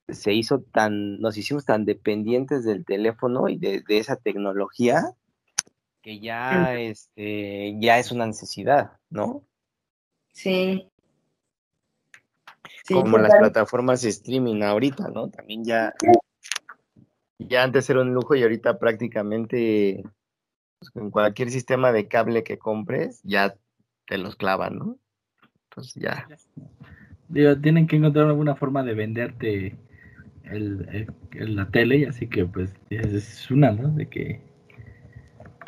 se 0.09 0.33
hizo 0.33 0.61
tan, 0.61 1.19
nos 1.21 1.37
hicimos 1.37 1.65
tan 1.65 1.85
dependientes 1.85 2.65
del 2.65 2.83
teléfono 2.83 3.47
y 3.47 3.57
de, 3.57 3.81
de 3.87 3.97
esa 3.97 4.15
tecnología 4.17 5.13
que 6.01 6.19
ya, 6.19 6.75
este, 6.75 7.75
ya 7.79 7.99
es 7.99 8.11
una 8.11 8.25
necesidad, 8.25 8.93
¿no? 9.09 9.43
Sí. 10.31 10.89
Sí, 12.83 12.93
como 12.93 13.17
las 13.17 13.27
total. 13.27 13.39
plataformas 13.39 14.01
de 14.01 14.09
streaming 14.09 14.61
ahorita, 14.63 15.09
¿no? 15.09 15.29
También 15.29 15.63
ya, 15.63 15.93
ya 17.37 17.63
antes 17.63 17.89
era 17.89 18.01
un 18.01 18.13
lujo 18.13 18.35
y 18.35 18.43
ahorita 18.43 18.79
prácticamente 18.79 20.03
pues, 20.79 20.91
con 20.91 21.11
cualquier 21.11 21.49
sistema 21.51 21.91
de 21.91 22.07
cable 22.07 22.43
que 22.43 22.57
compres 22.57 23.21
ya 23.23 23.55
te 24.07 24.17
los 24.17 24.35
clavan, 24.35 24.77
¿no? 24.77 24.97
Entonces 25.69 26.01
ya. 26.01 26.27
Digo, 27.27 27.55
tienen 27.57 27.85
que 27.87 27.97
encontrar 27.97 28.27
alguna 28.27 28.55
forma 28.55 28.81
de 28.83 28.93
venderte 28.95 29.77
el, 30.45 30.87
el- 30.91 31.13
el- 31.33 31.55
la 31.55 31.69
tele, 31.69 31.97
y 31.97 32.05
así 32.05 32.27
que 32.27 32.45
pues 32.45 32.73
es- 32.89 33.13
es 33.13 33.51
una, 33.51 33.71
¿no? 33.71 33.89
De 33.89 34.07
que 34.07 34.41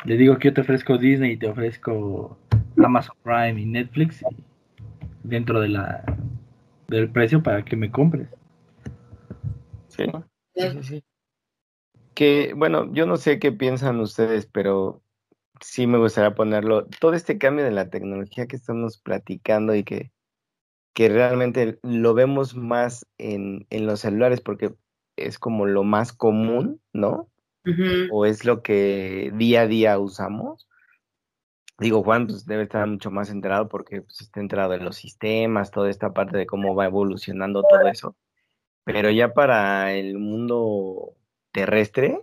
le 0.04 0.16
digo 0.16 0.36
que 0.38 0.48
yo 0.48 0.54
te 0.54 0.62
ofrezco 0.62 0.98
Disney 0.98 1.32
y 1.32 1.36
te 1.36 1.46
ofrezco 1.48 2.36
Amazon 2.82 3.16
Prime 3.22 3.60
y 3.60 3.66
Netflix 3.66 4.22
y 4.22 4.36
dentro 5.22 5.60
de 5.60 5.68
la 5.68 6.04
del 6.88 7.08
precio 7.10 7.42
para 7.42 7.64
que 7.64 7.76
me 7.76 7.90
compres. 7.90 8.28
Sí, 9.88 10.04
sí, 10.56 10.82
sí. 10.82 11.04
Que, 12.14 12.52
bueno, 12.54 12.92
yo 12.92 13.06
no 13.06 13.16
sé 13.16 13.38
qué 13.38 13.52
piensan 13.52 14.00
ustedes, 14.00 14.46
pero 14.46 15.01
sí 15.62 15.86
me 15.86 15.98
gustaría 15.98 16.34
ponerlo. 16.34 16.86
Todo 17.00 17.14
este 17.14 17.38
cambio 17.38 17.64
de 17.64 17.70
la 17.70 17.90
tecnología 17.90 18.46
que 18.46 18.56
estamos 18.56 18.98
platicando 18.98 19.74
y 19.74 19.84
que, 19.84 20.12
que 20.94 21.08
realmente 21.08 21.78
lo 21.82 22.14
vemos 22.14 22.54
más 22.54 23.06
en, 23.18 23.66
en 23.70 23.86
los 23.86 24.00
celulares 24.00 24.40
porque 24.40 24.74
es 25.16 25.38
como 25.38 25.66
lo 25.66 25.84
más 25.84 26.12
común, 26.12 26.80
¿no? 26.92 27.28
O 28.10 28.26
es 28.26 28.44
lo 28.44 28.62
que 28.62 29.30
día 29.34 29.62
a 29.62 29.66
día 29.68 29.98
usamos. 29.98 30.68
Digo, 31.78 32.02
Juan 32.02 32.26
pues, 32.26 32.44
debe 32.44 32.64
estar 32.64 32.86
mucho 32.88 33.10
más 33.10 33.30
enterado 33.30 33.68
porque 33.68 34.02
pues, 34.02 34.20
está 34.20 34.40
enterado 34.40 34.74
en 34.74 34.84
los 34.84 34.96
sistemas, 34.96 35.70
toda 35.70 35.88
esta 35.88 36.12
parte 36.12 36.36
de 36.36 36.46
cómo 36.46 36.74
va 36.74 36.86
evolucionando 36.86 37.62
todo 37.62 37.86
eso. 37.86 38.16
Pero 38.84 39.10
ya 39.10 39.32
para 39.32 39.92
el 39.94 40.18
mundo 40.18 41.14
terrestre, 41.52 42.20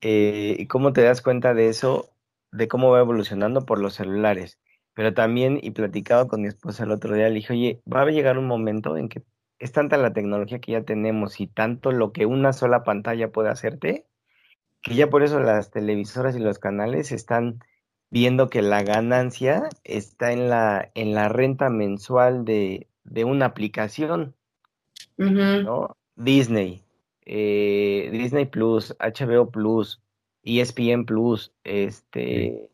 eh, 0.00 0.66
¿cómo 0.68 0.92
te 0.92 1.02
das 1.02 1.22
cuenta 1.22 1.54
de 1.54 1.68
eso? 1.68 2.09
De 2.52 2.68
cómo 2.68 2.90
va 2.90 3.00
evolucionando 3.00 3.66
por 3.66 3.78
los 3.80 3.94
celulares. 3.94 4.58
Pero 4.94 5.14
también, 5.14 5.58
y 5.62 5.70
platicado 5.70 6.28
con 6.28 6.42
mi 6.42 6.48
esposa 6.48 6.84
el 6.84 6.90
otro 6.90 7.14
día, 7.14 7.28
le 7.28 7.36
dije, 7.36 7.52
oye, 7.52 7.82
va 7.90 8.02
a 8.02 8.10
llegar 8.10 8.38
un 8.38 8.46
momento 8.46 8.96
en 8.96 9.08
que 9.08 9.22
es 9.58 9.72
tanta 9.72 9.96
la 9.98 10.12
tecnología 10.12 10.60
que 10.60 10.72
ya 10.72 10.82
tenemos 10.82 11.40
y 11.40 11.46
tanto 11.46 11.92
lo 11.92 12.12
que 12.12 12.26
una 12.26 12.52
sola 12.52 12.82
pantalla 12.82 13.30
puede 13.30 13.50
hacerte, 13.50 14.06
que 14.82 14.94
ya 14.94 15.10
por 15.10 15.22
eso 15.22 15.38
las 15.40 15.70
televisoras 15.70 16.34
y 16.36 16.40
los 16.40 16.58
canales 16.58 17.12
están 17.12 17.60
viendo 18.10 18.48
que 18.48 18.62
la 18.62 18.82
ganancia 18.82 19.68
está 19.84 20.32
en 20.32 20.48
la, 20.48 20.90
en 20.94 21.14
la 21.14 21.28
renta 21.28 21.70
mensual 21.70 22.44
de, 22.44 22.88
de 23.04 23.24
una 23.24 23.46
aplicación, 23.46 24.34
¿no? 25.62 25.96
Disney, 26.16 26.84
eh, 27.24 28.08
Disney 28.12 28.46
Plus, 28.46 28.96
HBO 28.98 29.50
Plus, 29.50 30.02
ESPN 30.42 31.04
Plus, 31.04 31.52
este, 31.64 32.68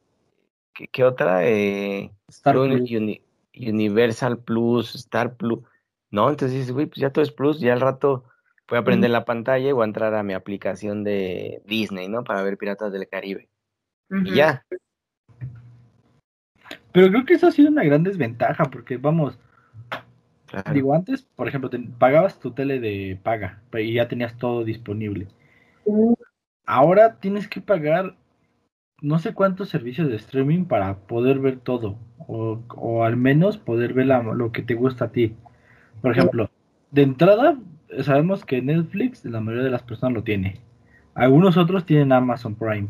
¿qué, 0.73 1.05
otra? 1.05 1.47
Eh, 1.47 2.13
Star 2.29 2.57
Universal 2.59 4.39
Plus, 4.39 4.95
Star 4.95 5.37
Plus. 5.37 5.61
¿no? 6.11 6.31
Entonces 6.31 6.59
dices, 6.59 6.73
güey, 6.73 6.87
pues 6.87 6.99
ya 6.99 7.11
todo 7.11 7.23
es 7.23 7.33
plus, 7.33 7.61
ya 7.61 7.73
al 7.73 7.81
rato 7.81 8.25
voy 8.69 8.79
a 8.79 8.85
prender 8.85 9.11
la 9.11 9.25
pantalla 9.25 9.69
y 9.69 9.73
voy 9.73 9.83
a 9.83 9.87
entrar 9.87 10.15
a 10.15 10.23
mi 10.23 10.35
aplicación 10.35 11.05
de 11.05 11.63
Disney, 11.67 12.09
¿no? 12.09 12.25
Para 12.25 12.43
ver 12.43 12.59
Piratas 12.59 12.93
del 12.93 13.09
Caribe. 13.09 13.49
Y 14.11 14.35
ya. 14.35 14.65
Pero 16.93 17.09
creo 17.11 17.25
que 17.25 17.35
eso 17.35 17.47
ha 17.47 17.53
sido 17.53 17.69
una 17.69 17.85
gran 17.85 18.03
desventaja, 18.03 18.65
porque 18.65 18.97
vamos, 18.97 19.39
digo, 20.73 20.95
antes, 20.95 21.23
por 21.23 21.47
ejemplo, 21.47 21.71
te, 21.71 21.79
pagabas 21.99 22.41
tu 22.41 22.53
tele 22.53 22.81
de 22.81 23.19
paga 23.23 23.61
y 23.75 23.95
ya 23.95 24.09
tenías 24.09 24.37
todo 24.39 24.65
disponible. 24.65 25.29
Ahora 26.67 27.17
tienes 27.21 27.49
que 27.49 27.61
pagar 27.61 28.17
no 29.01 29.19
sé 29.19 29.35
cuántos 29.35 29.69
servicios 29.69 30.09
de 30.09 30.17
streaming 30.17 30.65
para 30.65 30.97
poder 30.99 31.39
ver 31.39 31.59
todo, 31.59 31.99
o, 32.19 32.61
o 32.75 33.05
al 33.05 33.17
menos 33.17 33.57
poder 33.57 33.93
ver 33.95 34.07
lo 34.07 34.53
que 34.53 34.63
te 34.63 34.75
gusta 34.75 35.07
a 35.07 35.13
ti. 35.13 35.35
Por 36.01 36.13
ejemplo, 36.13 36.51
de 36.91 37.03
entrada, 37.03 37.59
sabemos 38.03 38.45
que 38.45 38.63
Netflix, 38.63 39.25
la 39.25 39.41
mayoría 39.41 39.65
de 39.65 39.71
las 39.71 39.83
personas 39.83 40.15
lo 40.15 40.25
tiene. 40.25 40.61
Algunos 41.15 41.57
otros 41.57 41.87
tienen 41.87 42.13
Amazon 42.13 42.55
Prime. 42.55 42.89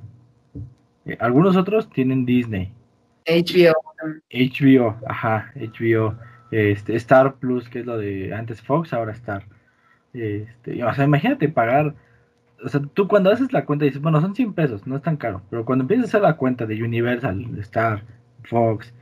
Eh, 1.05 1.16
algunos 1.20 1.57
otros 1.57 1.89
tienen 1.91 2.27
Disney. 2.27 2.72
HBO. 3.27 3.74
HBO, 4.31 4.97
ajá, 5.07 5.53
HBO. 5.55 6.16
Este, 6.51 6.97
Star 6.97 7.35
Plus, 7.37 7.68
que 7.68 7.81
es 7.81 7.87
lo 7.87 7.99
de 7.99 8.35
antes 8.35 8.62
Fox, 8.62 8.93
ahora 8.93 9.12
Star. 9.12 9.45
Este, 10.12 10.83
o 10.83 10.95
sea, 10.95 11.05
imagínate 11.05 11.49
pagar. 11.49 11.95
O 12.65 12.69
sea, 12.69 12.81
tú 12.95 13.07
cuando 13.07 13.31
haces 13.31 13.53
la 13.53 13.65
cuenta 13.65 13.85
dices, 13.85 14.01
bueno, 14.01 14.21
son 14.21 14.35
100 14.35 14.55
pesos, 14.55 14.87
no 14.87 14.97
es 14.97 15.03
tan 15.03 15.17
caro. 15.17 15.43
Pero 15.51 15.65
cuando 15.65 15.83
empiezas 15.83 16.07
a 16.07 16.09
hacer 16.09 16.23
la 16.23 16.37
cuenta 16.37 16.67
de 16.67 16.83
Universal, 16.83 17.59
Star, 17.59 18.03
Fox, 18.45 18.93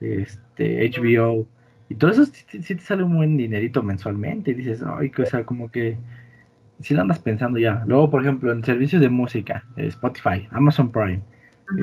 este, 0.00 0.88
HBO, 0.90 1.46
y 1.88 1.96
todo 1.96 2.12
eso 2.12 2.24
sí, 2.24 2.60
te 2.60 2.78
sale 2.78 3.02
un 3.02 3.16
buen 3.16 3.36
dinerito 3.36 3.82
mensualmente. 3.82 4.52
Y 4.52 4.54
dices, 4.54 4.82
ay, 4.86 5.10
o 5.16 5.26
sea, 5.26 5.44
como 5.44 5.70
que 5.70 5.98
si 6.80 6.94
lo 6.94 7.02
andas 7.02 7.18
pensando 7.18 7.58
ya. 7.58 7.82
Luego, 7.86 8.10
por 8.10 8.22
ejemplo, 8.22 8.52
en 8.52 8.64
servicios 8.64 9.02
de 9.02 9.08
música, 9.08 9.64
eh, 9.76 9.86
Spotify, 9.88 10.48
Amazon 10.50 10.90
Prime. 10.90 11.20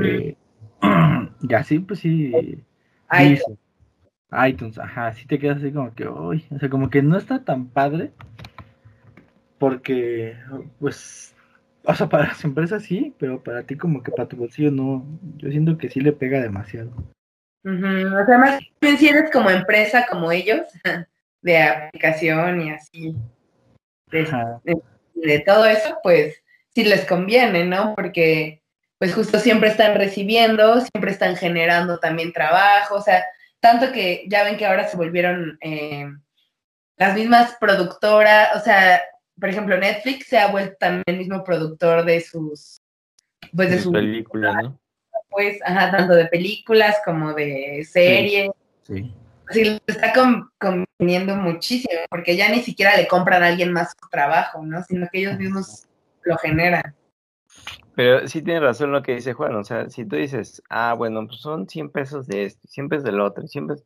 Eh, 0.01 0.35
y 1.41 1.53
así, 1.53 1.79
pues 1.79 1.99
sí. 1.99 2.63
iTunes. 3.11 3.43
iTunes, 4.47 4.79
ajá, 4.79 5.13
sí 5.13 5.25
te 5.27 5.39
quedas 5.39 5.57
así 5.57 5.71
como 5.71 5.93
que, 5.93 6.07
uy, 6.07 6.45
o 6.51 6.59
sea, 6.59 6.69
como 6.69 6.89
que 6.89 7.01
no 7.01 7.17
está 7.17 7.43
tan 7.43 7.67
padre. 7.67 8.11
Porque, 9.57 10.37
pues, 10.79 11.35
o 11.83 11.95
sea, 11.95 12.07
para 12.07 12.27
las 12.27 12.43
empresas 12.43 12.83
sí, 12.83 13.13
pero 13.17 13.41
para 13.41 13.63
ti 13.63 13.75
como 13.75 14.03
que 14.03 14.11
para 14.11 14.27
tu 14.27 14.37
bolsillo 14.37 14.71
no. 14.71 15.05
Yo 15.37 15.49
siento 15.49 15.77
que 15.77 15.89
sí 15.89 16.01
le 16.01 16.11
pega 16.11 16.41
demasiado. 16.41 16.91
O 17.63 18.25
sea, 18.25 18.37
más 18.37 18.61
bien 18.79 18.97
si 18.97 19.09
eres 19.09 19.31
como 19.31 19.49
empresa 19.49 20.05
como 20.09 20.31
ellos, 20.31 20.61
de 21.41 21.57
aplicación 21.57 22.61
y 22.61 22.71
así, 22.71 23.15
de, 24.09 25.39
todo 25.45 25.65
eso, 25.65 25.97
pues 26.01 26.41
sí 26.73 26.83
les 26.83 27.05
conviene, 27.05 27.65
¿no? 27.65 27.93
Porque 27.95 28.61
pues 28.97 29.13
justo 29.13 29.39
siempre 29.39 29.69
están 29.69 29.95
recibiendo, 29.95 30.81
siempre 30.81 31.11
están 31.11 31.35
generando 31.35 31.99
también 31.99 32.33
trabajo, 32.33 32.95
o 32.95 33.01
sea, 33.01 33.23
tanto 33.59 33.91
que 33.91 34.25
ya 34.27 34.43
ven 34.43 34.57
que 34.57 34.65
ahora 34.65 34.87
se 34.87 34.97
volvieron 34.97 35.57
eh, 35.61 36.07
las 36.95 37.15
mismas 37.15 37.55
productoras, 37.59 38.55
o 38.55 38.59
sea, 38.59 39.01
por 39.39 39.49
ejemplo, 39.49 39.77
Netflix 39.77 40.27
se 40.27 40.37
ha 40.37 40.51
vuelto 40.51 40.75
también 40.79 41.03
el 41.05 41.17
mismo 41.17 41.43
productor 41.43 42.05
de 42.05 42.21
sus, 42.21 42.81
pues 43.55 43.69
de, 43.69 43.79
sus 43.79 43.93
películas, 43.93 44.55
¿no? 44.63 44.79
pues, 45.29 45.59
ajá, 45.63 45.91
tanto 45.91 46.13
de 46.15 46.25
películas 46.25 46.97
como 47.05 47.33
de 47.33 47.85
series. 47.89 48.49
Sí. 48.83 49.13
sí. 49.51 49.79
está 49.85 50.13
conveniendo 50.57 51.35
muchísimo, 51.35 52.01
porque 52.09 52.35
ya 52.35 52.49
ni 52.49 52.61
siquiera 52.61 52.97
le 52.97 53.07
compran 53.07 53.43
a 53.43 53.47
alguien 53.47 53.71
más 53.71 53.91
su 53.91 54.09
trabajo, 54.09 54.63
¿no? 54.63 54.81
Sino 54.83 55.07
que 55.11 55.19
ellos 55.19 55.37
mismos 55.37 55.87
lo 56.23 56.37
generan. 56.37 56.95
Pero 57.95 58.27
sí 58.27 58.41
tiene 58.41 58.59
razón 58.59 58.91
lo 58.91 59.01
que 59.01 59.15
dice 59.15 59.33
Juan, 59.33 59.55
o 59.55 59.63
sea, 59.63 59.89
si 59.89 60.05
tú 60.05 60.15
dices, 60.15 60.61
ah, 60.69 60.93
bueno, 60.93 61.25
pues 61.27 61.39
son 61.39 61.67
100 61.67 61.89
pesos 61.89 62.27
de 62.27 62.45
esto, 62.45 62.67
100 62.67 62.89
pesos 62.89 63.03
del 63.03 63.19
otro, 63.19 63.47
siempre 63.47 63.77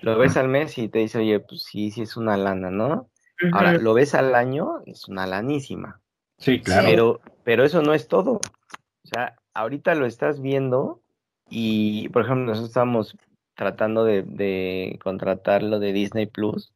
lo 0.00 0.18
ves 0.18 0.36
al 0.36 0.48
mes 0.48 0.76
y 0.78 0.88
te 0.88 1.00
dice, 1.00 1.18
oye, 1.18 1.40
pues 1.40 1.62
sí, 1.62 1.90
sí 1.90 2.02
es 2.02 2.16
una 2.16 2.36
lana, 2.36 2.70
¿no? 2.70 3.08
Ahora, 3.52 3.74
lo 3.74 3.94
ves 3.94 4.14
al 4.14 4.34
año, 4.34 4.82
es 4.86 5.08
una 5.08 5.26
lanísima. 5.26 6.00
Sí, 6.38 6.60
claro. 6.60 6.86
Pero, 6.88 7.20
pero 7.42 7.64
eso 7.64 7.82
no 7.82 7.94
es 7.94 8.08
todo. 8.08 8.32
O 8.34 9.08
sea, 9.08 9.36
ahorita 9.54 9.94
lo 9.94 10.06
estás 10.06 10.40
viendo 10.40 11.02
y, 11.48 12.08
por 12.10 12.24
ejemplo, 12.24 12.46
nosotros 12.46 12.70
estamos 12.70 13.16
tratando 13.54 14.04
de, 14.04 14.98
contratar 15.02 15.62
lo 15.62 15.78
de 15.78 15.92
Disney 15.92 16.26
Plus 16.26 16.72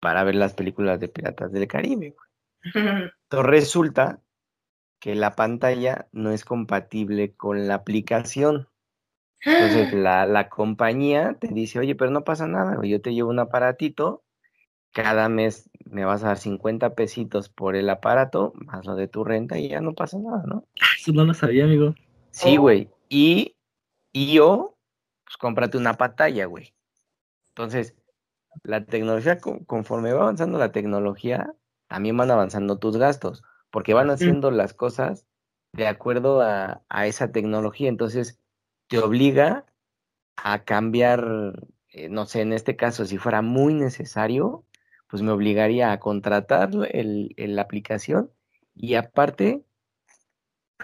para 0.00 0.24
ver 0.24 0.34
las 0.34 0.54
películas 0.54 1.00
de 1.00 1.08
Piratas 1.08 1.52
del 1.52 1.68
Caribe. 1.68 2.14
Entonces 2.62 3.12
resulta 3.30 4.20
que 5.00 5.14
la 5.14 5.36
pantalla 5.36 6.08
no 6.12 6.32
es 6.32 6.44
compatible 6.44 7.34
con 7.34 7.68
la 7.68 7.74
aplicación. 7.74 8.68
Entonces 9.40 9.92
la, 9.94 10.26
la 10.26 10.48
compañía 10.48 11.36
te 11.38 11.48
dice, 11.48 11.78
oye, 11.78 11.94
pero 11.94 12.10
no 12.10 12.24
pasa 12.24 12.46
nada, 12.46 12.78
yo 12.82 13.00
te 13.00 13.14
llevo 13.14 13.30
un 13.30 13.38
aparatito, 13.38 14.24
cada 14.92 15.28
mes 15.28 15.70
me 15.84 16.04
vas 16.04 16.22
a 16.22 16.28
dar 16.28 16.38
50 16.38 16.94
pesitos 16.94 17.48
por 17.48 17.76
el 17.76 17.88
aparato, 17.90 18.52
más 18.54 18.84
lo 18.86 18.94
de 18.94 19.08
tu 19.08 19.24
renta 19.24 19.58
y 19.58 19.68
ya 19.68 19.80
no 19.80 19.94
pasa 19.94 20.18
nada, 20.18 20.42
¿no? 20.46 20.64
Eso 20.98 21.12
no 21.12 21.24
lo 21.24 21.34
sabía, 21.34 21.64
amigo. 21.64 21.94
Sí, 22.30 22.56
oh. 22.58 22.62
güey. 22.62 22.90
Y, 23.08 23.56
y 24.12 24.32
yo, 24.32 24.76
pues 25.24 25.36
cómprate 25.36 25.78
una 25.78 25.94
pantalla, 25.94 26.46
güey. 26.46 26.74
Entonces, 27.48 27.94
la 28.62 28.84
tecnología, 28.84 29.38
conforme 29.38 30.12
va 30.12 30.22
avanzando 30.22 30.58
la 30.58 30.72
tecnología, 30.72 31.54
también 31.88 32.16
van 32.16 32.30
avanzando 32.30 32.78
tus 32.78 32.96
gastos, 32.96 33.42
porque 33.70 33.94
van 33.94 34.10
haciendo 34.10 34.50
las 34.50 34.74
cosas 34.74 35.26
de 35.72 35.86
acuerdo 35.86 36.40
a, 36.42 36.82
esa 37.06 37.32
tecnología. 37.32 37.88
Entonces, 37.88 38.38
te 38.88 38.98
obliga 38.98 39.66
a 40.36 40.64
cambiar, 40.64 41.68
eh, 41.90 42.08
no 42.08 42.26
sé, 42.26 42.42
en 42.42 42.52
este 42.52 42.76
caso, 42.76 43.04
si 43.06 43.18
fuera 43.18 43.42
muy 43.42 43.74
necesario, 43.74 44.64
pues 45.08 45.22
me 45.22 45.32
obligaría 45.32 45.92
a 45.92 46.00
contratar 46.00 46.70
el, 46.90 47.34
la 47.36 47.62
aplicación 47.62 48.30
y 48.74 48.94
aparte 48.94 49.64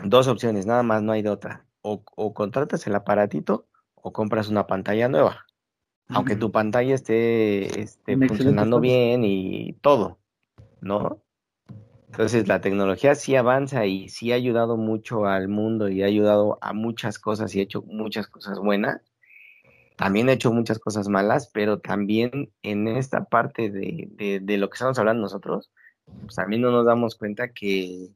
dos 0.02 0.28
opciones, 0.28 0.66
nada 0.66 0.82
más, 0.82 1.02
no 1.02 1.12
hay 1.12 1.22
de 1.22 1.30
otra. 1.30 1.66
O, 1.82 2.02
o 2.16 2.34
contratas 2.34 2.86
el 2.86 2.94
aparatito 2.94 3.66
o 3.94 4.12
compras 4.12 4.48
una 4.48 4.66
pantalla 4.66 5.08
nueva. 5.08 5.46
Aunque 6.08 6.36
tu 6.36 6.52
pantalla 6.52 6.94
esté, 6.94 7.80
esté 7.80 8.16
funcionando 8.26 8.78
bien 8.78 9.24
y 9.24 9.72
todo, 9.80 10.18
¿no? 10.80 11.22
Entonces 12.08 12.46
la 12.46 12.60
tecnología 12.60 13.14
sí 13.14 13.34
avanza 13.34 13.86
y 13.86 14.08
sí 14.08 14.30
ha 14.30 14.36
ayudado 14.36 14.76
mucho 14.76 15.26
al 15.26 15.48
mundo 15.48 15.88
y 15.88 16.02
ha 16.02 16.06
ayudado 16.06 16.58
a 16.60 16.72
muchas 16.72 17.18
cosas 17.18 17.54
y 17.54 17.60
ha 17.60 17.62
hecho 17.62 17.82
muchas 17.82 18.28
cosas 18.28 18.58
buenas. 18.58 19.00
También 19.96 20.28
ha 20.28 20.32
hecho 20.32 20.52
muchas 20.52 20.78
cosas 20.78 21.08
malas, 21.08 21.48
pero 21.52 21.78
también 21.78 22.52
en 22.62 22.88
esta 22.88 23.24
parte 23.24 23.70
de, 23.70 24.40
de, 24.42 24.58
lo 24.58 24.68
que 24.68 24.74
estamos 24.74 24.98
hablando 24.98 25.22
nosotros, 25.22 25.70
pues 26.22 26.34
también 26.34 26.62
no 26.62 26.72
nos 26.72 26.84
damos 26.84 27.14
cuenta 27.14 27.52
que 27.52 28.10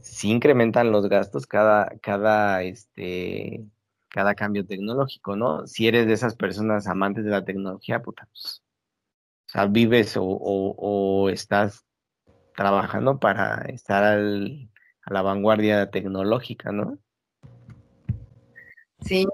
sí 0.00 0.30
incrementan 0.30 0.92
los 0.92 1.08
gastos 1.08 1.46
cada, 1.46 1.88
cada, 2.00 2.62
este, 2.62 3.66
cada 4.08 4.34
cambio 4.34 4.66
tecnológico, 4.66 5.36
¿no? 5.36 5.66
Si 5.66 5.86
eres 5.86 6.06
de 6.06 6.14
esas 6.14 6.34
personas 6.34 6.86
amantes 6.86 7.24
de 7.24 7.30
la 7.30 7.44
tecnología, 7.44 8.00
puta, 8.02 8.26
pues, 8.30 8.62
o 9.46 9.50
sea, 9.50 9.66
vives 9.66 10.16
o, 10.16 10.24
o, 10.24 11.28
estás 11.28 11.84
trabajando 12.54 13.18
para 13.20 13.56
estar 13.66 14.02
al, 14.02 14.70
a 15.02 15.12
la 15.12 15.22
vanguardia 15.22 15.90
tecnológica, 15.90 16.72
¿no? 16.72 16.98
Sí, 19.00 19.26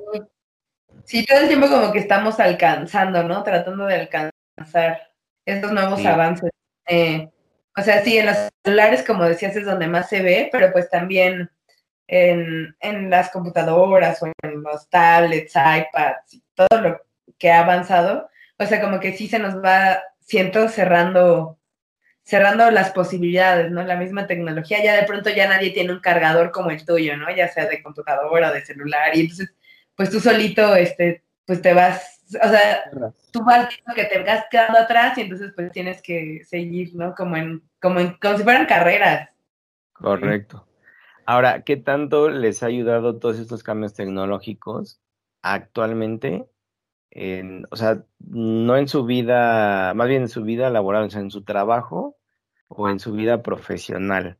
sí, 1.04 1.24
todo 1.24 1.38
el 1.40 1.48
tiempo 1.48 1.68
como 1.68 1.92
que 1.92 1.98
estamos 1.98 2.40
alcanzando, 2.40 3.22
¿no? 3.24 3.42
Tratando 3.42 3.86
de 3.86 3.94
alcanzar 3.94 5.10
esos 5.44 5.72
nuevos 5.72 6.04
avances. 6.04 6.50
Eh, 6.86 7.28
o 7.76 7.82
sea, 7.82 8.02
sí, 8.02 8.18
en 8.18 8.26
los 8.26 8.36
celulares, 8.64 9.02
como 9.02 9.24
decías, 9.24 9.56
es 9.56 9.64
donde 9.64 9.86
más 9.86 10.08
se 10.08 10.22
ve, 10.22 10.48
pero 10.52 10.72
pues 10.72 10.90
también 10.90 11.50
en, 12.06 12.76
en 12.80 13.10
las 13.10 13.30
computadoras 13.30 14.22
o 14.22 14.26
en 14.26 14.62
los 14.62 14.88
tablets, 14.90 15.54
iPads 15.54 16.42
todo 16.54 16.80
lo 16.80 17.00
que 17.38 17.50
ha 17.50 17.60
avanzado. 17.60 18.28
O 18.58 18.66
sea, 18.66 18.80
como 18.80 19.00
que 19.00 19.16
sí 19.16 19.28
se 19.28 19.38
nos 19.38 19.62
va, 19.62 20.02
siento, 20.20 20.68
cerrando 20.68 21.58
cerrando 22.24 22.70
las 22.70 22.90
posibilidades, 22.90 23.70
¿no? 23.70 23.82
La 23.82 23.96
misma 23.96 24.26
tecnología, 24.26 24.82
ya 24.82 24.96
de 24.96 25.06
pronto 25.06 25.30
ya 25.30 25.48
nadie 25.48 25.70
tiene 25.70 25.92
un 25.92 26.00
cargador 26.00 26.52
como 26.52 26.70
el 26.70 26.84
tuyo, 26.84 27.16
¿no? 27.16 27.34
Ya 27.34 27.48
sea 27.48 27.66
de 27.66 27.82
computadora, 27.82 28.52
de 28.52 28.64
celular, 28.64 29.16
y 29.16 29.22
entonces, 29.22 29.52
pues 30.02 30.10
tú 30.10 30.18
solito, 30.18 30.74
este, 30.74 31.22
pues 31.46 31.62
te 31.62 31.74
vas, 31.74 32.24
o 32.26 32.48
sea, 32.48 32.90
tú 33.30 33.44
vas 33.44 33.68
que 33.94 34.04
te 34.06 34.18
vas 34.24 34.46
quedando 34.50 34.80
atrás 34.80 35.16
y 35.16 35.20
entonces 35.20 35.52
pues 35.54 35.70
tienes 35.70 36.02
que 36.02 36.42
seguir, 36.44 36.92
¿no? 36.96 37.14
Como 37.14 37.36
en, 37.36 37.62
como 37.80 38.00
en, 38.00 38.14
como 38.20 38.36
si 38.36 38.42
fueran 38.42 38.66
carreras. 38.66 39.28
Correcto. 39.92 40.66
Ahora, 41.24 41.62
¿qué 41.62 41.76
tanto 41.76 42.30
les 42.30 42.64
ha 42.64 42.66
ayudado 42.66 43.20
todos 43.20 43.38
estos 43.38 43.62
cambios 43.62 43.94
tecnológicos 43.94 45.00
actualmente? 45.40 46.46
En, 47.12 47.64
o 47.70 47.76
sea, 47.76 48.02
no 48.18 48.76
en 48.76 48.88
su 48.88 49.04
vida, 49.04 49.94
más 49.94 50.08
bien 50.08 50.22
en 50.22 50.28
su 50.28 50.42
vida 50.42 50.68
laboral, 50.68 51.04
o 51.04 51.10
sea, 51.10 51.20
en 51.20 51.30
su 51.30 51.44
trabajo 51.44 52.16
o 52.66 52.88
en 52.88 52.98
su 52.98 53.12
vida 53.12 53.44
profesional. 53.44 54.36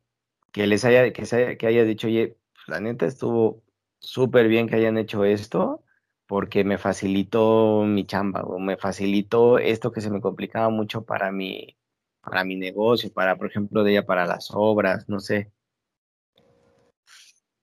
Que 0.50 0.66
les 0.66 0.84
haya, 0.84 1.12
que, 1.12 1.24
se 1.24 1.36
haya, 1.36 1.56
que 1.56 1.68
haya 1.68 1.84
dicho, 1.84 2.08
oye, 2.08 2.36
la 2.66 2.80
neta 2.80 3.06
estuvo 3.06 3.61
súper 4.03 4.48
bien 4.48 4.68
que 4.68 4.76
hayan 4.76 4.98
hecho 4.98 5.24
esto 5.24 5.82
porque 6.26 6.64
me 6.64 6.78
facilitó 6.78 7.84
mi 7.84 8.07
chamba 8.07 8.42
o 8.42 8.59
me 8.59 8.76
facilitó 8.76 9.59
esto 9.59 9.92
que 9.92 10.00
se 10.00 10.11
me 10.11 10.20
complicaba 10.20 10.70
mucho 10.70 11.05
para 11.05 11.30
mi, 11.30 11.76
para 12.22 12.44
mi 12.44 12.57
negocio, 12.57 13.12
para, 13.12 13.36
por 13.36 13.48
ejemplo, 13.48 13.84
de 13.84 13.92
ella 13.92 14.07
para 14.07 14.26
las 14.26 14.50
obras, 14.53 15.09
no 15.09 15.20
sé. 15.20 15.53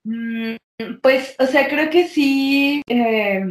Mm, 0.03 0.55
pues, 1.01 1.35
o 1.39 1.45
sea, 1.45 1.67
creo 1.67 1.89
que 1.89 2.07
sí, 2.07 2.81
eh, 2.87 3.43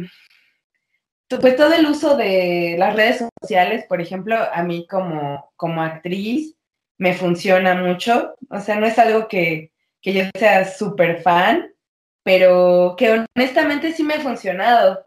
pues 1.27 1.55
todo 1.55 1.73
el 1.73 1.85
uso 1.85 2.15
de 2.17 2.75
las 2.77 2.95
redes 2.95 3.23
sociales, 3.41 3.85
por 3.87 4.01
ejemplo, 4.01 4.35
a 4.35 4.63
mí 4.63 4.87
como, 4.87 5.51
como 5.55 5.81
actriz 5.81 6.55
me 6.97 7.13
funciona 7.13 7.75
mucho, 7.75 8.35
o 8.49 8.59
sea, 8.59 8.79
no 8.79 8.85
es 8.85 8.97
algo 8.97 9.27
que, 9.27 9.71
que 10.01 10.13
yo 10.13 10.23
sea 10.37 10.65
súper 10.65 11.21
fan, 11.21 11.71
pero 12.23 12.95
que 12.97 13.25
honestamente 13.35 13.93
sí 13.93 14.03
me 14.03 14.15
ha 14.15 14.21
funcionado. 14.21 15.05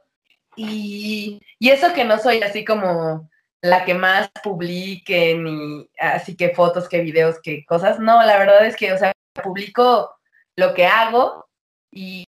Y, 0.56 1.40
y 1.58 1.70
eso 1.70 1.92
que 1.94 2.04
no 2.04 2.18
soy 2.18 2.42
así 2.42 2.64
como 2.64 3.30
la 3.62 3.84
que 3.84 3.94
más 3.94 4.30
publique, 4.42 5.36
ni 5.36 5.88
así 5.98 6.36
que 6.36 6.50
fotos, 6.50 6.88
que 6.88 7.00
videos, 7.00 7.40
que 7.42 7.64
cosas. 7.64 8.00
No, 8.00 8.22
la 8.24 8.38
verdad 8.38 8.66
es 8.66 8.76
que, 8.76 8.92
o 8.92 8.98
sea, 8.98 9.12
publico 9.42 10.14
lo 10.56 10.74
que 10.74 10.86
hago 10.86 11.48
y, 11.90 12.26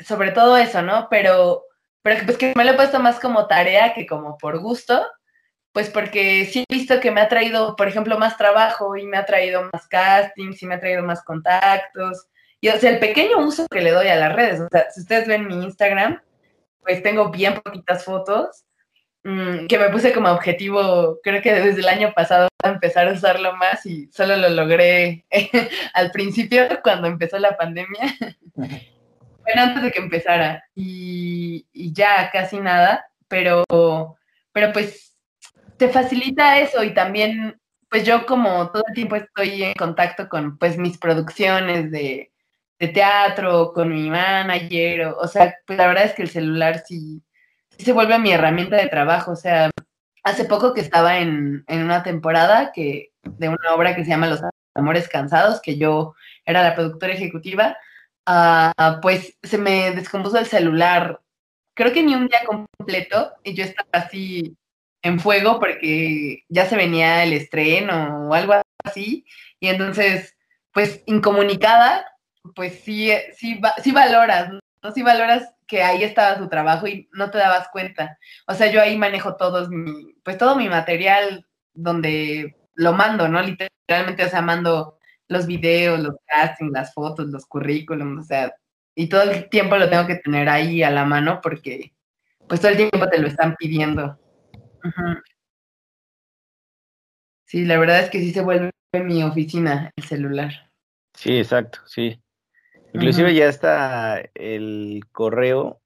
sobre 0.00 0.32
todo 0.32 0.56
eso, 0.56 0.82
¿no? 0.82 1.08
Pero, 1.10 1.64
pero 2.02 2.24
pues 2.26 2.36
que 2.36 2.52
me 2.56 2.64
lo 2.64 2.72
he 2.72 2.74
puesto 2.74 2.98
más 3.00 3.20
como 3.20 3.46
tarea 3.46 3.94
que 3.94 4.06
como 4.06 4.36
por 4.38 4.58
gusto, 4.60 5.06
pues 5.72 5.88
porque 5.90 6.46
sí 6.46 6.64
he 6.68 6.74
visto 6.74 7.00
que 7.00 7.12
me 7.12 7.20
ha 7.20 7.28
traído, 7.28 7.76
por 7.76 7.88
ejemplo, 7.88 8.18
más 8.18 8.36
trabajo 8.36 8.96
y 8.96 9.06
me 9.06 9.16
ha 9.18 9.24
traído 9.26 9.70
más 9.72 9.86
castings 9.88 10.62
y 10.62 10.66
me 10.66 10.74
ha 10.74 10.80
traído 10.80 11.02
más 11.04 11.22
contactos. 11.24 12.26
Y 12.62 12.70
o 12.70 12.78
sea, 12.78 12.90
el 12.90 12.98
pequeño 12.98 13.38
uso 13.40 13.66
que 13.68 13.82
le 13.82 13.90
doy 13.90 14.08
a 14.08 14.16
las 14.16 14.34
redes, 14.34 14.60
o 14.60 14.68
sea, 14.70 14.90
si 14.90 15.02
ustedes 15.02 15.28
ven 15.28 15.46
mi 15.46 15.62
Instagram, 15.62 16.22
pues 16.80 17.02
tengo 17.02 17.30
bien 17.30 17.60
poquitas 17.60 18.04
fotos 18.04 18.64
Mm, 19.24 19.68
que 19.68 19.78
me 19.78 19.88
puse 19.90 20.12
como 20.12 20.30
objetivo, 20.30 21.20
creo 21.22 21.40
que 21.42 21.52
desde 21.54 21.80
el 21.80 21.88
año 21.88 22.12
pasado, 22.12 22.48
empezar 22.64 23.06
a 23.06 23.12
usarlo 23.12 23.56
más 23.56 23.86
y 23.86 24.08
solo 24.08 24.36
lo 24.36 24.48
logré 24.48 25.26
al 25.94 26.10
principio, 26.10 26.68
cuando 26.82 27.06
empezó 27.06 27.38
la 27.38 27.56
pandemia. 27.56 28.16
bueno, 28.54 29.62
antes 29.62 29.82
de 29.84 29.92
que 29.92 30.00
empezara. 30.00 30.64
Y, 30.74 31.66
ya 31.92 32.30
casi 32.32 32.58
nada, 32.58 33.06
pero, 33.28 33.64
pero 34.52 34.72
pues 34.72 35.14
te 35.76 35.88
facilita 35.88 36.58
eso 36.58 36.82
y 36.82 36.94
también, 36.94 37.60
pues 37.88 38.04
yo 38.04 38.26
como 38.26 38.70
todo 38.72 38.84
el 38.88 38.94
tiempo 38.94 39.16
estoy 39.16 39.62
en 39.64 39.74
contacto 39.74 40.28
con 40.28 40.58
pues 40.58 40.78
mis 40.78 40.98
producciones 40.98 41.90
de, 41.92 42.31
de 42.82 42.88
teatro, 42.88 43.72
con 43.72 43.88
mi 43.90 44.10
manager, 44.10 45.02
o, 45.06 45.18
o 45.18 45.28
sea, 45.28 45.56
pues 45.66 45.78
la 45.78 45.86
verdad 45.86 46.04
es 46.04 46.14
que 46.14 46.22
el 46.22 46.30
celular 46.30 46.82
sí 46.84 47.22
se 47.78 47.92
vuelve 47.92 48.18
mi 48.18 48.32
herramienta 48.32 48.76
de 48.76 48.88
trabajo. 48.88 49.30
O 49.32 49.36
sea, 49.36 49.70
hace 50.24 50.44
poco 50.46 50.74
que 50.74 50.80
estaba 50.80 51.18
en, 51.18 51.64
una 51.68 52.02
temporada 52.02 52.72
que, 52.72 53.12
de 53.22 53.48
una 53.48 53.74
obra 53.74 53.94
que 53.94 54.04
se 54.04 54.10
llama 54.10 54.26
Los 54.26 54.40
Amores 54.74 55.08
Cansados, 55.08 55.60
que 55.62 55.78
yo 55.78 56.14
era 56.44 56.64
la 56.64 56.74
productora 56.74 57.14
ejecutiva, 57.14 57.76
uh, 58.28 59.00
pues 59.00 59.38
se 59.42 59.58
me 59.58 59.92
descompuso 59.92 60.38
el 60.38 60.46
celular. 60.46 61.20
Creo 61.74 61.92
que 61.92 62.02
ni 62.02 62.16
un 62.16 62.26
día 62.26 62.40
completo 62.44 63.32
y 63.44 63.54
yo 63.54 63.64
estaba 63.64 63.88
así 63.92 64.56
en 65.02 65.20
fuego 65.20 65.60
porque 65.60 66.44
ya 66.48 66.66
se 66.66 66.76
venía 66.76 67.22
el 67.22 67.32
estreno 67.32 68.28
o 68.28 68.34
algo 68.34 68.54
así. 68.84 69.24
Y 69.60 69.68
entonces, 69.68 70.36
pues 70.72 71.02
incomunicada, 71.06 72.11
pues 72.54 72.80
sí, 72.80 73.10
sí, 73.36 73.60
sí 73.82 73.92
valoras, 73.92 74.52
¿no? 74.82 74.92
Sí 74.92 75.02
valoras 75.02 75.54
que 75.66 75.82
ahí 75.82 76.02
estaba 76.02 76.38
su 76.38 76.48
trabajo 76.48 76.86
y 76.86 77.08
no 77.12 77.30
te 77.30 77.38
dabas 77.38 77.68
cuenta. 77.68 78.18
O 78.46 78.54
sea, 78.54 78.70
yo 78.70 78.80
ahí 78.80 78.98
manejo 78.98 79.36
todos 79.36 79.70
mi, 79.70 80.14
pues 80.22 80.38
todo 80.38 80.56
mi 80.56 80.68
material 80.68 81.46
donde 81.72 82.56
lo 82.74 82.92
mando, 82.92 83.28
¿no? 83.28 83.40
Literalmente, 83.42 84.24
o 84.24 84.28
sea, 84.28 84.42
mando 84.42 84.98
los 85.28 85.46
videos, 85.46 86.00
los 86.00 86.16
castings, 86.26 86.72
las 86.72 86.92
fotos, 86.92 87.28
los 87.28 87.46
currículums, 87.46 88.24
o 88.24 88.26
sea, 88.26 88.54
y 88.94 89.08
todo 89.08 89.22
el 89.22 89.48
tiempo 89.48 89.76
lo 89.76 89.88
tengo 89.88 90.06
que 90.06 90.16
tener 90.16 90.48
ahí 90.48 90.82
a 90.82 90.90
la 90.90 91.04
mano 91.04 91.40
porque 91.42 91.94
pues 92.48 92.60
todo 92.60 92.70
el 92.70 92.76
tiempo 92.76 93.08
te 93.08 93.18
lo 93.18 93.28
están 93.28 93.56
pidiendo. 93.56 94.18
Sí, 97.46 97.64
la 97.64 97.78
verdad 97.78 98.00
es 98.00 98.10
que 98.10 98.18
sí 98.18 98.32
se 98.32 98.42
vuelve 98.42 98.72
mi 98.92 99.22
oficina 99.22 99.90
el 99.96 100.04
celular. 100.04 100.70
Sí, 101.14 101.38
exacto, 101.38 101.80
sí. 101.86 102.21
Inclusive 102.94 103.34
ya 103.34 103.46
está 103.46 104.22
el 104.34 105.04
correo, 105.12 105.80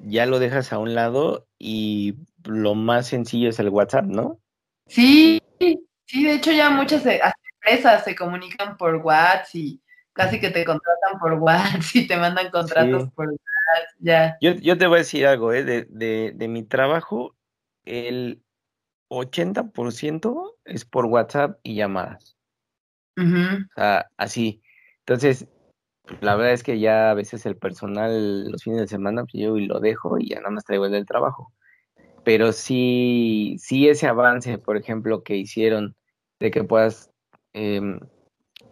ya 0.00 0.26
lo 0.26 0.38
dejas 0.38 0.72
a 0.72 0.78
un 0.78 0.94
lado 0.94 1.46
y 1.58 2.16
lo 2.44 2.74
más 2.74 3.08
sencillo 3.08 3.50
es 3.50 3.58
el 3.58 3.68
WhatsApp, 3.68 4.06
¿no? 4.06 4.40
Sí, 4.86 5.42
sí, 5.58 6.24
de 6.24 6.34
hecho 6.34 6.52
ya 6.52 6.70
muchas 6.70 7.04
empresas 7.04 8.04
se 8.04 8.14
comunican 8.14 8.76
por 8.76 8.96
WhatsApp 8.96 9.54
y 9.54 9.82
casi 10.12 10.40
que 10.40 10.50
te 10.50 10.64
contratan 10.64 11.18
por 11.20 11.34
WhatsApp 11.34 11.82
y 11.94 12.06
te 12.06 12.16
mandan 12.16 12.50
contratos 12.50 13.10
por 13.14 13.26
WhatsApp, 13.26 13.96
ya. 13.98 14.36
Yo, 14.40 14.52
yo, 14.52 14.78
te 14.78 14.86
voy 14.86 14.96
a 14.96 14.98
decir 14.98 15.26
algo, 15.26 15.52
¿eh? 15.52 15.64
de, 15.64 15.86
de, 15.90 16.32
de 16.34 16.48
mi 16.48 16.62
trabajo, 16.62 17.36
el 17.84 18.42
80% 19.10 20.54
es 20.64 20.84
por 20.84 21.06
WhatsApp 21.06 21.58
y 21.62 21.74
llamadas. 21.74 22.36
O 23.16 23.74
sea, 23.74 24.08
así. 24.16 24.62
Entonces, 25.00 25.48
la 26.20 26.36
verdad 26.36 26.52
es 26.52 26.62
que 26.62 26.78
ya 26.78 27.10
a 27.10 27.14
veces 27.14 27.46
el 27.46 27.56
personal 27.56 28.50
los 28.50 28.62
fines 28.62 28.80
de 28.80 28.88
semana 28.88 29.24
pues 29.24 29.42
yo 29.42 29.56
y 29.56 29.66
lo 29.66 29.80
dejo 29.80 30.18
y 30.18 30.30
ya 30.30 30.36
nada 30.36 30.50
más 30.50 30.64
traigo 30.64 30.86
el 30.86 30.92
del 30.92 31.06
trabajo. 31.06 31.52
Pero 32.24 32.52
sí, 32.52 33.56
sí 33.58 33.88
ese 33.88 34.06
avance, 34.06 34.58
por 34.58 34.76
ejemplo, 34.76 35.22
que 35.22 35.36
hicieron 35.36 35.96
de 36.40 36.50
que 36.50 36.64
puedas 36.64 37.10
em, 37.52 38.00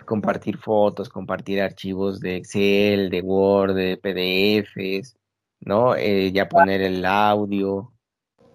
compartir 0.05 0.59
fotos, 0.59 1.09
compartir 1.09 1.61
archivos 1.61 2.21
de 2.21 2.37
Excel, 2.37 3.11
de 3.11 3.23
Word, 3.23 3.75
de 3.75 3.97
PDFs, 3.97 5.17
¿no? 5.61 5.97
Eh, 5.97 6.33
ya 6.33 6.49
poner 6.49 6.83
el 6.83 7.05
audio. 7.05 7.93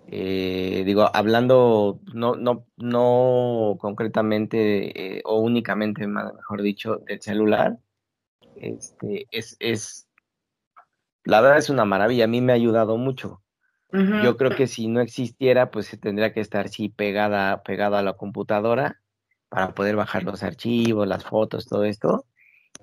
Eh, 0.07 0.83
digo, 0.85 1.09
hablando 1.13 1.99
no, 2.13 2.35
no, 2.35 2.65
no 2.77 3.77
concretamente 3.79 5.17
eh, 5.17 5.21
o 5.25 5.39
únicamente, 5.39 6.07
mejor 6.07 6.61
dicho, 6.61 6.97
del 7.07 7.21
celular, 7.21 7.77
este, 8.61 9.27
es, 9.31 9.57
es, 9.59 10.07
la 11.23 11.41
verdad 11.41 11.57
es 11.57 11.69
una 11.69 11.85
maravilla, 11.85 12.25
a 12.25 12.27
mí 12.27 12.41
me 12.41 12.53
ha 12.53 12.55
ayudado 12.55 12.97
mucho. 12.97 13.41
Yo 14.23 14.37
creo 14.37 14.55
que 14.55 14.67
si 14.67 14.87
no 14.87 15.01
existiera, 15.01 15.69
pues 15.69 15.87
se 15.87 15.97
tendría 15.97 16.31
que 16.31 16.39
estar 16.39 16.69
sí 16.69 16.87
pegada, 16.87 17.61
pegada 17.61 17.99
a 17.99 18.03
la 18.03 18.13
computadora 18.13 19.01
para 19.49 19.73
poder 19.73 19.97
bajar 19.97 20.23
los 20.23 20.43
archivos, 20.43 21.05
las 21.05 21.25
fotos, 21.25 21.67
todo 21.67 21.83
esto, 21.83 22.25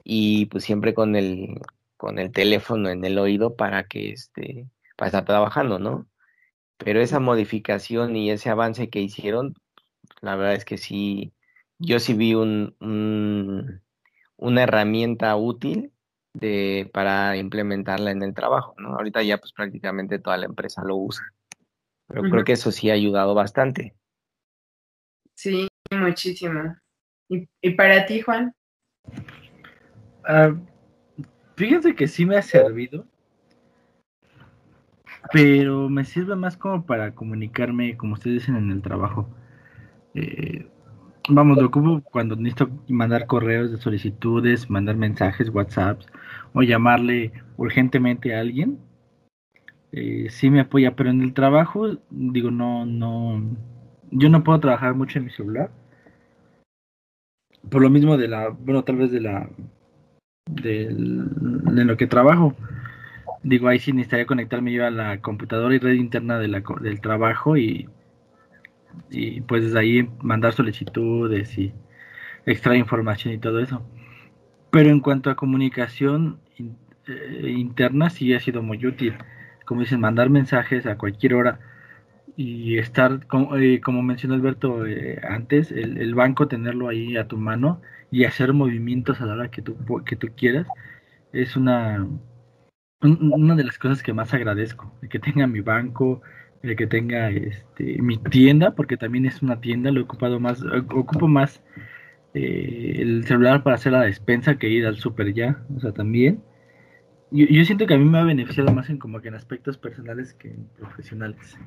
y 0.05 0.47
pues 0.47 0.65
siempre 0.65 0.93
con 0.93 1.17
el, 1.17 1.63
con 1.97 2.19
el 2.19 2.31
teléfono 2.31 2.91
en 2.91 3.03
el 3.07 3.19
oído 3.19 3.57
para 3.57 3.85
que 3.85 4.11
este, 4.11 4.69
para 4.97 5.07
estar 5.09 5.25
trabajando, 5.25 5.79
¿no? 5.79 6.07
Pero 6.77 7.01
esa 7.01 7.21
modificación 7.21 8.15
y 8.15 8.31
ese 8.31 8.51
avance 8.51 8.91
que 8.91 9.01
hicieron, 9.01 9.55
la 10.21 10.37
verdad 10.37 10.57
es 10.57 10.67
que 10.67 10.77
sí, 10.77 11.33
yo 11.79 12.01
sí 12.01 12.13
vi 12.13 12.35
un, 12.35 12.77
una 14.39 14.63
herramienta 14.63 15.37
útil 15.37 15.93
de, 16.33 16.89
para 16.93 17.37
implementarla 17.37 18.13
en 18.13 18.23
el 18.23 18.35
trabajo, 18.35 18.75
¿no? 18.79 18.95
Ahorita 18.95 19.23
ya 19.23 19.39
pues 19.39 19.53
prácticamente 19.53 20.19
toda 20.19 20.39
la 20.39 20.47
empresa 20.47 20.83
lo 20.85 20.97
usa, 20.97 21.25
pero 22.07 22.23
creo 22.23 22.45
que 22.45 22.53
eso 22.53 22.73
sí 22.73 22.91
ha 22.91 22.95
ayudado 22.95 23.35
bastante. 23.35 23.95
Sí, 25.35 25.69
muchísimo. 25.91 26.77
¿Y, 27.29 27.49
y 27.61 27.71
para 27.71 28.07
ti, 28.07 28.21
Juan? 28.23 28.55
Ah, 30.25 30.55
fíjense 31.57 31.95
que 31.95 32.09
sí 32.09 32.25
me 32.25 32.37
ha 32.37 32.43
servido, 32.43 33.07
pero 35.33 35.89
me 35.89 36.05
sirve 36.05 36.37
más 36.37 36.57
como 36.57 36.87
para 36.87 37.15
comunicarme, 37.15 37.97
como 37.97 38.15
ustedes 38.15 38.41
dicen, 38.41 38.57
en 38.57 38.71
el 38.71 38.83
trabajo. 38.83 39.29
Eh, 40.15 40.69
vamos, 41.29 41.59
lo 41.59 41.67
ocupo 41.67 42.03
cuando 42.11 42.37
necesito 42.37 42.71
mandar 42.89 43.27
correos 43.27 43.71
de 43.71 43.79
solicitudes, 43.79 44.71
mandar 44.71 44.97
mensajes, 44.97 45.51
WhatsApps 45.51 46.07
o 46.53 46.63
llamarle 46.63 47.33
urgentemente 47.57 48.35
a 48.35 48.41
alguien. 48.41 48.79
Eh, 49.93 50.29
sí 50.31 50.51
me 50.51 50.61
apoya, 50.61 50.95
pero 50.97 51.11
en 51.11 51.23
el 51.23 51.33
trabajo, 51.33 51.99
digo, 52.11 52.51
no, 52.51 52.85
no, 52.87 53.43
yo 54.11 54.29
no 54.29 54.45
puedo 54.45 54.61
trabajar 54.61 54.95
mucho 54.95 55.19
en 55.19 55.27
mi 55.27 55.31
celular. 55.31 55.71
Por 57.71 57.83
lo 57.83 57.91
mismo 57.91 58.17
de 58.17 58.29
la, 58.29 58.49
bueno, 58.49 58.85
tal 58.85 58.97
vez 58.97 59.11
de 59.11 59.21
la, 59.21 59.49
de, 60.47 60.91
lo 60.91 61.97
que 61.97 62.07
trabajo. 62.07 62.55
Digo, 63.43 63.69
ahí 63.69 63.79
sí 63.79 63.93
necesitaría 63.93 64.27
conectarme 64.27 64.73
yo 64.73 64.87
a 64.87 64.91
la 64.91 65.21
computadora 65.21 65.75
y 65.75 65.79
red 65.79 65.95
interna 65.95 66.39
de 66.39 66.49
la, 66.49 66.63
del 66.81 67.01
trabajo 67.01 67.57
y 67.57 67.89
y 69.11 69.41
pues 69.43 69.65
desde 69.65 69.79
ahí 69.79 70.11
mandar 70.23 70.53
solicitudes 70.53 71.57
y 71.59 71.73
extraer 72.47 72.79
información 72.79 73.35
y 73.35 73.39
todo 73.39 73.61
eso. 73.61 73.83
Pero 74.71 74.91
en 74.91 75.01
cuanto 75.01 75.31
a 75.31 75.37
comunicación 75.37 76.41
eh, 77.09 77.51
interna 77.51 78.11
sí 78.11 78.35
ha 78.35 78.41
sido 78.41 78.63
muy 78.63 78.85
útil. 78.87 79.15
Como 79.65 79.81
dicen, 79.83 80.01
mandar 80.01 80.31
mensajes 80.31 80.87
a 80.87 80.97
cualquier 80.99 81.35
hora 81.35 81.61
y 82.37 82.79
estar, 82.79 83.27
como, 83.27 83.57
eh, 83.57 83.81
como 83.81 84.03
mencionó 84.03 84.35
Alberto 84.35 84.87
eh, 84.87 85.21
antes, 85.29 85.73
el, 85.73 86.15
banco 86.15 86.49
tenerlo 86.49 86.89
ahí 86.89 87.17
a 87.17 87.27
tu 87.29 87.37
mano 87.37 87.81
y 88.11 88.25
hacer 88.25 88.53
movimientos 88.53 89.21
a 89.21 89.27
la 89.27 89.35
hora 89.35 89.51
que 89.51 89.63
tú, 89.63 89.77
que 90.05 90.17
tú 90.17 90.29
quieras, 90.37 90.67
es 91.33 91.57
una, 91.57 92.07
una 93.03 93.57
de 93.57 93.65
las 93.65 93.79
cosas 93.79 94.03
que 94.03 94.13
más 94.13 94.33
agradezco, 94.35 94.95
que 95.11 95.19
tenga 95.19 95.47
mi 95.47 95.61
banco, 95.61 96.23
el 96.63 96.77
que 96.77 96.87
tenga 96.87 97.31
este, 97.31 98.01
mi 98.03 98.19
tienda, 98.19 98.75
porque 98.75 98.97
también 98.97 99.27
es 99.27 99.43
una 99.43 99.61
tienda, 99.61 99.91
lo 99.91 100.01
he 100.01 100.03
ocupado 100.05 100.41
más, 100.41 100.63
ocupo 100.91 101.29
más 101.29 101.63
eh, 102.35 102.97
el 102.99 103.25
celular 103.25 103.63
para 103.63 103.77
hacer 103.77 103.93
la 103.93 104.03
despensa 104.03 104.59
que 104.59 104.69
ir 104.69 104.87
al 104.87 104.97
super 104.97 105.33
ya, 105.33 105.65
o 105.75 105.81
sea, 105.81 105.93
también. 105.93 106.43
Yo, 107.31 107.47
yo, 107.47 107.65
siento 107.65 107.87
que 107.87 107.95
a 107.95 107.99
mí 107.99 108.05
me 108.05 108.19
ha 108.19 108.25
beneficiado 108.25 108.73
más 108.73 108.89
en 108.91 108.99
como 108.99 109.21
que 109.21 109.29
en 109.29 109.35
aspectos 109.35 109.77
personales 109.79 110.35
que 110.35 110.49
en 110.49 110.67
profesionales. 110.79 111.59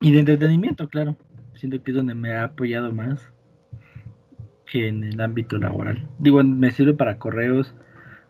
Y 0.00 0.12
de 0.12 0.20
entretenimiento, 0.20 0.88
claro. 0.88 1.16
Siento 1.54 1.82
que 1.82 1.90
es 1.90 1.96
donde 1.96 2.14
me 2.14 2.34
ha 2.34 2.44
apoyado 2.44 2.92
más 2.92 3.32
que 4.66 4.88
en 4.88 5.04
el 5.04 5.20
ámbito 5.20 5.56
laboral. 5.58 6.08
Digo, 6.18 6.42
me 6.42 6.70
sirve 6.70 6.94
para 6.94 7.18
correos, 7.18 7.74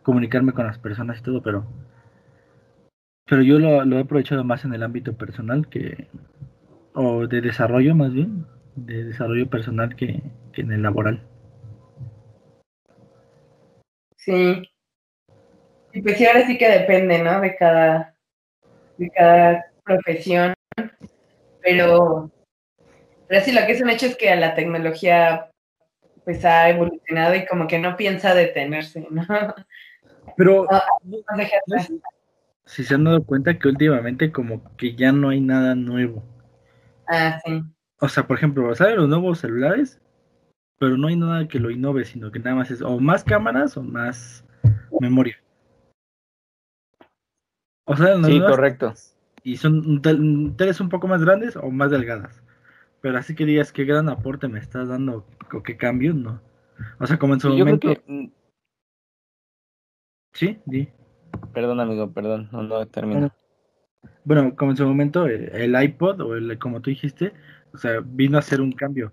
comunicarme 0.02 0.52
con 0.52 0.66
las 0.66 0.78
personas 0.78 1.18
y 1.18 1.22
todo, 1.22 1.42
pero 1.42 1.66
pero 3.26 3.42
yo 3.42 3.58
lo, 3.58 3.96
he 3.96 4.00
aprovechado 4.00 4.44
más 4.44 4.64
en 4.64 4.72
el 4.72 4.82
ámbito 4.82 5.12
personal 5.14 5.68
que, 5.68 6.06
o 6.94 7.26
de 7.26 7.40
desarrollo 7.40 7.94
más 7.94 8.12
bien, 8.12 8.46
de 8.76 9.04
desarrollo 9.04 9.48
personal 9.50 9.96
que, 9.96 10.22
en 10.54 10.72
el 10.72 10.82
laboral. 10.82 11.20
Sí. 14.16 14.62
Y 15.92 16.02
pues 16.02 16.16
sí, 16.16 16.26
ahora 16.26 16.46
sí 16.46 16.56
que 16.56 16.68
depende, 16.68 17.22
¿no? 17.22 17.40
De 17.40 17.56
cada, 17.56 18.14
de 18.96 19.10
cada 19.10 19.66
profesión. 19.84 20.54
Pero, 21.62 22.30
pero 23.26 23.44
sí, 23.44 23.52
lo 23.52 23.66
que 23.66 23.72
es 23.72 23.82
un 23.82 23.90
hecho 23.90 24.06
es 24.06 24.16
que 24.16 24.34
la 24.36 24.54
tecnología 24.54 25.50
pues 26.24 26.44
ha 26.44 26.68
evolucionado 26.68 27.34
y 27.34 27.46
como 27.46 27.66
que 27.66 27.78
no 27.78 27.96
piensa 27.96 28.34
detenerse, 28.34 29.06
¿no? 29.10 29.24
Pero 30.36 30.66
si 32.66 32.84
se 32.84 32.94
han 32.94 33.04
dado 33.04 33.24
cuenta 33.24 33.58
que 33.58 33.68
últimamente 33.68 34.32
como 34.32 34.76
que 34.76 34.94
ya 34.94 35.12
no 35.12 35.30
hay 35.30 35.40
nada 35.40 35.74
nuevo. 35.74 36.22
Ah, 37.08 37.40
sí. 37.44 37.62
O 38.00 38.08
sea, 38.08 38.26
por 38.26 38.36
ejemplo, 38.36 38.74
salen 38.74 38.96
los 38.96 39.08
nuevos 39.08 39.38
celulares, 39.38 40.00
pero 40.78 40.98
no 40.98 41.06
hay 41.08 41.16
nada 41.16 41.48
que 41.48 41.60
lo 41.60 41.70
innove, 41.70 42.04
sino 42.04 42.30
que 42.30 42.40
nada 42.40 42.56
más 42.56 42.70
es 42.70 42.82
o 42.82 42.98
más 43.00 43.24
cámaras 43.24 43.76
o 43.76 43.82
más 43.82 44.44
memoria. 45.00 45.40
O 47.84 47.96
sea, 47.96 48.22
sí, 48.22 48.40
correcto. 48.40 48.92
Y 49.44 49.56
son 49.56 50.02
teles 50.02 50.80
un 50.80 50.88
poco 50.88 51.06
más 51.06 51.24
grandes 51.24 51.56
o 51.56 51.70
más 51.70 51.92
delgadas. 51.92 52.42
Pero 53.00 53.16
así 53.16 53.36
que 53.36 53.46
digas 53.46 53.72
qué 53.72 53.84
gran 53.84 54.08
aporte 54.08 54.48
me 54.48 54.58
estás 54.58 54.88
dando 54.88 55.24
o 55.52 55.62
qué 55.62 55.76
cambio, 55.76 56.12
no. 56.12 56.42
O 56.98 57.06
sea, 57.06 57.16
como 57.18 57.34
en 57.34 57.40
su 57.40 57.48
momento. 57.48 57.94
Mm, 58.06 58.26
sí, 60.32 60.58
di. 60.66 60.88
Perdón, 61.52 61.80
amigo, 61.80 62.12
perdón, 62.12 62.48
no, 62.52 62.62
no 62.62 62.86
termino. 62.86 63.30
Bueno, 64.24 64.54
como 64.56 64.72
en 64.72 64.76
su 64.76 64.86
momento 64.86 65.26
eh, 65.28 65.50
el 65.54 65.80
iPod 65.80 66.20
o 66.20 66.36
el, 66.36 66.58
como 66.58 66.80
tú 66.80 66.90
dijiste, 66.90 67.32
o 67.72 67.78
sea, 67.78 68.00
vino 68.04 68.36
a 68.36 68.40
hacer 68.40 68.60
un 68.60 68.72
cambio. 68.72 69.12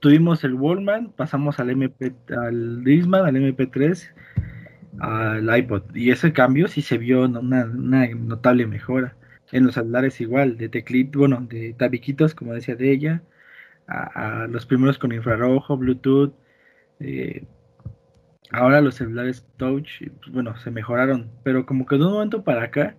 Tuvimos 0.00 0.44
el 0.44 0.54
Wallman, 0.54 1.12
pasamos 1.12 1.60
al 1.60 1.70
MP, 1.70 2.14
al 2.36 2.82
Disman, 2.84 3.26
al 3.26 3.36
MP3, 3.36 4.10
al 5.00 5.58
iPod. 5.58 5.94
Y 5.94 6.10
ese 6.10 6.32
cambio 6.32 6.68
sí 6.68 6.82
se 6.82 6.98
vio 6.98 7.24
una, 7.24 7.64
notable 7.64 8.66
mejora. 8.66 9.16
En 9.52 9.66
los 9.66 9.74
celulares 9.74 10.20
igual, 10.20 10.56
de 10.56 10.68
teclit, 10.68 11.14
bueno, 11.14 11.46
de 11.48 11.74
tabiquitos, 11.74 12.34
como 12.34 12.54
decía 12.54 12.76
de 12.76 12.92
ella, 12.92 13.22
a, 13.86 14.44
a 14.44 14.46
los 14.46 14.64
primeros 14.66 14.98
con 14.98 15.12
infrarrojo, 15.12 15.76
Bluetooth, 15.76 16.32
eh, 17.00 17.44
ahora 18.52 18.80
los 18.80 18.96
celulares 18.96 19.46
touch, 19.56 20.02
pues, 20.20 20.32
bueno, 20.32 20.56
se 20.58 20.70
mejoraron, 20.70 21.30
pero 21.42 21.66
como 21.66 21.86
que 21.86 21.96
de 21.96 22.06
un 22.06 22.12
momento 22.12 22.44
para 22.44 22.64
acá 22.64 22.96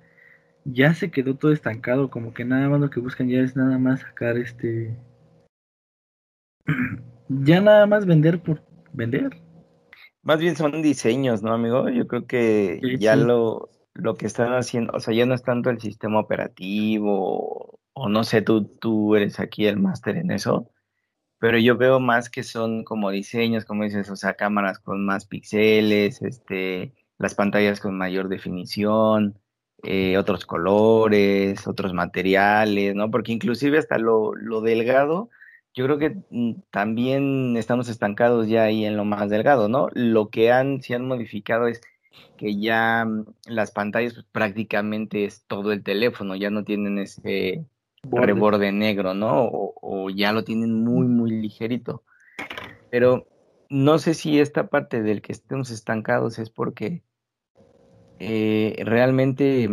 ya 0.66 0.94
se 0.94 1.12
quedó 1.12 1.36
todo 1.36 1.52
estancado, 1.52 2.10
como 2.10 2.34
que 2.34 2.46
nada 2.46 2.70
más 2.70 2.80
lo 2.80 2.90
que 2.90 3.00
buscan 3.00 3.30
ya 3.30 3.40
es 3.40 3.56
nada 3.56 3.78
más 3.78 4.02
sacar 4.02 4.38
este, 4.38 4.96
ya 7.30 7.62
nada 7.62 7.86
más 7.86 8.06
vender 8.06 8.42
por 8.42 8.64
vender. 8.94 9.42
Más 10.24 10.40
bien 10.40 10.56
son 10.56 10.82
diseños, 10.82 11.42
¿no, 11.42 11.54
amigo? 11.54 11.90
Yo 11.90 12.08
creo 12.08 12.28
que 12.28 12.80
ya 13.00 13.16
lo, 13.16 13.70
lo 13.94 14.16
que 14.16 14.28
están 14.28 14.54
haciendo, 14.54 14.94
o 14.94 15.00
sea, 15.00 15.14
ya 15.14 15.26
no 15.26 15.34
es 15.34 15.42
tanto 15.42 15.70
el 15.72 15.80
sistema 15.80 16.20
operativo, 16.20 17.80
o 17.94 18.10
no 18.10 18.24
sé, 18.24 18.42
tú, 18.42 18.66
tú 18.66 19.16
eres 19.16 19.40
aquí 19.40 19.66
el 19.66 19.78
máster 19.78 20.18
en 20.18 20.32
eso, 20.32 20.71
pero 21.42 21.58
yo 21.58 21.76
veo 21.76 22.00
más 22.00 22.30
que 22.30 22.44
son 22.44 22.84
como 22.84 23.10
diseños, 23.10 23.66
como 23.66 23.84
dices, 23.84 24.10
o 24.12 24.16
sea, 24.16 24.36
cámaras 24.36 24.78
con 24.80 25.04
más 25.06 25.26
píxeles, 25.26 26.22
este, 26.22 26.94
las 27.18 27.34
pantallas 27.36 27.80
con 27.80 27.98
mayor 27.98 28.30
definición, 28.30 29.40
eh, 29.84 30.18
otros 30.18 30.46
colores, 30.46 31.68
otros 31.68 31.94
materiales, 31.94 32.94
¿no? 32.96 33.10
Porque 33.10 33.32
inclusive 33.32 33.80
hasta 33.80 33.98
lo, 33.98 34.36
lo 34.36 34.62
delgado, 34.62 35.32
yo 35.74 35.86
creo 35.86 35.98
que 35.98 36.18
mm, 36.30 36.62
también 36.70 37.58
estamos 37.58 37.90
estancados 37.90 38.48
ya 38.48 38.64
ahí 38.66 38.86
en 38.86 38.96
lo 38.96 39.06
más 39.06 39.30
delgado, 39.32 39.68
¿no? 39.68 39.90
Lo 39.94 40.30
que 40.30 40.52
han, 40.52 40.82
se 40.84 40.94
han 40.94 41.08
modificado 41.08 41.68
es 41.68 41.82
que 42.38 42.60
ya 42.60 43.04
mm, 43.06 43.26
las 43.48 43.72
pantallas 43.72 44.14
pues, 44.14 44.28
prácticamente 44.32 45.26
es 45.26 45.44
todo 45.48 45.72
el 45.72 45.84
teléfono, 45.84 46.36
ya 46.36 46.52
no 46.52 46.64
tienen 46.64 47.00
ese 47.00 47.66
reborde 48.04 48.72
negro, 48.72 49.14
¿no? 49.14 49.50
O, 49.52 50.10
ya 50.10 50.32
lo 50.32 50.44
tienen 50.44 50.84
muy, 50.84 51.08
muy 51.08 51.32
ligerito. 51.32 52.04
Pero 52.90 53.28
no 53.70 54.00
sé 54.00 54.14
si 54.14 54.40
esta 54.40 54.68
parte 54.68 55.02
del 55.02 55.22
que 55.22 55.32
estemos 55.32 55.72
estancados 55.72 56.40
es 56.40 56.50
porque 56.50 57.04
eh, 58.20 58.82
realmente 58.86 59.70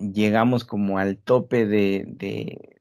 llegamos 0.00 0.64
como 0.64 0.98
al 0.98 1.18
tope 1.18 1.66
de, 1.66 2.04
de, 2.06 2.80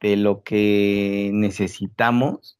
de, 0.00 0.16
lo 0.16 0.42
que 0.42 1.30
necesitamos, 1.32 2.58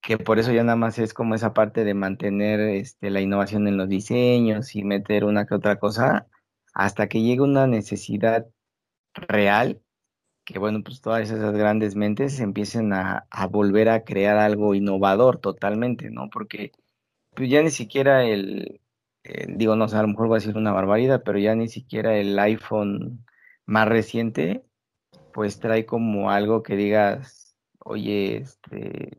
que 0.00 0.18
por 0.18 0.38
eso 0.38 0.52
ya 0.52 0.62
nada 0.62 0.76
más 0.76 0.98
es 0.98 1.14
como 1.14 1.34
esa 1.34 1.54
parte 1.54 1.84
de 1.84 1.94
mantener 1.94 2.60
este, 2.60 3.10
la 3.10 3.20
innovación 3.20 3.66
en 3.66 3.76
los 3.76 3.88
diseños 3.88 4.76
y 4.76 4.84
meter 4.84 5.24
una 5.24 5.46
que 5.46 5.54
otra 5.54 5.78
cosa, 5.78 6.28
hasta 6.74 7.08
que 7.08 7.22
llegue 7.22 7.40
una 7.40 7.66
necesidad 7.66 8.46
real 9.14 9.82
que 10.46 10.58
bueno, 10.58 10.82
pues 10.82 11.02
todas 11.02 11.30
esas 11.30 11.52
grandes 11.54 11.96
mentes 11.96 12.40
empiecen 12.40 12.92
a, 12.94 13.26
a 13.30 13.46
volver 13.48 13.90
a 13.90 14.04
crear 14.04 14.38
algo 14.38 14.74
innovador 14.74 15.38
totalmente, 15.38 16.10
¿no? 16.10 16.30
Porque 16.30 16.72
pues 17.34 17.50
ya 17.50 17.62
ni 17.62 17.70
siquiera 17.70 18.24
el, 18.24 18.80
digo, 19.48 19.76
no 19.76 19.88
sé, 19.88 19.96
a 19.96 20.02
lo 20.02 20.08
mejor 20.08 20.28
voy 20.28 20.36
a 20.36 20.40
decir 20.40 20.56
una 20.56 20.72
barbaridad, 20.72 21.22
pero 21.24 21.38
ya 21.38 21.54
ni 21.54 21.68
siquiera 21.68 22.16
el 22.16 22.38
iPhone 22.38 23.24
más 23.66 23.88
reciente, 23.88 24.64
pues 25.34 25.58
trae 25.58 25.84
como 25.84 26.30
algo 26.30 26.62
que 26.62 26.76
digas, 26.76 27.56
oye, 27.80 28.38
este, 28.38 29.18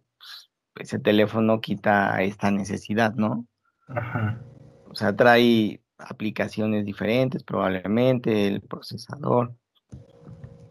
pues, 0.74 0.88
ese 0.88 1.00
teléfono 1.00 1.62
quita 1.62 2.22
esta 2.24 2.52
necesidad, 2.52 3.14
¿no? 3.16 3.46
Ajá. 3.90 4.42
O 4.90 4.96
sea, 4.96 5.16
trae 5.16 5.82
aplicaciones 5.98 6.86
diferentes 6.86 7.44
probablemente, 7.44 8.48
el 8.48 8.62
procesador, 8.62 9.54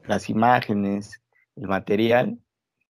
las 0.08 0.28
imágenes, 0.30 1.22
el 1.56 1.68
material, 1.68 2.38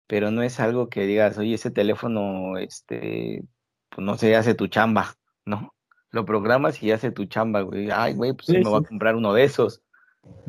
pero 0.08 0.32
no 0.32 0.44
es 0.44 0.60
algo 0.60 0.90
que 0.90 1.06
digas, 1.06 1.38
oye, 1.38 1.56
ese 1.56 1.72
teléfono, 1.72 2.58
este, 2.58 3.44
pues 3.90 4.06
no 4.06 4.18
sé, 4.18 4.36
hace 4.36 4.56
tu 4.56 4.68
chamba, 4.68 5.16
¿no? 5.46 5.74
Lo 6.12 6.26
programas 6.26 6.82
y 6.84 6.92
hace 6.92 7.12
tu 7.12 7.26
chamba, 7.26 7.62
güey. 7.62 7.90
Ay, 7.92 8.14
güey, 8.14 8.34
pues 8.34 8.50
me 8.50 8.62
voy 8.62 8.84
a 8.84 8.88
comprar 8.88 9.16
uno 9.16 9.34
de 9.34 9.44
esos. 9.44 9.82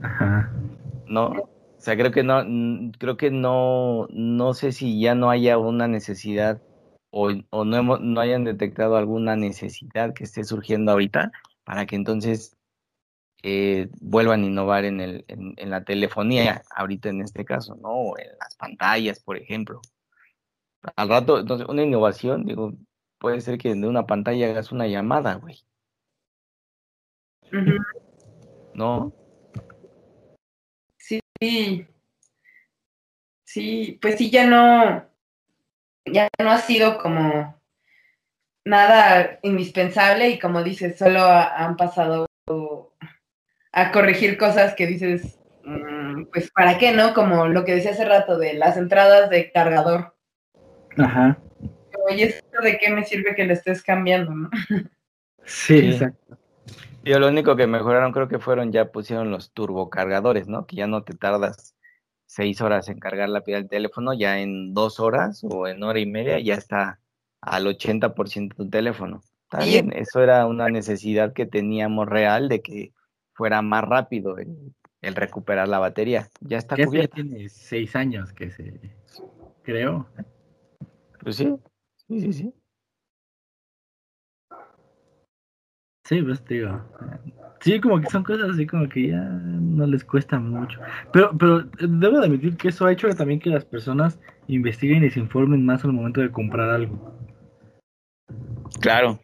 Ajá. 0.02 0.52
¿No? 1.06 1.28
O 1.28 1.80
sea, 1.80 1.96
creo 1.96 2.12
que 2.12 2.22
no, 2.22 2.42
creo 2.98 3.16
que 3.16 3.30
no, 3.30 4.06
no 4.10 4.54
sé 4.54 4.72
si 4.72 5.00
ya 5.00 5.14
no 5.14 5.30
haya 5.30 5.58
una 5.58 5.88
necesidad 5.88 6.62
o, 7.10 7.30
o 7.50 7.64
no, 7.64 7.76
hemos, 7.76 8.00
no 8.00 8.20
hayan 8.20 8.44
detectado 8.44 8.96
alguna 8.96 9.36
necesidad 9.36 10.14
que 10.14 10.24
esté 10.24 10.44
surgiendo 10.44 10.92
ahorita 10.92 11.30
para 11.64 11.86
que 11.86 11.96
entonces 11.96 12.53
eh, 13.46 13.90
vuelvan 14.00 14.42
a 14.42 14.46
innovar 14.46 14.86
en, 14.86 15.02
el, 15.02 15.24
en, 15.28 15.68
la 15.68 15.84
telefonía, 15.84 16.62
ahorita 16.74 17.10
en 17.10 17.20
este 17.20 17.44
caso, 17.44 17.76
¿no? 17.76 17.90
O 17.90 18.18
en 18.18 18.28
las 18.40 18.56
pantallas, 18.56 19.20
por 19.20 19.36
ejemplo. 19.36 19.82
Al 20.96 21.10
rato, 21.10 21.38
entonces, 21.38 21.68
una 21.68 21.82
innovación, 21.82 22.46
digo, 22.46 22.72
puede 23.18 23.42
ser 23.42 23.58
que 23.58 23.74
de 23.74 23.86
una 23.86 24.06
pantalla 24.06 24.48
hagas 24.48 24.72
una 24.72 24.86
llamada, 24.86 25.34
güey. 25.34 25.62
¿No? 28.72 29.12
Sí. 30.96 31.20
Sí, 33.44 33.98
pues 34.00 34.16
sí, 34.16 34.30
ya 34.30 34.46
no, 34.46 35.06
ya 36.06 36.28
no 36.42 36.50
ha 36.50 36.58
sido 36.60 36.96
como 36.96 37.60
nada 38.64 39.38
indispensable 39.42 40.30
y 40.30 40.38
como 40.38 40.62
dices, 40.62 40.96
solo 40.96 41.20
han 41.26 41.76
pasado 41.76 42.26
a 43.74 43.90
corregir 43.90 44.38
cosas 44.38 44.74
que 44.74 44.86
dices, 44.86 45.36
mm, 45.64 46.26
pues 46.32 46.50
para 46.52 46.78
qué, 46.78 46.92
¿no? 46.92 47.12
Como 47.12 47.48
lo 47.48 47.64
que 47.64 47.74
decía 47.74 47.90
hace 47.90 48.04
rato 48.04 48.38
de 48.38 48.54
las 48.54 48.76
entradas 48.76 49.28
de 49.30 49.50
cargador. 49.50 50.14
Ajá. 50.96 51.38
Oye, 52.08 52.24
¿esto 52.24 52.62
de 52.62 52.78
qué 52.78 52.90
me 52.90 53.04
sirve 53.04 53.34
que 53.34 53.44
le 53.44 53.54
estés 53.54 53.82
cambiando, 53.82 54.32
no? 54.32 54.50
Sí, 55.44 55.90
exacto. 55.90 56.38
Yo 57.02 57.18
lo 57.18 57.28
único 57.28 57.54
que 57.54 57.66
mejoraron 57.66 58.12
creo 58.12 58.28
que 58.28 58.38
fueron 58.38 58.72
ya 58.72 58.90
pusieron 58.90 59.30
los 59.30 59.52
turbocargadores, 59.52 60.48
¿no? 60.48 60.66
Que 60.66 60.76
ya 60.76 60.86
no 60.86 61.02
te 61.02 61.14
tardas 61.14 61.74
seis 62.24 62.62
horas 62.62 62.88
en 62.88 62.98
cargar 62.98 63.28
la 63.28 63.42
pila 63.42 63.58
del 63.58 63.68
teléfono, 63.68 64.14
ya 64.14 64.38
en 64.38 64.72
dos 64.72 65.00
horas 65.00 65.44
o 65.44 65.66
en 65.66 65.82
hora 65.82 65.98
y 65.98 66.06
media 66.06 66.38
ya 66.38 66.54
está 66.54 67.00
al 67.42 67.66
80% 67.66 68.54
tu 68.54 68.70
teléfono. 68.70 69.22
Está 69.42 69.64
bien, 69.66 69.92
eso 69.94 70.22
era 70.22 70.46
una 70.46 70.70
necesidad 70.70 71.34
que 71.34 71.44
teníamos 71.44 72.08
real 72.08 72.48
de 72.48 72.62
que 72.62 72.92
fuera 73.34 73.62
más 73.62 73.84
rápido 73.84 74.38
el, 74.38 75.14
recuperar 75.14 75.68
la 75.68 75.78
batería. 75.78 76.28
Ya 76.40 76.58
está 76.58 76.76
ya 76.76 76.86
cubierta. 76.86 77.16
tiene 77.16 77.48
seis 77.48 77.94
años 77.94 78.32
que 78.32 78.50
se 78.50 78.80
creó. 79.62 80.06
Pues 81.20 81.36
sí, 81.36 81.54
sí, 82.08 82.20
sí, 82.20 82.32
sí. 82.32 82.54
Sí, 86.06 86.22
pues 86.22 86.44
digo. 86.44 86.82
Sí, 87.60 87.80
como 87.80 87.98
que 87.98 88.10
son 88.10 88.24
cosas 88.24 88.50
así 88.50 88.66
como 88.66 88.86
que 88.90 89.08
ya 89.08 89.22
no 89.22 89.86
les 89.86 90.04
cuesta 90.04 90.38
mucho. 90.38 90.78
Pero, 91.12 91.36
pero 91.36 91.64
debo 91.80 92.20
de 92.20 92.26
admitir 92.26 92.58
que 92.58 92.68
eso 92.68 92.84
ha 92.84 92.92
hecho 92.92 93.08
también 93.10 93.40
que 93.40 93.48
las 93.48 93.64
personas 93.64 94.20
investiguen 94.46 95.02
y 95.02 95.10
se 95.10 95.20
informen 95.20 95.64
más 95.64 95.82
al 95.84 95.94
momento 95.94 96.20
de 96.20 96.30
comprar 96.30 96.68
algo. 96.68 97.14
Claro. 98.80 99.18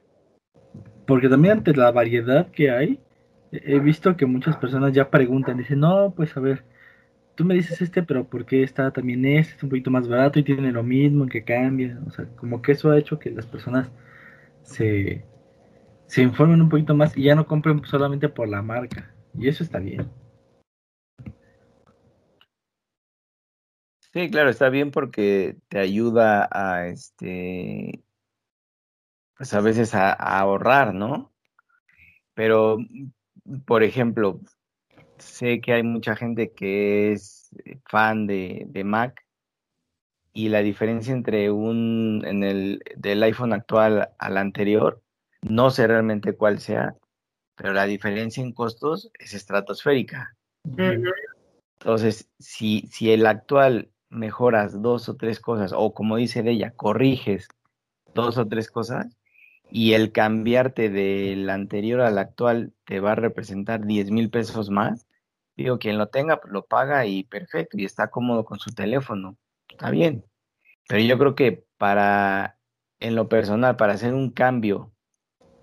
Porque 1.06 1.28
también 1.28 1.58
ante 1.58 1.74
la 1.74 1.90
variedad 1.90 2.50
que 2.50 2.70
hay, 2.70 2.98
he 3.52 3.78
visto 3.80 4.16
que 4.16 4.26
muchas 4.26 4.56
personas 4.56 4.92
ya 4.92 5.10
preguntan, 5.10 5.58
dicen, 5.58 5.80
no, 5.80 6.12
pues 6.14 6.36
a 6.36 6.40
ver, 6.40 6.64
tú 7.34 7.44
me 7.44 7.54
dices 7.54 7.80
este, 7.82 8.02
pero 8.02 8.24
¿por 8.24 8.46
qué 8.46 8.62
está 8.62 8.92
también 8.92 9.24
este? 9.26 9.54
Es 9.56 9.62
un 9.62 9.70
poquito 9.70 9.90
más 9.90 10.08
barato 10.08 10.38
y 10.38 10.44
tiene 10.44 10.72
lo 10.72 10.82
mismo, 10.82 11.26
que 11.26 11.44
cambia. 11.44 11.98
O 12.06 12.10
sea, 12.10 12.26
como 12.36 12.62
que 12.62 12.72
eso 12.72 12.90
ha 12.90 12.98
hecho 12.98 13.18
que 13.18 13.30
las 13.30 13.46
personas 13.46 13.90
se, 14.62 15.24
se 16.06 16.22
informen 16.22 16.60
un 16.62 16.68
poquito 16.68 16.94
más 16.94 17.16
y 17.16 17.24
ya 17.24 17.34
no 17.34 17.46
compren 17.46 17.84
solamente 17.84 18.28
por 18.28 18.48
la 18.48 18.62
marca. 18.62 19.14
Y 19.38 19.48
eso 19.48 19.62
está 19.64 19.78
bien. 19.78 20.08
Sí, 24.12 24.28
claro, 24.28 24.50
está 24.50 24.68
bien 24.70 24.90
porque 24.90 25.56
te 25.68 25.78
ayuda 25.78 26.48
a 26.50 26.88
este 26.88 28.02
pues 29.40 29.54
a 29.54 29.62
veces 29.62 29.94
a, 29.94 30.12
ahorrar, 30.12 30.92
¿no? 30.92 31.32
Pero, 32.34 32.76
por 33.66 33.82
ejemplo, 33.82 34.40
sé 35.18 35.60
que 35.60 35.72
hay 35.72 35.82
mucha 35.82 36.16
gente 36.16 36.52
que 36.52 37.12
es 37.12 37.50
fan 37.86 38.26
de, 38.26 38.82
Mac 38.84 39.24
y 40.32 40.48
la 40.48 40.60
diferencia 40.60 41.12
entre 41.12 41.50
un 41.50 42.22
en 42.24 42.44
el 42.44 42.82
del 42.96 43.22
iPhone 43.22 43.52
actual 43.52 44.10
al 44.18 44.36
anterior 44.36 45.02
no 45.42 45.70
sé 45.70 45.86
realmente 45.86 46.36
cuál 46.36 46.60
sea 46.60 46.94
pero 47.56 47.72
la 47.72 47.86
diferencia 47.86 48.42
en 48.42 48.52
costos 48.52 49.10
es 49.18 49.34
estratosférica. 49.34 50.36
Entonces 51.80 52.30
si 52.38 52.86
si 52.92 53.10
el 53.10 53.26
actual 53.26 53.90
mejoras 54.08 54.80
dos 54.80 55.08
o 55.08 55.16
tres 55.16 55.40
cosas 55.40 55.72
o 55.74 55.92
como 55.92 56.16
dice 56.16 56.42
de 56.42 56.52
ella 56.52 56.72
corriges 56.72 57.48
dos 58.14 58.38
o 58.38 58.46
tres 58.46 58.70
cosas 58.70 59.06
y 59.70 59.92
el 59.94 60.12
cambiarte 60.12 60.90
del 60.90 61.48
anterior 61.50 62.00
al 62.00 62.18
actual 62.18 62.72
te 62.84 63.00
va 63.00 63.12
a 63.12 63.16
representar 63.16 63.86
10 63.86 64.10
mil 64.10 64.30
pesos 64.30 64.70
más, 64.70 65.06
digo, 65.56 65.78
quien 65.78 65.98
lo 65.98 66.08
tenga, 66.08 66.40
pues 66.40 66.52
lo 66.52 66.66
paga 66.66 67.06
y 67.06 67.24
perfecto, 67.24 67.78
y 67.78 67.84
está 67.84 68.10
cómodo 68.10 68.44
con 68.44 68.58
su 68.58 68.72
teléfono, 68.72 69.36
está 69.68 69.90
bien. 69.90 70.24
Pero 70.88 71.02
yo 71.02 71.18
creo 71.18 71.34
que 71.34 71.64
para, 71.78 72.58
en 73.00 73.14
lo 73.14 73.28
personal, 73.28 73.76
para 73.76 73.94
hacer 73.94 74.14
un 74.14 74.30
cambio 74.30 74.92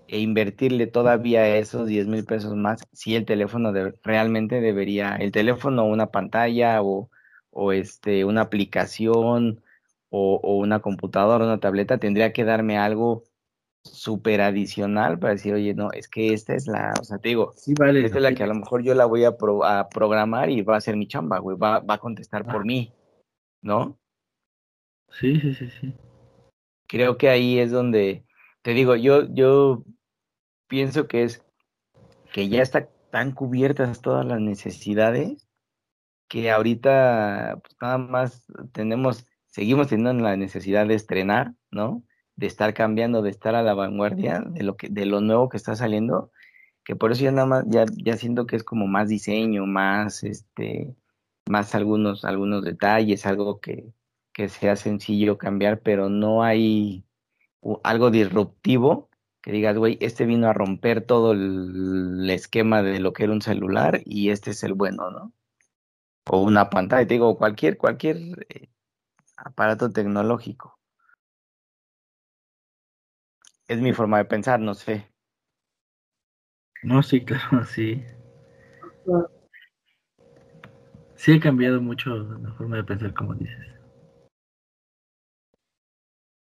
e 0.08 0.20
invertirle 0.20 0.86
todavía 0.86 1.56
esos 1.56 1.86
10 1.86 2.06
mil 2.06 2.24
pesos 2.24 2.54
más, 2.56 2.86
si 2.92 3.14
el 3.14 3.26
teléfono 3.26 3.72
realmente 4.02 4.60
debería, 4.60 5.16
el 5.16 5.32
teléfono, 5.32 5.84
una 5.84 6.06
pantalla 6.10 6.82
o, 6.82 7.10
o 7.50 7.72
este, 7.72 8.24
una 8.24 8.42
aplicación 8.42 9.62
o, 10.08 10.40
o 10.42 10.56
una 10.56 10.80
computadora, 10.80 11.44
una 11.44 11.60
tableta, 11.60 11.98
tendría 11.98 12.32
que 12.32 12.44
darme 12.44 12.78
algo 12.78 13.24
súper 13.82 14.40
adicional 14.40 15.18
para 15.18 15.34
decir, 15.34 15.54
oye, 15.54 15.74
no, 15.74 15.90
es 15.92 16.08
que 16.08 16.32
esta 16.32 16.54
es 16.54 16.66
la, 16.66 16.92
o 17.00 17.04
sea, 17.04 17.18
te 17.18 17.30
digo, 17.30 17.52
esta 17.54 17.88
es 17.88 18.22
la 18.22 18.34
que 18.34 18.42
a 18.42 18.46
lo 18.46 18.54
mejor 18.54 18.82
yo 18.82 18.94
la 18.94 19.06
voy 19.06 19.24
a, 19.24 19.36
a 19.64 19.88
programar 19.88 20.50
y 20.50 20.62
va 20.62 20.76
a 20.76 20.80
ser 20.80 20.96
mi 20.96 21.06
chamba, 21.06 21.38
güey, 21.38 21.56
va, 21.56 21.80
va 21.80 21.94
a 21.94 21.98
contestar 21.98 22.44
por 22.44 22.64
mí, 22.64 22.92
¿no? 23.62 23.98
Sí, 25.10 25.40
sí, 25.40 25.54
sí, 25.54 25.70
sí. 25.80 25.94
Creo 26.86 27.16
que 27.16 27.28
ahí 27.28 27.58
es 27.58 27.70
donde, 27.70 28.24
te 28.62 28.72
digo, 28.72 28.96
yo, 28.96 29.26
yo 29.32 29.84
pienso 30.68 31.06
que 31.06 31.24
es 31.24 31.44
que 32.32 32.48
ya 32.48 32.62
están 32.62 32.88
tan 33.10 33.32
cubiertas 33.32 34.00
todas 34.00 34.24
las 34.26 34.40
necesidades 34.40 35.48
que 36.28 36.50
ahorita 36.50 37.58
pues, 37.62 37.76
nada 37.80 37.98
más 37.98 38.46
tenemos, 38.72 39.26
seguimos 39.46 39.88
teniendo 39.88 40.22
la 40.22 40.36
necesidad 40.36 40.86
de 40.86 40.94
estrenar, 40.94 41.54
¿no? 41.70 42.02
De 42.38 42.46
estar 42.46 42.72
cambiando, 42.72 43.20
de 43.20 43.30
estar 43.30 43.56
a 43.56 43.62
la 43.62 43.74
vanguardia 43.74 44.40
de 44.46 44.62
lo 44.62 44.76
que, 44.76 44.88
de 44.88 45.06
lo 45.06 45.20
nuevo 45.20 45.48
que 45.48 45.56
está 45.56 45.74
saliendo, 45.74 46.30
que 46.84 46.94
por 46.96 47.10
eso 47.10 47.24
ya 47.24 47.32
nada 47.32 47.46
más, 47.46 47.64
ya, 47.66 47.84
ya 47.96 48.16
siento 48.16 48.46
que 48.46 48.54
es 48.56 48.62
como 48.62 48.86
más 48.86 49.08
diseño, 49.08 49.66
más 49.66 50.22
este, 50.22 50.94
más 51.50 51.74
algunos, 51.74 52.24
algunos 52.24 52.64
detalles, 52.64 53.26
algo 53.26 53.60
que, 53.60 53.92
que 54.32 54.48
sea 54.48 54.76
sencillo 54.76 55.36
cambiar, 55.36 55.80
pero 55.80 56.08
no 56.08 56.44
hay 56.44 57.04
algo 57.82 58.10
disruptivo 58.12 59.10
que 59.42 59.50
digas, 59.50 59.76
güey, 59.76 59.98
este 60.00 60.24
vino 60.24 60.48
a 60.48 60.52
romper 60.52 61.04
todo 61.04 61.32
el, 61.32 62.30
esquema 62.30 62.82
de 62.82 63.00
lo 63.00 63.12
que 63.12 63.24
era 63.24 63.32
un 63.32 63.42
celular 63.42 64.00
y 64.04 64.30
este 64.30 64.52
es 64.52 64.62
el 64.62 64.74
bueno, 64.74 65.10
¿no? 65.10 65.32
O 66.30 66.42
una 66.42 66.70
pantalla, 66.70 67.06
te 67.06 67.14
digo, 67.14 67.36
cualquier, 67.36 67.78
cualquier 67.78 68.46
eh, 68.48 68.68
aparato 69.36 69.90
tecnológico. 69.90 70.77
Es 73.68 73.80
mi 73.82 73.92
forma 73.92 74.16
de 74.16 74.24
pensar, 74.24 74.58
no 74.58 74.72
sé. 74.72 75.06
No, 76.82 77.02
sí, 77.02 77.24
claro, 77.24 77.64
sí. 77.64 78.02
Sí 81.16 81.34
ha 81.34 81.40
cambiado 81.40 81.80
mucho 81.80 82.10
la 82.16 82.52
forma 82.54 82.76
de 82.76 82.84
pensar, 82.84 83.12
como 83.12 83.34
dices. 83.34 83.66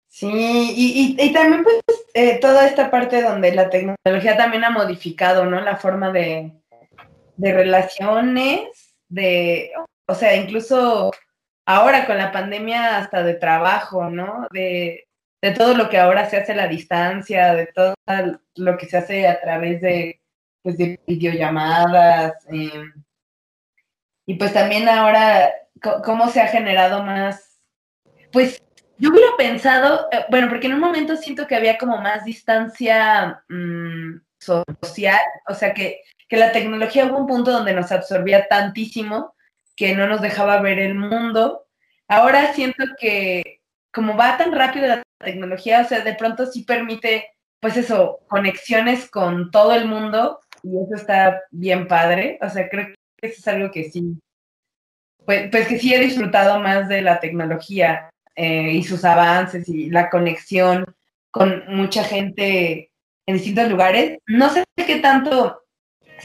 Sí, 0.08 0.28
y, 0.28 1.16
y, 1.18 1.34
también 1.34 1.64
pues 1.64 1.82
eh, 2.14 2.40
toda 2.40 2.68
esta 2.68 2.92
parte 2.92 3.22
donde 3.22 3.54
la 3.54 3.70
tecnología 3.70 4.36
también 4.36 4.64
ha 4.64 4.70
modificado, 4.70 5.46
¿no? 5.46 5.62
La 5.62 5.78
forma 5.78 6.12
de, 6.12 6.52
de 7.38 7.54
relaciones, 7.54 8.96
de, 9.08 9.72
o 10.08 10.16
sea, 10.16 10.36
incluso 10.36 11.12
ahora 11.66 12.06
con 12.06 12.18
la 12.18 12.32
pandemia 12.32 12.98
hasta 12.98 13.24
de 13.24 13.36
trabajo, 13.36 14.10
¿no? 14.10 14.48
De, 14.52 15.09
de 15.42 15.52
todo 15.52 15.76
lo 15.76 15.90
que 15.90 15.98
ahora 15.98 16.30
se 16.30 16.38
hace 16.38 16.52
a 16.52 16.56
la 16.56 16.68
distancia, 16.68 17.54
de 17.54 17.68
todo 17.68 17.96
lo 18.56 18.78
que 18.78 18.88
se 18.88 18.98
hace 18.98 19.28
a 19.28 19.40
través 19.40 19.82
de, 19.82 20.22
pues, 20.62 20.78
de 20.78 21.00
videollamadas. 21.08 22.34
Em, 22.50 22.94
y 24.26 24.36
pues 24.36 24.54
también 24.54 24.88
ahora, 24.88 25.52
cómo 26.04 26.30
se 26.30 26.42
ha 26.42 26.48
generado 26.48 27.04
más, 27.04 27.60
pues 28.32 28.62
yo 28.98 29.12
hubiera 29.12 29.30
pensado, 29.38 30.08
eh, 30.12 30.26
bueno, 30.30 30.50
porque 30.50 30.68
en 30.68 30.74
un 30.74 30.82
momento 30.82 31.16
siento 31.16 31.48
que 31.48 31.56
había 31.56 31.78
como 31.78 31.98
más 31.98 32.26
distancia 32.26 33.44
mm, 33.48 34.20
social, 34.40 35.22
o 35.48 35.54
sea 35.56 35.74
que, 35.74 36.02
que 36.28 36.38
la 36.38 36.52
tecnología 36.52 37.06
hubo 37.06 37.18
un 37.18 37.28
punto 37.28 37.52
donde 37.52 37.74
nos 37.74 37.92
absorbía 37.92 38.48
tantísimo 38.48 39.36
que 39.76 39.96
no 39.96 40.06
nos 40.08 40.22
dejaba 40.22 40.62
ver 40.62 40.80
el 40.80 40.96
mundo. 40.96 41.66
Ahora 42.08 42.54
siento 42.54 42.84
que 43.00 43.59
como 44.00 44.16
va 44.16 44.38
tan 44.38 44.54
rápido 44.54 44.88
la 44.88 45.04
tecnología, 45.20 45.82
o 45.82 45.84
sea, 45.84 46.00
de 46.00 46.16
pronto 46.16 46.46
sí 46.46 46.64
permite, 46.64 47.28
pues 47.60 47.76
eso, 47.76 48.22
conexiones 48.30 49.10
con 49.10 49.52
todo 49.52 49.74
el 49.74 49.90
mundo 49.90 50.40
y 50.64 50.70
eso 50.78 50.96
está 50.96 51.42
bien 51.52 51.86
padre. 51.86 52.40
O 52.42 52.50
sea, 52.50 52.70
creo 52.70 52.88
que 52.88 53.28
eso 53.28 53.36
es 53.40 53.48
algo 53.50 53.72
que 53.72 53.92
sí, 53.92 54.18
pues, 55.26 55.50
pues 55.52 55.68
que 55.68 55.78
sí 55.78 55.94
he 55.94 56.00
disfrutado 56.00 56.62
más 56.62 56.88
de 56.88 57.02
la 57.02 57.20
tecnología 57.20 58.10
eh, 58.38 58.72
y 58.72 58.84
sus 58.84 59.04
avances 59.04 59.68
y 59.68 59.90
la 59.90 60.10
conexión 60.10 60.86
con 61.30 61.66
mucha 61.68 62.06
gente 62.06 62.94
en 63.26 63.34
distintos 63.34 63.70
lugares. 63.70 64.18
No 64.28 64.48
sé 64.48 64.64
qué 64.78 65.00
tanto 65.00 65.62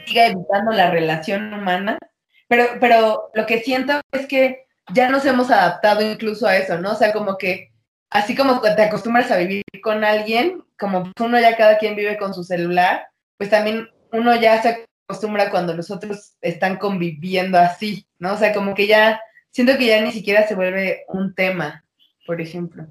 siga 0.07 0.27
evitando 0.27 0.71
la 0.71 0.93
relación 0.93 1.53
humana, 1.53 1.99
pero, 2.47 2.67
pero 2.79 3.33
lo 3.35 3.47
que 3.47 3.63
siento 3.63 4.01
es 4.13 4.29
que 4.29 4.65
ya 4.93 5.09
nos 5.09 5.25
hemos 5.25 5.51
adaptado 5.51 6.03
incluso 6.03 6.47
a 6.47 6.57
eso, 6.57 6.79
¿no? 6.79 6.93
O 6.93 6.95
sea, 6.97 7.13
como 7.13 7.39
que 7.39 7.73
así 8.11 8.35
como 8.35 8.61
te 8.61 8.83
acostumbras 8.83 9.31
a 9.31 9.39
vivir 9.39 9.65
con 9.83 10.05
alguien, 10.05 10.63
como 10.79 11.13
uno 11.21 11.41
ya 11.41 11.57
cada 11.57 11.79
quien 11.79 11.97
vive 11.97 12.19
con 12.19 12.35
su 12.35 12.45
celular, 12.45 13.09
pues 13.39 13.51
también 13.51 13.89
uno 14.13 14.35
ya 14.37 14.61
se 14.63 14.87
acostumbra 15.09 15.51
cuando 15.51 15.75
los 15.75 15.91
otros 15.91 16.37
están 16.41 16.77
conviviendo 16.79 17.59
así, 17.59 18.07
¿no? 18.19 18.35
O 18.35 18.37
sea, 18.37 18.55
como 18.55 18.75
que 18.75 18.87
ya, 18.87 19.21
siento 19.51 19.77
que 19.77 19.87
ya 19.87 20.01
ni 20.01 20.13
siquiera 20.13 20.47
se 20.47 20.55
vuelve 20.55 21.05
un 21.09 21.35
tema, 21.35 21.85
por 22.27 22.41
ejemplo. 22.41 22.87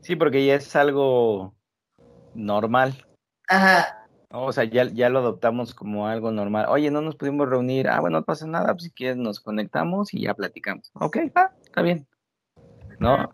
Sí, 0.00 0.16
porque 0.16 0.44
ya 0.44 0.54
es 0.56 0.74
algo 0.76 1.54
normal. 2.34 2.94
Ajá. 3.48 4.03
O 4.30 4.52
sea, 4.52 4.64
ya, 4.64 4.84
ya 4.84 5.08
lo 5.08 5.20
adoptamos 5.20 5.74
como 5.74 6.08
algo 6.08 6.32
normal. 6.32 6.66
Oye, 6.68 6.90
no 6.90 7.00
nos 7.00 7.16
pudimos 7.16 7.48
reunir. 7.48 7.88
Ah, 7.88 8.00
bueno, 8.00 8.20
no 8.20 8.24
pasa 8.24 8.46
nada. 8.46 8.72
Pues 8.72 8.84
si 8.84 8.90
quieres 8.90 9.16
nos 9.16 9.40
conectamos 9.40 10.12
y 10.14 10.22
ya 10.22 10.34
platicamos. 10.34 10.90
Ok, 10.94 11.16
está 11.16 11.52
bien. 11.82 12.06
¿No? 12.98 13.30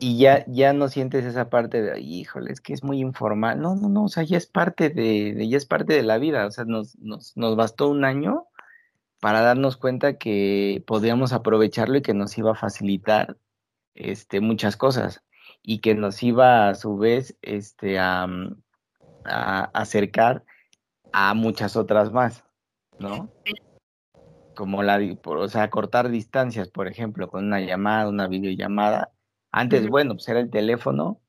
y 0.00 0.18
ya, 0.18 0.44
ya 0.46 0.72
no 0.72 0.88
sientes 0.88 1.24
esa 1.24 1.50
parte 1.50 1.82
de, 1.82 2.00
híjole, 2.00 2.52
es 2.52 2.60
que 2.60 2.72
es 2.72 2.84
muy 2.84 3.00
informal. 3.00 3.60
No, 3.60 3.74
no, 3.74 3.88
no, 3.88 4.04
o 4.04 4.08
sea, 4.08 4.22
ya 4.22 4.36
es 4.36 4.46
parte 4.46 4.90
de, 4.90 5.48
ya 5.48 5.56
es 5.56 5.66
parte 5.66 5.94
de 5.94 6.02
la 6.02 6.18
vida. 6.18 6.46
O 6.46 6.50
sea, 6.50 6.64
nos, 6.64 6.96
nos, 6.98 7.36
nos 7.36 7.56
bastó 7.56 7.88
un 7.88 8.04
año 8.04 8.46
para 9.20 9.40
darnos 9.40 9.76
cuenta 9.76 10.18
que 10.18 10.84
podíamos 10.86 11.32
aprovecharlo 11.32 11.98
y 11.98 12.02
que 12.02 12.14
nos 12.14 12.36
iba 12.38 12.52
a 12.52 12.54
facilitar 12.54 13.36
este, 13.94 14.40
muchas 14.40 14.76
cosas 14.76 15.24
y 15.62 15.80
que 15.80 15.94
nos 15.94 16.22
iba 16.22 16.68
a 16.68 16.74
su 16.74 16.96
vez 16.96 17.36
este, 17.42 17.98
a, 17.98 18.26
a 19.24 19.64
acercar 19.74 20.44
a 21.12 21.34
muchas 21.34 21.76
otras 21.76 22.12
más, 22.12 22.44
¿no? 22.98 23.30
Como 24.54 24.82
la, 24.82 25.00
o 25.24 25.48
sea, 25.48 25.70
cortar 25.70 26.08
distancias, 26.08 26.68
por 26.68 26.88
ejemplo, 26.88 27.28
con 27.28 27.46
una 27.46 27.60
llamada, 27.60 28.08
una 28.08 28.26
videollamada, 28.26 29.12
antes, 29.50 29.88
bueno, 29.88 30.14
pues 30.14 30.28
era 30.28 30.40
el 30.40 30.50
teléfono 30.50 31.20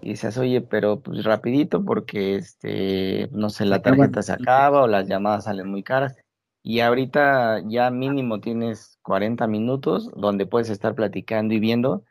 y 0.00 0.10
dices, 0.10 0.36
oye, 0.36 0.60
pero 0.60 1.00
pues 1.00 1.24
rapidito 1.24 1.84
porque, 1.84 2.34
este, 2.34 3.28
no 3.32 3.50
sé, 3.50 3.64
la 3.64 3.82
tarjeta 3.82 4.22
se 4.22 4.32
acaba 4.32 4.82
o 4.82 4.86
las 4.86 5.08
llamadas 5.08 5.44
salen 5.44 5.68
muy 5.68 5.82
caras. 5.82 6.16
Y 6.64 6.80
ahorita 6.80 7.62
ya 7.66 7.90
mínimo 7.90 8.40
tienes 8.40 8.98
40 9.02 9.46
minutos 9.46 10.10
donde 10.14 10.46
puedes 10.46 10.70
estar 10.70 10.94
platicando 10.94 11.54
y 11.54 11.60
viendo 11.60 12.04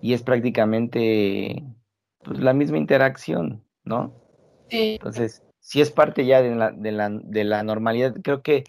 y 0.00 0.12
es 0.12 0.22
prácticamente 0.22 1.64
pues, 2.22 2.40
la 2.40 2.52
misma 2.52 2.78
interacción, 2.78 3.64
¿no? 3.84 4.23
Entonces, 4.70 5.42
si 5.60 5.80
es 5.80 5.90
parte 5.90 6.26
ya 6.26 6.42
de 6.42 6.54
la, 6.54 6.72
de 6.72 6.92
la, 6.92 7.08
de 7.10 7.44
la 7.44 7.62
normalidad. 7.62 8.14
Creo 8.22 8.42
que 8.42 8.64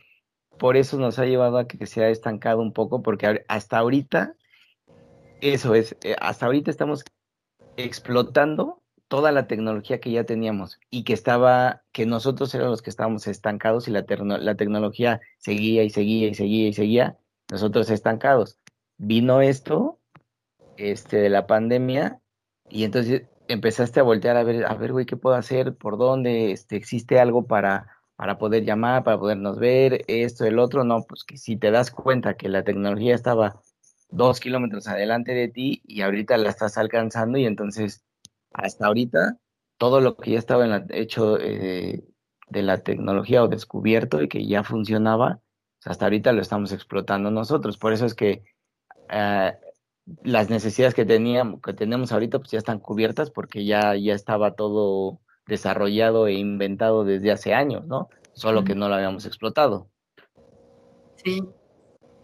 por 0.58 0.78
eso 0.78 0.98
nos 0.98 1.20
ha 1.20 1.26
llevado 1.26 1.58
a 1.58 1.68
que 1.68 1.86
se 1.86 2.04
ha 2.04 2.10
estancado 2.10 2.62
un 2.62 2.72
poco 2.72 3.02
porque 3.02 3.44
hasta 3.48 3.78
ahorita 3.78 4.36
eso 5.42 5.76
es, 5.76 5.98
eh, 6.04 6.16
hasta 6.20 6.46
ahorita 6.46 6.72
estamos 6.72 7.04
explotando 7.78 8.82
toda 9.08 9.32
la 9.32 9.48
tecnología 9.48 10.00
que 10.00 10.12
ya 10.12 10.24
teníamos 10.24 10.80
y 10.90 11.04
que 11.04 11.14
estaba, 11.14 11.84
que 11.92 12.06
nosotros 12.06 12.54
éramos 12.56 12.72
los 12.72 12.82
que 12.82 12.90
estábamos 12.90 13.28
estancados 13.28 13.88
y 13.88 13.92
la, 13.92 14.06
la 14.08 14.56
tecnología 14.56 15.22
seguía 15.38 15.84
y 15.84 15.90
seguía 15.90 16.30
y 16.30 16.34
seguía 16.34 16.68
y 16.70 16.74
seguía, 16.74 17.18
nosotros 17.52 17.90
estancados. 17.90 18.58
Vino 18.98 19.42
esto, 19.42 20.00
este, 20.78 21.18
de 21.18 21.30
la 21.30 21.46
pandemia, 21.46 22.20
y 22.70 22.86
entonces 22.86 23.24
empezaste 23.48 24.00
a 24.00 24.04
voltear 24.04 24.38
a 24.38 24.44
ver, 24.44 24.66
a 24.66 24.74
ver, 24.76 24.92
güey, 24.92 25.06
¿qué 25.06 25.18
puedo 25.18 25.36
hacer? 25.36 25.76
¿Por 25.76 25.98
dónde? 25.98 26.52
Este, 26.52 26.76
¿Existe 26.76 27.20
algo 27.20 27.46
para, 27.48 27.88
para 28.16 28.38
poder 28.38 28.64
llamar, 28.64 29.04
para 29.04 29.20
podernos 29.20 29.60
ver? 29.60 30.04
Esto, 30.08 30.46
el 30.46 30.60
otro, 30.60 30.84
no, 30.84 31.04
pues 31.04 31.24
que 31.24 31.38
si 31.38 31.58
te 31.58 31.72
das 31.72 31.92
cuenta 31.92 32.36
que 32.36 32.50
la 32.50 32.64
tecnología 32.64 33.16
estaba 33.16 33.62
dos 34.10 34.40
kilómetros 34.40 34.88
adelante 34.88 35.34
de 35.34 35.48
ti 35.48 35.82
y 35.86 36.02
ahorita 36.02 36.38
la 36.38 36.50
estás 36.50 36.78
alcanzando 36.78 37.38
y 37.38 37.46
entonces 37.46 38.04
hasta 38.54 38.88
ahorita 38.88 39.38
todo 39.78 40.00
lo 40.00 40.16
que 40.16 40.32
ya 40.32 40.40
estaba 40.40 40.66
en 40.66 40.88
hecho 40.92 41.38
eh, 41.40 42.04
de 42.50 42.62
la 42.62 42.78
tecnología 42.84 43.44
o 43.44 43.48
descubierto 43.48 44.22
y 44.22 44.30
que 44.30 44.48
ya 44.48 44.64
funcionaba, 44.64 45.42
pues, 45.80 45.88
hasta 45.88 46.06
ahorita 46.06 46.32
lo 46.32 46.42
estamos 46.42 46.72
explotando 46.72 47.32
nosotros. 47.32 47.78
Por 47.78 47.94
eso 47.94 48.06
es 48.06 48.14
que 48.14 48.44
eh, 49.10 49.54
las 50.24 50.50
necesidades 50.50 50.94
que 50.94 51.06
teníamos, 51.06 51.62
que 51.62 51.74
tenemos 51.74 52.12
ahorita, 52.12 52.40
pues 52.40 52.52
ya 52.52 52.60
están 52.60 52.80
cubiertas 52.80 53.32
porque 53.32 53.66
ya, 53.66 53.96
ya 53.96 54.14
estaba 54.14 54.56
todo 54.56 55.20
desarrollado 55.48 56.28
e 56.28 56.34
inventado 56.34 57.04
desde 57.04 57.32
hace 57.32 57.54
años, 57.54 57.86
¿no? 57.86 58.10
Solo 58.34 58.64
que 58.64 58.76
no 58.76 58.90
lo 58.90 58.96
habíamos 58.96 59.26
explotado. 59.26 59.90
Sí, 61.24 61.42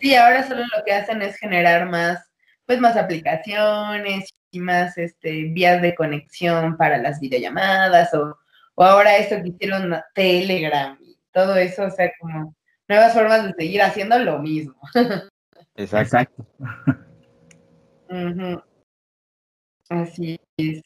Sí, 0.01 0.15
ahora 0.15 0.47
solo 0.47 0.63
lo 0.75 0.83
que 0.83 0.93
hacen 0.93 1.21
es 1.21 1.37
generar 1.37 1.87
más, 1.87 2.31
pues 2.65 2.79
más 2.79 2.97
aplicaciones 2.97 4.33
y 4.49 4.59
más 4.59 4.97
este, 4.97 5.43
vías 5.51 5.79
de 5.81 5.93
conexión 5.93 6.75
para 6.75 6.97
las 6.97 7.19
videollamadas 7.19 8.11
o, 8.15 8.35
o 8.73 8.83
ahora 8.83 9.17
esto 9.17 9.35
que 9.43 9.49
hicieron 9.49 9.95
Telegram 10.15 10.97
y 10.99 11.15
todo 11.31 11.55
eso, 11.55 11.83
o 11.83 11.91
sea, 11.91 12.11
como 12.19 12.55
nuevas 12.87 13.13
formas 13.13 13.43
de 13.43 13.53
seguir 13.53 13.83
haciendo 13.83 14.17
lo 14.17 14.39
mismo. 14.39 14.75
Exacto. 15.75 16.47
Así 19.89 20.39
es. 20.57 20.81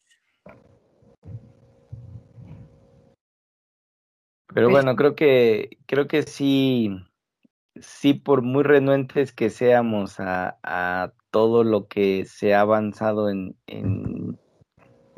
Pero 4.53 4.69
bueno, 4.69 4.95
creo 4.95 5.15
que 5.15 5.77
creo 5.85 6.07
que 6.07 6.23
sí 6.23 6.91
sí, 7.81 8.13
por 8.13 8.41
muy 8.41 8.63
renuentes 8.63 9.33
que 9.33 9.49
seamos 9.49 10.19
a, 10.19 11.13
todo 11.31 11.65
lo 11.65 11.87
que 11.87 12.23
se 12.25 12.53
ha 12.53 12.61
avanzado 12.61 13.29
en, 13.29 13.57
en, 13.67 14.39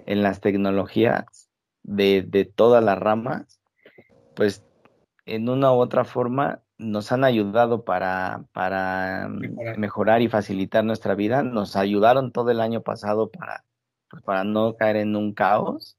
las 0.06 0.42
tecnologías 0.42 1.52
de, 1.84 2.24
de, 2.24 2.46
todas 2.46 2.84
las 2.84 2.98
ramas, 2.98 3.62
pues 4.36 4.64
en 5.28 5.48
una 5.48 5.72
u 5.72 5.76
otra 5.76 6.06
forma 6.06 6.64
nos 6.78 7.12
han 7.12 7.24
ayudado 7.24 7.84
para, 7.84 8.46
para 8.54 9.30
mejorar. 9.78 10.22
y 10.22 10.30
facilitar 10.30 10.84
nuestra 10.84 11.16
vida. 11.16 11.44
Nos 11.44 11.76
ayudaron 11.76 12.32
todo 12.32 12.52
el 12.52 12.62
año 12.62 12.82
pasado 12.82 13.30
para, 13.32 13.64
pues, 14.10 14.24
para 14.24 14.44
no 14.44 14.76
caer 14.76 14.98
en 14.98 15.16
un 15.16 15.34
caos 15.34 15.98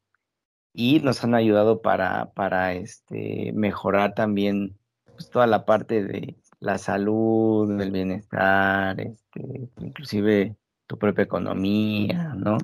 y 0.73 1.01
nos 1.01 1.25
han 1.25 1.35
ayudado 1.35 1.83
para, 1.83 2.33
para 2.33 2.75
este, 2.75 3.53
mejorar 3.55 4.15
también 4.15 4.79
pues, 5.05 5.31
toda 5.31 5.47
la 5.47 5.65
parte 5.65 6.05
de, 6.05 6.37
la 6.61 6.79
salud, 6.79 7.81
el 7.81 7.91
bienestar, 7.91 9.01
este, 9.01 9.71
inclusive 9.79 10.57
tu 10.87 10.99
propia 10.99 11.25
economía, 11.25 12.35
¿no? 12.37 12.59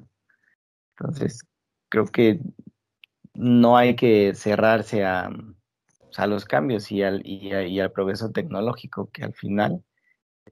Entonces, 0.96 1.44
creo 1.88 2.06
que 2.06 2.40
no 3.34 3.76
hay 3.76 3.96
que 3.96 4.34
cerrarse 4.34 5.04
a, 5.04 5.30
pues, 6.14 6.20
a 6.20 6.26
los 6.28 6.44
cambios 6.44 6.92
y 6.92 7.02
al, 7.02 7.22
y, 7.24 7.80
al 7.80 7.90
progreso 7.90 8.30
tecnológico, 8.30 9.10
que 9.10 9.24
al 9.24 9.34
final 9.34 9.82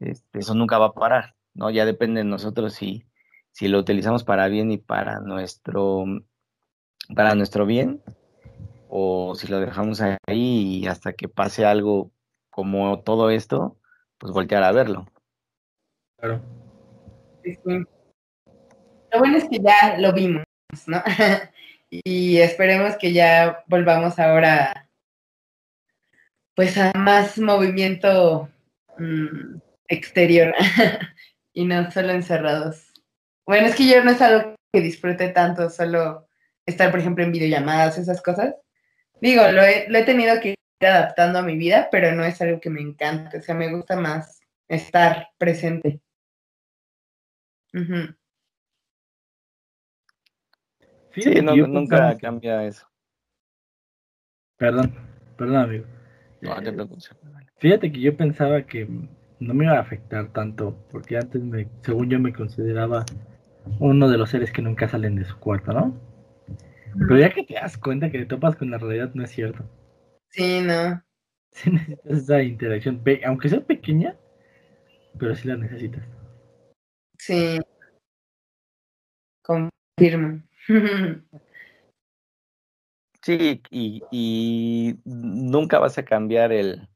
este, 0.00 0.40
eso 0.40 0.54
nunca 0.54 0.78
va 0.78 0.86
a 0.86 0.92
parar, 0.92 1.36
¿no? 1.54 1.70
Ya 1.70 1.84
depende 1.84 2.20
de 2.20 2.24
nosotros 2.24 2.74
si, 2.74 3.06
si 3.52 3.68
lo 3.68 3.78
utilizamos 3.78 4.24
para 4.24 4.48
bien 4.48 4.72
y 4.72 4.78
para 4.78 5.20
nuestro, 5.20 6.04
para 7.14 7.36
nuestro 7.36 7.64
bien, 7.64 8.02
o 8.88 9.36
si 9.36 9.46
lo 9.46 9.60
dejamos 9.60 10.00
ahí 10.00 10.16
y 10.80 10.86
hasta 10.88 11.12
que 11.12 11.28
pase 11.28 11.64
algo 11.64 12.10
como 12.50 13.00
todo 13.02 13.30
esto, 13.30 13.78
pues 14.18 14.32
voltear 14.32 14.64
a 14.64 14.72
verlo. 14.72 15.06
Claro. 16.18 16.42
Lo 17.64 19.18
bueno 19.18 19.36
es 19.36 19.44
que 19.48 19.60
ya 19.60 19.96
lo 19.98 20.12
vimos, 20.12 20.44
¿no? 20.86 21.02
y 21.90 22.38
esperemos 22.38 22.96
que 22.96 23.12
ya 23.12 23.62
volvamos 23.68 24.18
ahora 24.18 24.81
pues 26.54 26.76
a 26.78 26.92
más 26.94 27.38
movimiento 27.38 28.48
mm, 28.98 29.56
exterior 29.88 30.54
y 31.52 31.64
no 31.64 31.90
solo 31.90 32.10
encerrados. 32.10 32.92
Bueno, 33.46 33.66
es 33.66 33.74
que 33.74 33.86
yo 33.86 34.02
no 34.04 34.10
es 34.10 34.20
algo 34.20 34.54
que 34.72 34.80
disfrute 34.80 35.28
tanto, 35.28 35.70
solo 35.70 36.28
estar, 36.66 36.90
por 36.90 37.00
ejemplo, 37.00 37.24
en 37.24 37.32
videollamadas, 37.32 37.98
esas 37.98 38.22
cosas. 38.22 38.54
Digo, 39.20 39.42
lo 39.50 39.62
he, 39.62 39.88
lo 39.88 39.98
he 39.98 40.04
tenido 40.04 40.40
que 40.40 40.50
ir 40.50 40.86
adaptando 40.86 41.38
a 41.38 41.42
mi 41.42 41.56
vida, 41.56 41.88
pero 41.90 42.14
no 42.14 42.24
es 42.24 42.40
algo 42.40 42.60
que 42.60 42.70
me 42.70 42.80
encante, 42.80 43.38
o 43.38 43.42
sea, 43.42 43.54
me 43.54 43.72
gusta 43.72 43.96
más 43.96 44.40
estar 44.68 45.28
presente. 45.38 46.00
Sí, 51.14 51.40
nunca 51.42 52.16
cambia 52.18 52.64
eso. 52.64 52.86
Perdón, 54.56 54.94
perdón, 55.36 55.56
amigo. 55.56 56.01
No, 56.42 56.60
te 56.60 56.74
Fíjate 57.58 57.92
que 57.92 58.00
yo 58.00 58.16
pensaba 58.16 58.62
que 58.62 58.88
no 59.38 59.54
me 59.54 59.64
iba 59.64 59.74
a 59.74 59.80
afectar 59.80 60.32
tanto, 60.32 60.76
porque 60.90 61.16
antes, 61.16 61.40
me, 61.40 61.68
según 61.82 62.10
yo, 62.10 62.18
me 62.18 62.32
consideraba 62.32 63.04
uno 63.78 64.10
de 64.10 64.18
los 64.18 64.30
seres 64.30 64.50
que 64.50 64.60
nunca 64.60 64.88
salen 64.88 65.14
de 65.14 65.24
su 65.24 65.38
cuarto, 65.38 65.72
¿no? 65.72 65.96
Pero 66.98 67.18
ya 67.20 67.30
que 67.30 67.44
te 67.44 67.54
das 67.54 67.78
cuenta 67.78 68.10
que 68.10 68.18
te 68.18 68.26
topas 68.26 68.56
con 68.56 68.72
la 68.72 68.78
realidad, 68.78 69.12
no 69.14 69.22
es 69.22 69.30
cierto. 69.30 69.64
Sí, 70.30 70.60
no. 70.60 71.02
Sí 71.52 71.70
necesitas 71.70 72.06
esa 72.06 72.42
interacción, 72.42 73.02
aunque 73.26 73.50
sea 73.50 73.60
pequeña, 73.60 74.16
pero 75.18 75.36
sí 75.36 75.46
la 75.46 75.56
necesitas. 75.56 76.02
Sí. 77.18 77.60
Confirmo. 79.42 80.42
Sí, 83.22 83.62
y, 83.70 84.98
nunca 85.04 85.78
vas 85.78 85.96
a 85.96 86.04
cambiar 86.04 86.52
el, 86.52 86.88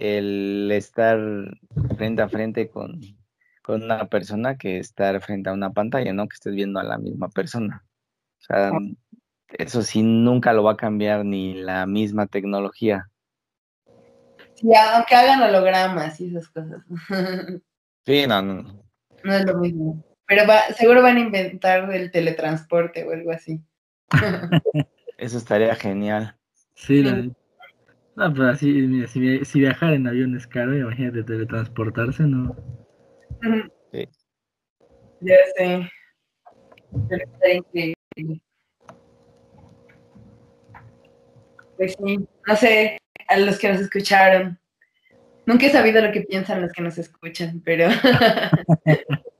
el 0.00 0.70
estar 0.72 1.18
frente 1.96 2.22
a 2.22 2.28
frente 2.28 2.68
con, 2.68 3.00
una 3.68 4.08
persona 4.08 4.56
que 4.56 4.78
estar 4.78 5.20
frente 5.22 5.48
a 5.48 5.52
una 5.52 5.70
pantalla, 5.72 6.12
¿no? 6.12 6.26
Que 6.26 6.34
estés 6.34 6.54
viendo 6.54 6.80
a 6.80 6.82
la 6.82 6.98
misma 6.98 7.28
persona. 7.28 7.84
O 8.40 8.42
sea, 8.42 8.72
eso 9.50 9.82
sí 9.82 10.02
nunca 10.02 10.52
lo 10.52 10.64
va 10.64 10.72
a 10.72 10.76
cambiar 10.76 11.24
ni 11.24 11.54
la 11.54 11.86
misma 11.86 12.26
tecnología. 12.26 13.08
Sí, 14.54 14.68
aunque 14.74 15.14
hagan 15.14 15.42
hologramas 15.42 16.20
y 16.20 16.28
esas 16.28 16.48
cosas. 16.48 16.82
Sí, 18.06 18.26
no, 18.26 18.40
no. 18.40 18.82
No 19.22 19.34
es 19.34 19.44
lo 19.44 19.58
mismo. 19.58 20.02
Pero 20.26 20.44
seguro 20.74 21.02
van 21.02 21.18
a 21.18 21.20
inventar 21.20 21.92
el 21.92 22.10
teletransporte 22.10 23.06
o 23.06 23.12
algo 23.12 23.30
así. 23.30 23.62
Eso 25.20 25.36
estaría 25.36 25.74
genial. 25.74 26.34
Sí, 26.74 27.02
no, 28.16 28.32
pero 28.32 28.48
así, 28.48 28.72
mira, 28.72 29.06
si, 29.06 29.44
si, 29.44 29.60
viajar 29.60 29.92
en 29.92 30.06
avión 30.06 30.34
es 30.34 30.46
caro, 30.46 30.74
imagínate 30.74 31.22
teletransportarse, 31.22 32.22
¿no? 32.22 32.56
Sí. 33.92 34.08
Ya 35.20 35.36
sé. 35.56 35.90
Pero 37.08 37.24
está 37.24 37.52
increíble. 37.52 38.40
Pues 41.76 41.94
sí, 42.02 42.18
no 42.46 42.56
sé, 42.56 42.98
a 43.28 43.36
los 43.36 43.58
que 43.58 43.68
nos 43.68 43.80
escucharon. 43.80 44.58
Nunca 45.44 45.66
he 45.66 45.70
sabido 45.70 46.00
lo 46.00 46.12
que 46.12 46.22
piensan 46.22 46.62
los 46.62 46.72
que 46.72 46.80
nos 46.82 46.96
escuchan, 46.96 47.60
pero 47.62 47.88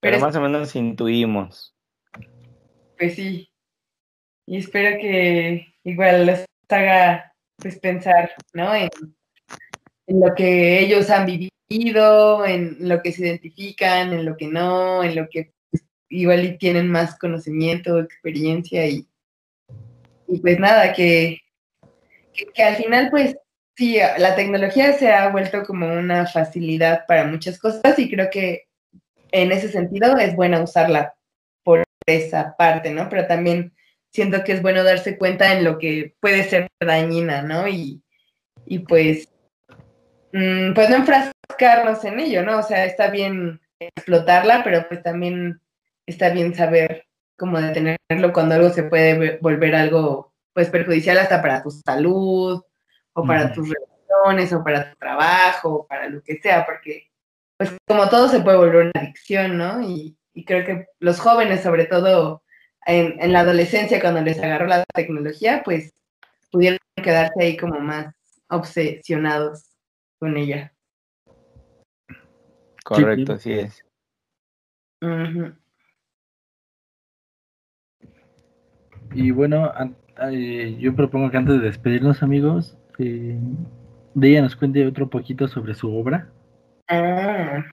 Pero, 0.00 0.18
más 0.18 0.34
o 0.34 0.40
menos 0.40 0.74
intuimos. 0.74 1.76
Pues 2.98 3.14
sí. 3.14 3.51
Y 4.46 4.58
espero 4.58 4.98
que 4.98 5.74
igual 5.84 6.26
les 6.26 6.44
haga 6.68 7.32
pues 7.56 7.78
pensar, 7.78 8.32
¿no? 8.52 8.74
En, 8.74 8.90
lo 10.08 10.34
que 10.34 10.80
ellos 10.80 11.08
han 11.10 11.26
vivido, 11.26 12.44
en 12.44 12.76
lo 12.80 13.00
que 13.02 13.12
se 13.12 13.22
identifican, 13.22 14.12
en 14.12 14.26
lo 14.26 14.36
que 14.36 14.46
no, 14.46 15.02
en 15.02 15.14
lo 15.14 15.28
que 15.28 15.52
pues, 15.70 15.84
igual 16.08 16.56
tienen 16.58 16.90
más 16.90 17.18
conocimiento, 17.18 17.98
experiencia 17.98 18.86
y, 18.86 19.06
y 20.28 20.38
pues 20.40 20.58
nada, 20.58 20.92
que, 20.92 21.38
que 22.54 22.62
al 22.62 22.76
final 22.76 23.08
pues 23.10 23.36
sí, 23.76 23.98
la 24.18 24.34
tecnología 24.34 24.92
se 24.94 25.12
ha 25.12 25.30
vuelto 25.30 25.62
como 25.64 25.86
una 25.86 26.26
facilidad 26.26 27.06
para 27.06 27.24
muchas 27.24 27.58
cosas 27.58 27.98
y 27.98 28.10
creo 28.10 28.28
que 28.30 28.64
en 29.30 29.50
ese 29.52 29.68
sentido 29.68 30.16
es 30.18 30.36
buena 30.36 30.62
usarla 30.62 31.14
por 31.62 31.84
esa 32.06 32.54
parte, 32.56 32.90
¿no? 32.90 33.08
Pero 33.08 33.26
también 33.26 33.72
siento 34.12 34.44
que 34.44 34.52
es 34.52 34.62
bueno 34.62 34.84
darse 34.84 35.18
cuenta 35.18 35.52
en 35.52 35.64
lo 35.64 35.78
que 35.78 36.14
puede 36.20 36.44
ser 36.44 36.68
dañina, 36.80 37.42
¿no? 37.42 37.66
Y, 37.68 38.02
y 38.66 38.80
pues, 38.80 39.28
mm, 40.32 40.74
pues 40.74 40.90
no 40.90 40.96
enfrascarnos 40.96 42.04
en 42.04 42.20
ello, 42.20 42.42
¿no? 42.42 42.58
O 42.58 42.62
sea, 42.62 42.84
está 42.84 43.10
bien 43.10 43.60
explotarla, 43.80 44.62
pero 44.64 44.86
pues 44.88 45.02
también 45.02 45.60
está 46.06 46.30
bien 46.30 46.54
saber 46.54 47.06
cómo 47.36 47.60
detenerlo 47.60 48.32
cuando 48.32 48.54
algo 48.54 48.70
se 48.70 48.84
puede 48.84 49.38
volver 49.38 49.74
algo 49.74 50.32
pues 50.52 50.68
perjudicial 50.68 51.18
hasta 51.18 51.40
para 51.40 51.62
tu 51.62 51.70
salud 51.70 52.62
o 53.14 53.26
para 53.26 53.52
tus 53.52 53.68
relaciones 53.68 54.52
o 54.52 54.62
para 54.62 54.90
tu 54.90 54.96
trabajo 54.96 55.68
o 55.70 55.86
para 55.86 56.08
lo 56.08 56.22
que 56.22 56.38
sea, 56.40 56.64
porque 56.66 57.10
pues 57.56 57.72
como 57.86 58.08
todo 58.08 58.28
se 58.28 58.40
puede 58.40 58.56
volver 58.56 58.76
una 58.86 58.92
adicción, 58.94 59.56
¿no? 59.58 59.80
Y, 59.82 60.16
creo 60.46 60.64
que 60.64 60.86
los 60.98 61.20
jóvenes, 61.20 61.62
sobre 61.62 61.84
todo 61.84 62.42
en, 62.86 63.32
la 63.32 63.40
adolescencia, 63.40 64.00
cuando 64.00 64.20
les 64.22 64.38
agarró 64.38 64.66
la 64.66 64.84
tecnología, 64.94 65.62
pues 65.64 65.92
pudieron 66.50 66.78
quedarse 66.96 67.42
ahí 67.42 67.56
como 67.56 67.80
más 67.80 68.14
obsesionados 68.48 69.64
con 70.18 70.36
ella. 70.36 70.72
Correcto, 72.84 73.34
así 73.34 73.52
es. 73.52 73.84
Y 79.14 79.30
bueno, 79.30 79.72
yo 80.78 80.94
propongo 80.94 81.30
que 81.30 81.36
antes 81.36 81.60
de 81.60 81.66
despedirnos, 81.66 82.22
amigos, 82.22 82.78
eh, 82.98 83.38
de 84.14 84.28
ella 84.28 84.42
nos 84.42 84.56
cuente 84.56 84.86
otro 84.86 85.08
poquito 85.08 85.48
sobre 85.48 85.74
su 85.74 85.94
obra. 85.94 86.30
Ah, 86.88 87.64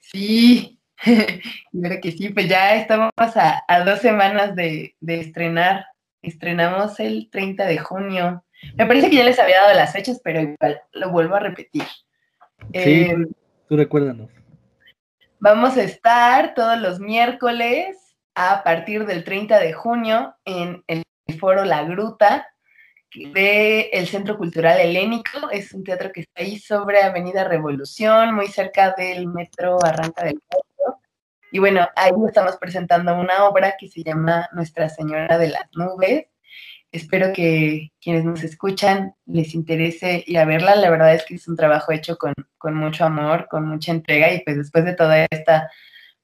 sí, 0.00 0.75
creo 1.72 2.00
que 2.00 2.12
sí, 2.12 2.30
pues 2.30 2.48
ya 2.48 2.76
estamos 2.76 3.12
a, 3.18 3.84
dos 3.84 4.00
semanas 4.00 4.54
de, 4.54 4.94
estrenar. 5.06 5.86
Estrenamos 6.22 6.98
el 7.00 7.28
30 7.30 7.66
de 7.66 7.78
junio. 7.78 8.44
Me 8.76 8.86
parece 8.86 9.10
que 9.10 9.16
ya 9.16 9.24
les 9.24 9.38
había 9.38 9.60
dado 9.60 9.74
las 9.74 9.92
fechas, 9.92 10.20
pero 10.24 10.40
igual 10.40 10.80
lo 10.92 11.10
vuelvo 11.10 11.36
a 11.36 11.40
repetir. 11.40 11.84
Sí, 12.72 13.02
eh, 13.02 13.26
tú 13.68 13.76
recuérdanos. 13.76 14.30
Vamos 15.38 15.76
a 15.76 15.82
estar 15.82 16.54
todos 16.54 16.78
los 16.80 16.98
miércoles 16.98 18.16
a 18.34 18.64
partir 18.64 19.06
del 19.06 19.24
30 19.24 19.60
de 19.60 19.72
junio 19.72 20.34
en 20.44 20.82
el 20.88 21.04
foro 21.38 21.64
La 21.64 21.84
Gruta 21.84 22.46
del 23.24 23.86
el 23.92 24.06
Centro 24.06 24.36
Cultural 24.36 24.78
Helénico. 24.78 25.50
Es 25.50 25.72
un 25.72 25.84
teatro 25.84 26.12
que 26.12 26.20
está 26.20 26.42
ahí 26.42 26.58
sobre 26.58 27.02
Avenida 27.02 27.44
Revolución, 27.44 28.34
muy 28.34 28.48
cerca 28.48 28.94
del 28.96 29.26
metro 29.26 29.82
Arranca 29.82 30.24
del 30.24 30.40
Puerto. 30.40 31.00
Y 31.52 31.58
bueno, 31.58 31.86
ahí 31.96 32.12
estamos 32.26 32.56
presentando 32.56 33.18
una 33.18 33.44
obra 33.44 33.76
que 33.78 33.88
se 33.88 34.02
llama 34.02 34.48
Nuestra 34.52 34.88
Señora 34.88 35.38
de 35.38 35.48
las 35.48 35.68
Nubes. 35.74 36.26
Espero 36.92 37.32
que 37.32 37.92
quienes 38.00 38.24
nos 38.24 38.42
escuchan 38.42 39.14
les 39.26 39.54
interese 39.54 40.22
ir 40.26 40.38
a 40.38 40.44
verla. 40.44 40.76
La 40.76 40.90
verdad 40.90 41.14
es 41.14 41.24
que 41.24 41.34
es 41.34 41.48
un 41.48 41.56
trabajo 41.56 41.92
hecho 41.92 42.18
con, 42.18 42.34
con 42.58 42.74
mucho 42.74 43.04
amor, 43.04 43.48
con 43.48 43.66
mucha 43.66 43.92
entrega 43.92 44.32
y 44.32 44.42
pues 44.44 44.56
después 44.56 44.84
de 44.84 44.94
toda 44.94 45.26
esta 45.30 45.70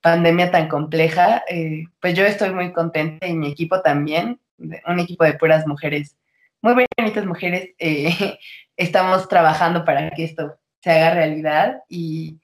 pandemia 0.01 0.51
tan 0.51 0.69
compleja, 0.69 1.43
eh, 1.49 1.85
pues 2.01 2.15
yo 2.15 2.25
estoy 2.25 2.51
muy 2.53 2.73
contenta 2.73 3.27
y 3.27 3.35
mi 3.35 3.49
equipo 3.49 3.81
también, 3.83 4.41
un 4.59 4.99
equipo 4.99 5.25
de 5.25 5.35
puras 5.35 5.67
mujeres 5.67 6.17
muy 6.63 6.87
bonitas 6.97 7.27
mujeres, 7.27 7.75
eh, 7.79 8.39
estamos 8.77 9.29
trabajando 9.29 9.85
para 9.85 10.11
que 10.11 10.25
esto 10.25 10.59
se 10.81 10.91
haga 10.91 11.15
realidad 11.15 11.83
y, 11.89 12.41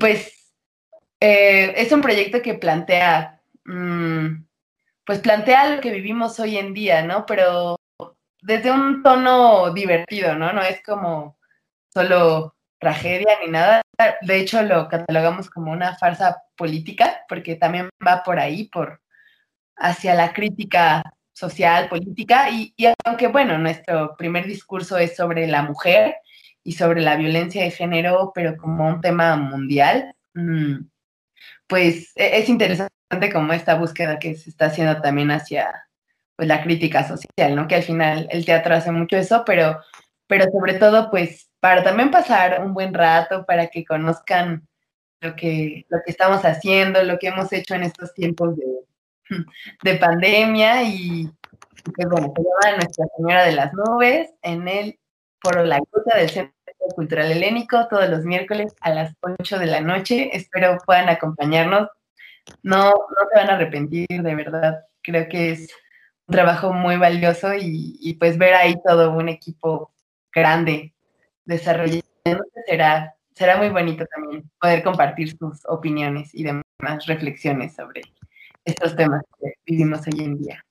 pues 0.00 0.54
eh, 1.20 1.74
es 1.76 1.92
un 1.92 2.00
proyecto 2.00 2.40
que 2.42 2.54
plantea, 2.54 3.40
mm, 3.64 4.44
pues 5.04 5.18
plantea 5.20 5.76
lo 5.76 5.80
que 5.80 5.90
vivimos 5.90 6.38
hoy 6.40 6.56
en 6.56 6.72
día, 6.74 7.02
¿no? 7.02 7.26
Pero 7.26 7.76
desde 8.40 8.70
un 8.72 9.02
tono 9.02 9.72
divertido, 9.72 10.34
¿no? 10.34 10.52
No 10.52 10.62
es 10.62 10.82
como 10.82 11.38
solo 11.92 12.56
tragedia 12.78 13.38
ni 13.44 13.50
nada. 13.50 13.82
De 14.22 14.40
hecho, 14.40 14.62
lo 14.62 14.88
catalogamos 14.88 15.50
como 15.50 15.72
una 15.72 15.96
farsa 15.96 16.42
política, 16.56 17.24
porque 17.28 17.56
también 17.56 17.90
va 18.06 18.22
por 18.24 18.38
ahí, 18.40 18.64
por 18.68 19.00
hacia 19.76 20.14
la 20.14 20.32
crítica 20.32 21.02
social, 21.42 21.88
política, 21.88 22.50
y, 22.50 22.72
aunque, 23.04 23.26
bueno, 23.26 23.58
nuestro 23.58 24.16
primer 24.16 24.46
discurso 24.46 24.96
es 24.96 25.16
sobre 25.16 25.48
la 25.48 25.62
mujer 25.62 26.14
y 26.62 26.72
sobre 26.74 27.00
la 27.00 27.16
violencia 27.16 27.64
de 27.64 27.72
género, 27.72 28.30
pero 28.32 28.56
como 28.56 28.86
un 28.86 29.00
tema 29.00 29.36
mundial, 29.36 30.14
mm, 30.34 30.86
pues 31.66 32.12
e, 32.16 32.38
es 32.38 32.48
interesante 32.48 33.32
como 33.32 33.52
esta 33.52 33.74
búsqueda 33.74 34.18
que 34.20 34.36
se 34.36 34.50
está 34.50 34.66
haciendo 34.66 35.00
también 35.02 35.32
hacia 35.32 35.88
pues, 36.36 36.48
la 36.48 36.62
crítica 36.62 37.06
social, 37.08 37.56
¿no? 37.56 37.66
Que 37.68 37.76
al 37.76 37.82
final 37.82 38.28
el 38.30 38.44
teatro 38.44 38.74
hace 38.76 38.92
mucho 38.92 39.16
eso, 39.16 39.42
pero, 39.44 39.80
pero 40.28 40.44
sobre 40.52 40.74
todo, 40.74 41.10
pues, 41.10 41.50
para 41.60 41.82
también 41.82 42.10
pasar 42.12 42.62
un 42.64 42.72
buen 42.74 42.94
rato, 42.94 43.44
para 43.46 43.66
que 43.68 43.84
conozcan 43.84 44.68
lo 45.20 45.34
que, 45.36 45.86
lo 45.88 45.98
que 46.04 46.12
estamos 46.12 46.44
haciendo, 46.44 47.02
lo 47.02 47.18
que 47.18 47.28
hemos 47.28 47.52
hecho 47.52 47.74
en 47.74 47.84
estos 47.84 48.14
tiempos 48.14 48.56
de, 48.56 48.64
de 49.82 49.94
pandemia 49.96 50.82
y, 50.82 51.30
que 51.96 52.06
bueno, 52.06 52.32
se 52.36 52.42
llama 52.42 52.76
Nuestra 52.76 53.06
Señora 53.16 53.44
de 53.44 53.52
las 53.52 53.72
Nubes 53.74 54.30
en 54.42 54.68
el 54.68 54.98
Foro 55.40 55.64
La 55.64 55.80
Gruta 55.90 56.16
del 56.16 56.30
Centro 56.30 56.52
Cultural 56.94 57.30
Helénico 57.30 57.86
todos 57.88 58.08
los 58.08 58.24
miércoles 58.24 58.74
a 58.80 58.90
las 58.90 59.14
8 59.20 59.58
de 59.58 59.66
la 59.66 59.80
noche. 59.80 60.30
Espero 60.32 60.78
puedan 60.84 61.08
acompañarnos. 61.08 61.88
No, 62.62 62.90
no 62.90 63.28
se 63.32 63.38
van 63.38 63.50
a 63.50 63.54
arrepentir, 63.54 64.06
de 64.08 64.34
verdad. 64.34 64.84
Creo 65.02 65.28
que 65.28 65.52
es 65.52 65.68
un 66.26 66.34
trabajo 66.34 66.72
muy 66.72 66.96
valioso 66.96 67.54
y, 67.54 67.98
y 68.00 68.14
pues 68.14 68.38
ver 68.38 68.54
ahí 68.54 68.74
todo 68.84 69.12
un 69.12 69.28
equipo 69.28 69.92
grande 70.32 70.94
desarrollando 71.44 72.02
será, 72.66 73.14
será 73.34 73.56
muy 73.56 73.68
bonito 73.68 74.04
también 74.06 74.50
poder 74.60 74.82
compartir 74.82 75.36
sus 75.36 75.60
opiniones 75.66 76.34
y 76.34 76.44
demás 76.44 77.06
reflexiones 77.06 77.74
sobre 77.74 78.02
estos 78.64 78.96
temas 78.96 79.22
que 79.40 79.52
vivimos 79.66 80.00
hoy 80.06 80.24
en 80.24 80.38
día. 80.38 80.64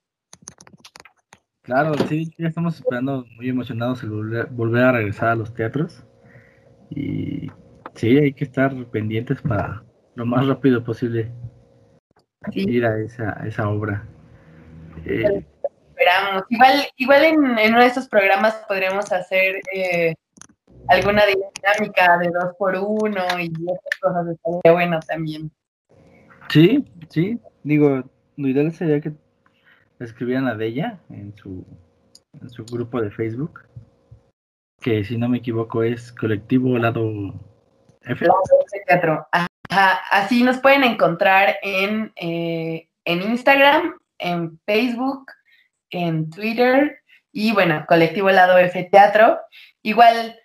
Claro, 1.63 1.93
sí, 2.07 2.33
ya 2.37 2.47
estamos 2.47 2.75
esperando 2.75 3.25
muy 3.35 3.49
emocionados 3.49 4.01
el 4.03 4.09
volver, 4.09 4.83
a 4.83 4.91
regresar 4.93 5.29
a 5.29 5.35
los 5.35 5.53
teatros. 5.53 6.03
Y 6.89 7.51
sí, 7.95 8.17
hay 8.17 8.33
que 8.33 8.45
estar 8.45 8.73
pendientes 8.87 9.41
para 9.41 9.83
lo 10.15 10.25
más 10.25 10.47
rápido 10.47 10.83
posible 10.83 11.31
ir 12.51 12.85
a 12.85 12.99
esa, 12.99 13.31
esa 13.45 13.69
obra. 13.69 14.07
Eh, 15.05 15.45
esperamos. 15.89 16.43
Igual, 16.49 16.87
igual 16.97 17.23
en, 17.23 17.59
en, 17.59 17.73
uno 17.73 17.81
de 17.81 17.87
estos 17.87 18.07
programas 18.07 18.55
podremos 18.67 19.11
hacer 19.11 19.61
eh, 19.73 20.15
alguna 20.87 21.23
dinámica 21.25 22.17
de 22.17 22.29
dos 22.29 22.55
por 22.57 22.75
uno 22.75 23.23
y 23.39 23.45
esas 23.45 23.99
cosas 24.01 24.27
estaría 24.27 24.73
bueno 24.73 24.99
también. 25.01 25.51
Sí, 26.49 26.85
sí, 27.09 27.39
Digo, 27.63 28.03
lo 28.37 28.47
ideal 28.47 28.71
sería 28.71 29.01
que 29.01 29.13
escribieran 29.99 30.47
a 30.47 30.63
ella 30.63 30.99
en 31.09 31.35
su, 31.35 31.65
en 32.39 32.49
su 32.49 32.65
grupo 32.65 33.01
de 33.01 33.11
Facebook, 33.11 33.61
que 34.79 35.03
si 35.03 35.17
no 35.17 35.29
me 35.29 35.37
equivoco 35.37 35.83
es 35.83 36.11
colectivo 36.11 36.77
lado 36.77 37.33
F. 38.01 38.25
Teatro. 38.87 39.27
Así 39.69 40.43
nos 40.43 40.57
pueden 40.57 40.83
encontrar 40.83 41.57
en, 41.61 42.11
eh, 42.15 42.89
en 43.05 43.21
Instagram, 43.21 43.97
en 44.17 44.59
Facebook, 44.65 45.31
en 45.91 46.29
Twitter 46.29 46.99
y 47.31 47.53
bueno, 47.53 47.85
colectivo 47.87 48.29
lado 48.31 48.57
F 48.57 48.83
Teatro. 48.91 49.39
Igual, 49.83 50.39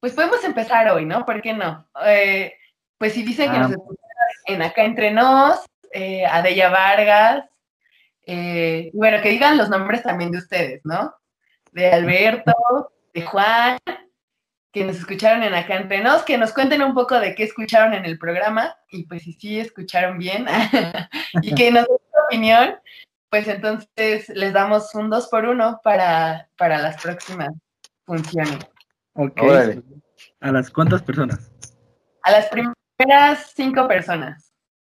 pues 0.00 0.12
podemos 0.12 0.44
empezar 0.44 0.90
hoy, 0.90 1.04
¿no? 1.06 1.24
¿Por 1.24 1.42
qué 1.42 1.54
no? 1.54 1.88
Eh, 2.04 2.54
pues 2.98 3.14
si 3.14 3.22
dicen 3.22 3.50
que 3.50 3.56
ah. 3.56 3.62
nos 3.62 3.70
escuchan 3.72 4.06
en 4.46 4.62
acá 4.62 4.84
entre 4.84 5.10
nos, 5.10 5.64
eh, 5.92 6.24
Adella 6.26 6.70
Vargas, 6.70 7.44
eh, 8.26 8.90
bueno, 8.92 9.22
que 9.22 9.30
digan 9.30 9.56
los 9.56 9.70
nombres 9.70 10.02
también 10.02 10.30
de 10.30 10.38
ustedes, 10.38 10.80
¿no? 10.84 11.14
De 11.72 11.90
Alberto, 11.90 12.52
de 13.14 13.22
Juan, 13.22 13.78
que 14.72 14.84
nos 14.84 14.96
escucharon 14.96 15.42
en 15.42 15.54
Acá 15.54 15.76
Entre 15.76 16.02
Nos, 16.02 16.22
que 16.22 16.36
nos 16.36 16.52
cuenten 16.52 16.82
un 16.82 16.94
poco 16.94 17.18
de 17.18 17.34
qué 17.34 17.44
escucharon 17.44 17.94
en 17.94 18.04
el 18.04 18.18
programa 18.18 18.76
y 18.90 19.04
pues 19.04 19.22
si 19.22 19.32
sí 19.32 19.58
escucharon 19.58 20.18
bien 20.18 20.46
y 21.42 21.54
que 21.54 21.70
nos 21.70 21.86
den 21.86 21.98
su 21.98 22.24
opinión, 22.26 22.74
pues 23.30 23.48
entonces 23.48 24.28
les 24.28 24.52
damos 24.52 24.94
un 24.94 25.10
dos 25.10 25.28
por 25.28 25.46
uno 25.46 25.80
para, 25.82 26.48
para 26.56 26.78
las 26.78 27.02
próximas 27.02 27.50
funciones. 28.04 28.58
Ok. 29.14 29.40
¿A 30.40 30.52
las 30.52 30.70
cuántas 30.70 31.02
personas? 31.02 31.50
A 32.22 32.30
las 32.30 32.46
primeras 32.46 33.52
cinco 33.54 33.88
personas. 33.88 34.47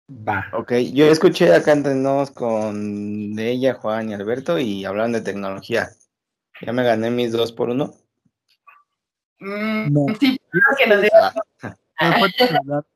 Va. 0.08 0.48
Ok, 0.52 0.72
yo 0.92 1.06
escuché 1.06 1.52
acá 1.52 1.72
entrenos 1.72 2.30
con 2.30 3.36
ella, 3.38 3.74
Juan 3.74 4.10
y 4.10 4.14
Alberto 4.14 4.58
y 4.58 4.84
hablaron 4.84 5.12
de 5.12 5.20
tecnología. 5.20 5.88
¿Ya 6.60 6.72
me 6.72 6.84
gané 6.84 7.10
mis 7.10 7.32
dos 7.32 7.52
por 7.52 7.70
uno? 7.70 7.94
Mm, 9.40 10.14
sí, 10.18 10.40
que 10.78 10.86
nos 10.86 11.04
ah. 11.12 11.32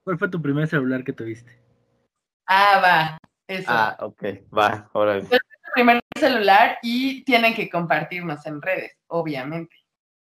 ¿Cuál, 0.05 0.19
fue 0.19 0.28
tu 0.28 0.41
primer 0.41 0.69
celular 0.69 1.05
que 1.05 1.12
tuviste? 1.12 1.61
Ah, 2.47 2.81
va. 2.82 3.19
Eso. 3.47 3.66
Ah, 3.69 3.97
ok, 4.01 4.23
va, 4.57 4.89
ahora. 4.95 5.20
Fue 5.23 5.39
tu 5.39 5.73
primer 5.74 6.01
celular 6.16 6.78
y 6.82 7.24
tienen 7.24 7.55
que 7.55 7.69
compartirnos 7.69 8.47
en 8.47 8.62
redes, 8.62 8.97
obviamente. 9.09 9.77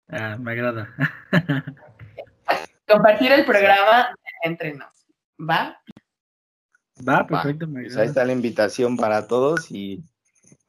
Ah, 0.10 0.38
me 0.40 0.52
agrada. 0.52 0.90
Compartir 2.88 3.32
el 3.32 3.45
programa 3.45 4.14
entre 4.44 4.74
nos, 4.74 5.06
¿va? 5.40 5.81
Va, 7.07 7.26
perfecto. 7.26 7.68
Pues 7.72 7.98
ahí 7.98 8.07
está 8.07 8.26
la 8.26 8.34
invitación 8.34 8.98
para 8.98 9.28
todos 9.28 9.72
y 9.72 10.03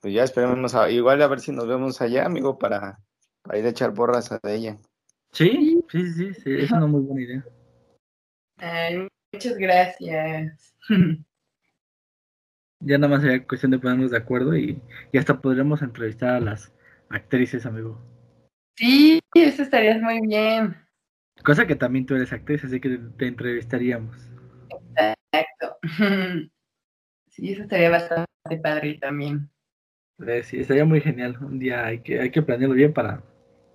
pues 0.00 0.14
ya 0.14 0.24
esperemos, 0.24 0.74
igual 0.90 1.22
a 1.22 1.28
ver 1.28 1.40
si 1.40 1.52
nos 1.52 1.66
vemos 1.66 2.00
allá, 2.00 2.26
amigo, 2.26 2.58
para, 2.58 2.98
ir 3.54 3.64
a 3.64 3.68
echar 3.68 3.92
borras 3.92 4.32
a 4.32 4.40
ella. 4.44 4.78
Sí, 5.32 5.82
sí, 5.88 6.12
sí, 6.12 6.34
sí, 6.34 6.54
es 6.54 6.70
una 6.72 6.86
muy 6.86 7.02
buena 7.02 7.22
idea. 7.22 7.44
muchas 9.32 9.56
gracias. 9.56 10.74
Ya 12.84 12.98
nada 12.98 13.12
más 13.12 13.22
sería 13.22 13.46
cuestión 13.46 13.70
de 13.70 13.78
ponernos 13.78 14.10
de 14.10 14.16
acuerdo 14.16 14.56
y, 14.56 14.82
y 15.12 15.16
hasta 15.16 15.40
podremos 15.40 15.82
entrevistar 15.82 16.30
a 16.30 16.40
las 16.40 16.72
actrices, 17.10 17.64
amigo. 17.64 17.96
Sí, 18.74 19.20
eso 19.34 19.62
estaría 19.62 19.96
muy 19.98 20.26
bien. 20.26 20.76
Cosa 21.44 21.64
que 21.64 21.76
también 21.76 22.06
tú 22.06 22.16
eres 22.16 22.32
actriz, 22.32 22.64
así 22.64 22.80
que 22.80 22.98
te 23.16 23.28
entrevistaríamos. 23.28 24.31
Sí, 27.28 27.50
eso 27.50 27.62
estaría 27.62 27.88
bastante 27.88 28.26
padre 28.62 28.98
también. 29.00 29.48
Eh, 30.26 30.42
sí, 30.42 30.60
estaría 30.60 30.84
muy 30.84 31.00
genial. 31.00 31.38
Un 31.40 31.58
día 31.58 31.86
hay 31.86 32.00
que, 32.00 32.20
hay 32.20 32.30
que 32.30 32.42
planearlo 32.42 32.74
bien 32.74 32.92
para 32.92 33.22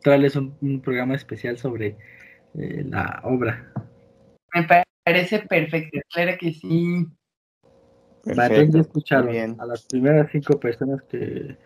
traerles 0.03 0.35
un, 0.35 0.79
programa 0.81 1.15
especial 1.15 1.57
sobre 1.57 1.97
eh, 2.53 2.84
la 2.85 3.19
obra. 3.23 3.73
Me 4.53 4.67
parece 5.03 5.39
perfecto, 5.39 5.99
claro 6.13 6.38
que 6.39 6.53
sí. 6.53 7.07
Perfecto, 8.23 8.79
escuchar 8.79 9.27
a 9.27 9.65
las 9.65 9.88
primeras 9.88 10.29
cinco 10.31 10.59
personas 10.59 11.01
que 11.03 11.57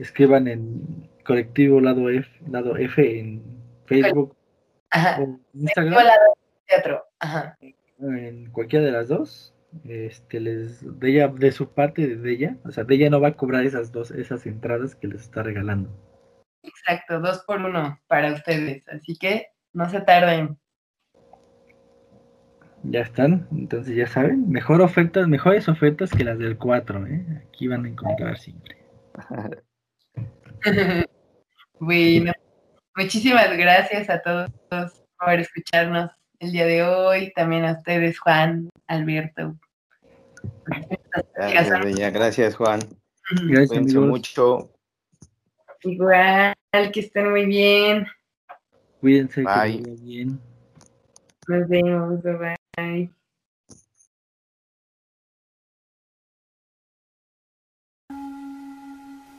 escriban 0.00 0.48
en 0.48 1.08
colectivo 1.24 1.80
lado 1.80 2.10
F, 2.10 2.28
lado 2.50 2.76
F 2.76 3.20
en 3.20 3.40
Facebook 3.86 4.36
Ajá. 4.90 5.24
Instagram. 5.54 6.04
teatro. 6.66 7.04
Ajá 7.20 7.56
en 7.98 8.50
cualquiera 8.50 8.84
de 8.84 8.92
las 8.92 9.08
dos, 9.08 9.54
este 9.84 10.40
les 10.40 10.98
de 11.00 11.10
ella 11.10 11.28
de 11.28 11.52
su 11.52 11.72
parte 11.72 12.16
de 12.16 12.32
ella, 12.32 12.56
o 12.64 12.70
sea, 12.70 12.84
de 12.84 12.94
ella 12.94 13.10
no 13.10 13.20
va 13.20 13.28
a 13.28 13.36
cobrar 13.36 13.64
esas 13.64 13.92
dos 13.92 14.10
esas 14.10 14.46
entradas 14.46 14.94
que 14.94 15.08
les 15.08 15.22
está 15.22 15.42
regalando. 15.42 15.90
Exacto, 16.62 17.20
dos 17.20 17.44
por 17.46 17.60
uno 17.60 18.00
para 18.06 18.32
ustedes, 18.32 18.88
así 18.88 19.16
que 19.16 19.46
no 19.72 19.88
se 19.88 20.00
tarden. 20.00 20.58
Ya 22.82 23.00
están, 23.00 23.48
entonces 23.50 23.96
ya 23.96 24.06
saben, 24.06 24.48
mejor 24.48 24.80
ofertas, 24.80 25.26
mejores 25.26 25.68
ofertas 25.68 26.10
que 26.10 26.24
las 26.24 26.38
del 26.38 26.56
4, 26.56 27.06
¿eh? 27.06 27.42
Aquí 27.48 27.66
van 27.66 27.84
a 27.84 27.88
encontrar 27.88 28.38
siempre. 28.38 28.76
bueno, 31.80 32.32
muchísimas 32.94 33.56
gracias 33.56 34.08
a 34.08 34.22
todos 34.22 34.50
por 35.18 35.40
escucharnos 35.40 36.10
el 36.40 36.52
día 36.52 36.66
de 36.66 36.82
hoy, 36.82 37.32
también 37.34 37.64
a 37.64 37.72
ustedes, 37.72 38.18
Juan, 38.18 38.68
Alberto. 38.86 39.56
Gracias, 41.34 42.12
Gracias 42.12 42.56
Juan. 42.56 42.80
Gracias 43.48 43.94
mucho. 43.94 44.70
Igual, 45.82 46.54
que 46.92 47.00
estén 47.00 47.30
muy 47.30 47.46
bien. 47.46 48.06
Cuídense, 49.00 49.42
bye. 49.42 49.82
que 49.82 49.96
bien. 50.02 50.40
Nos 51.48 51.68
vemos, 51.68 52.22
bye. 52.22 53.10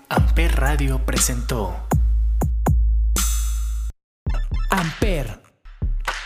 Amper 0.09 0.55
Radio 0.55 1.01
presentó 1.05 1.75
Amper 4.69 5.46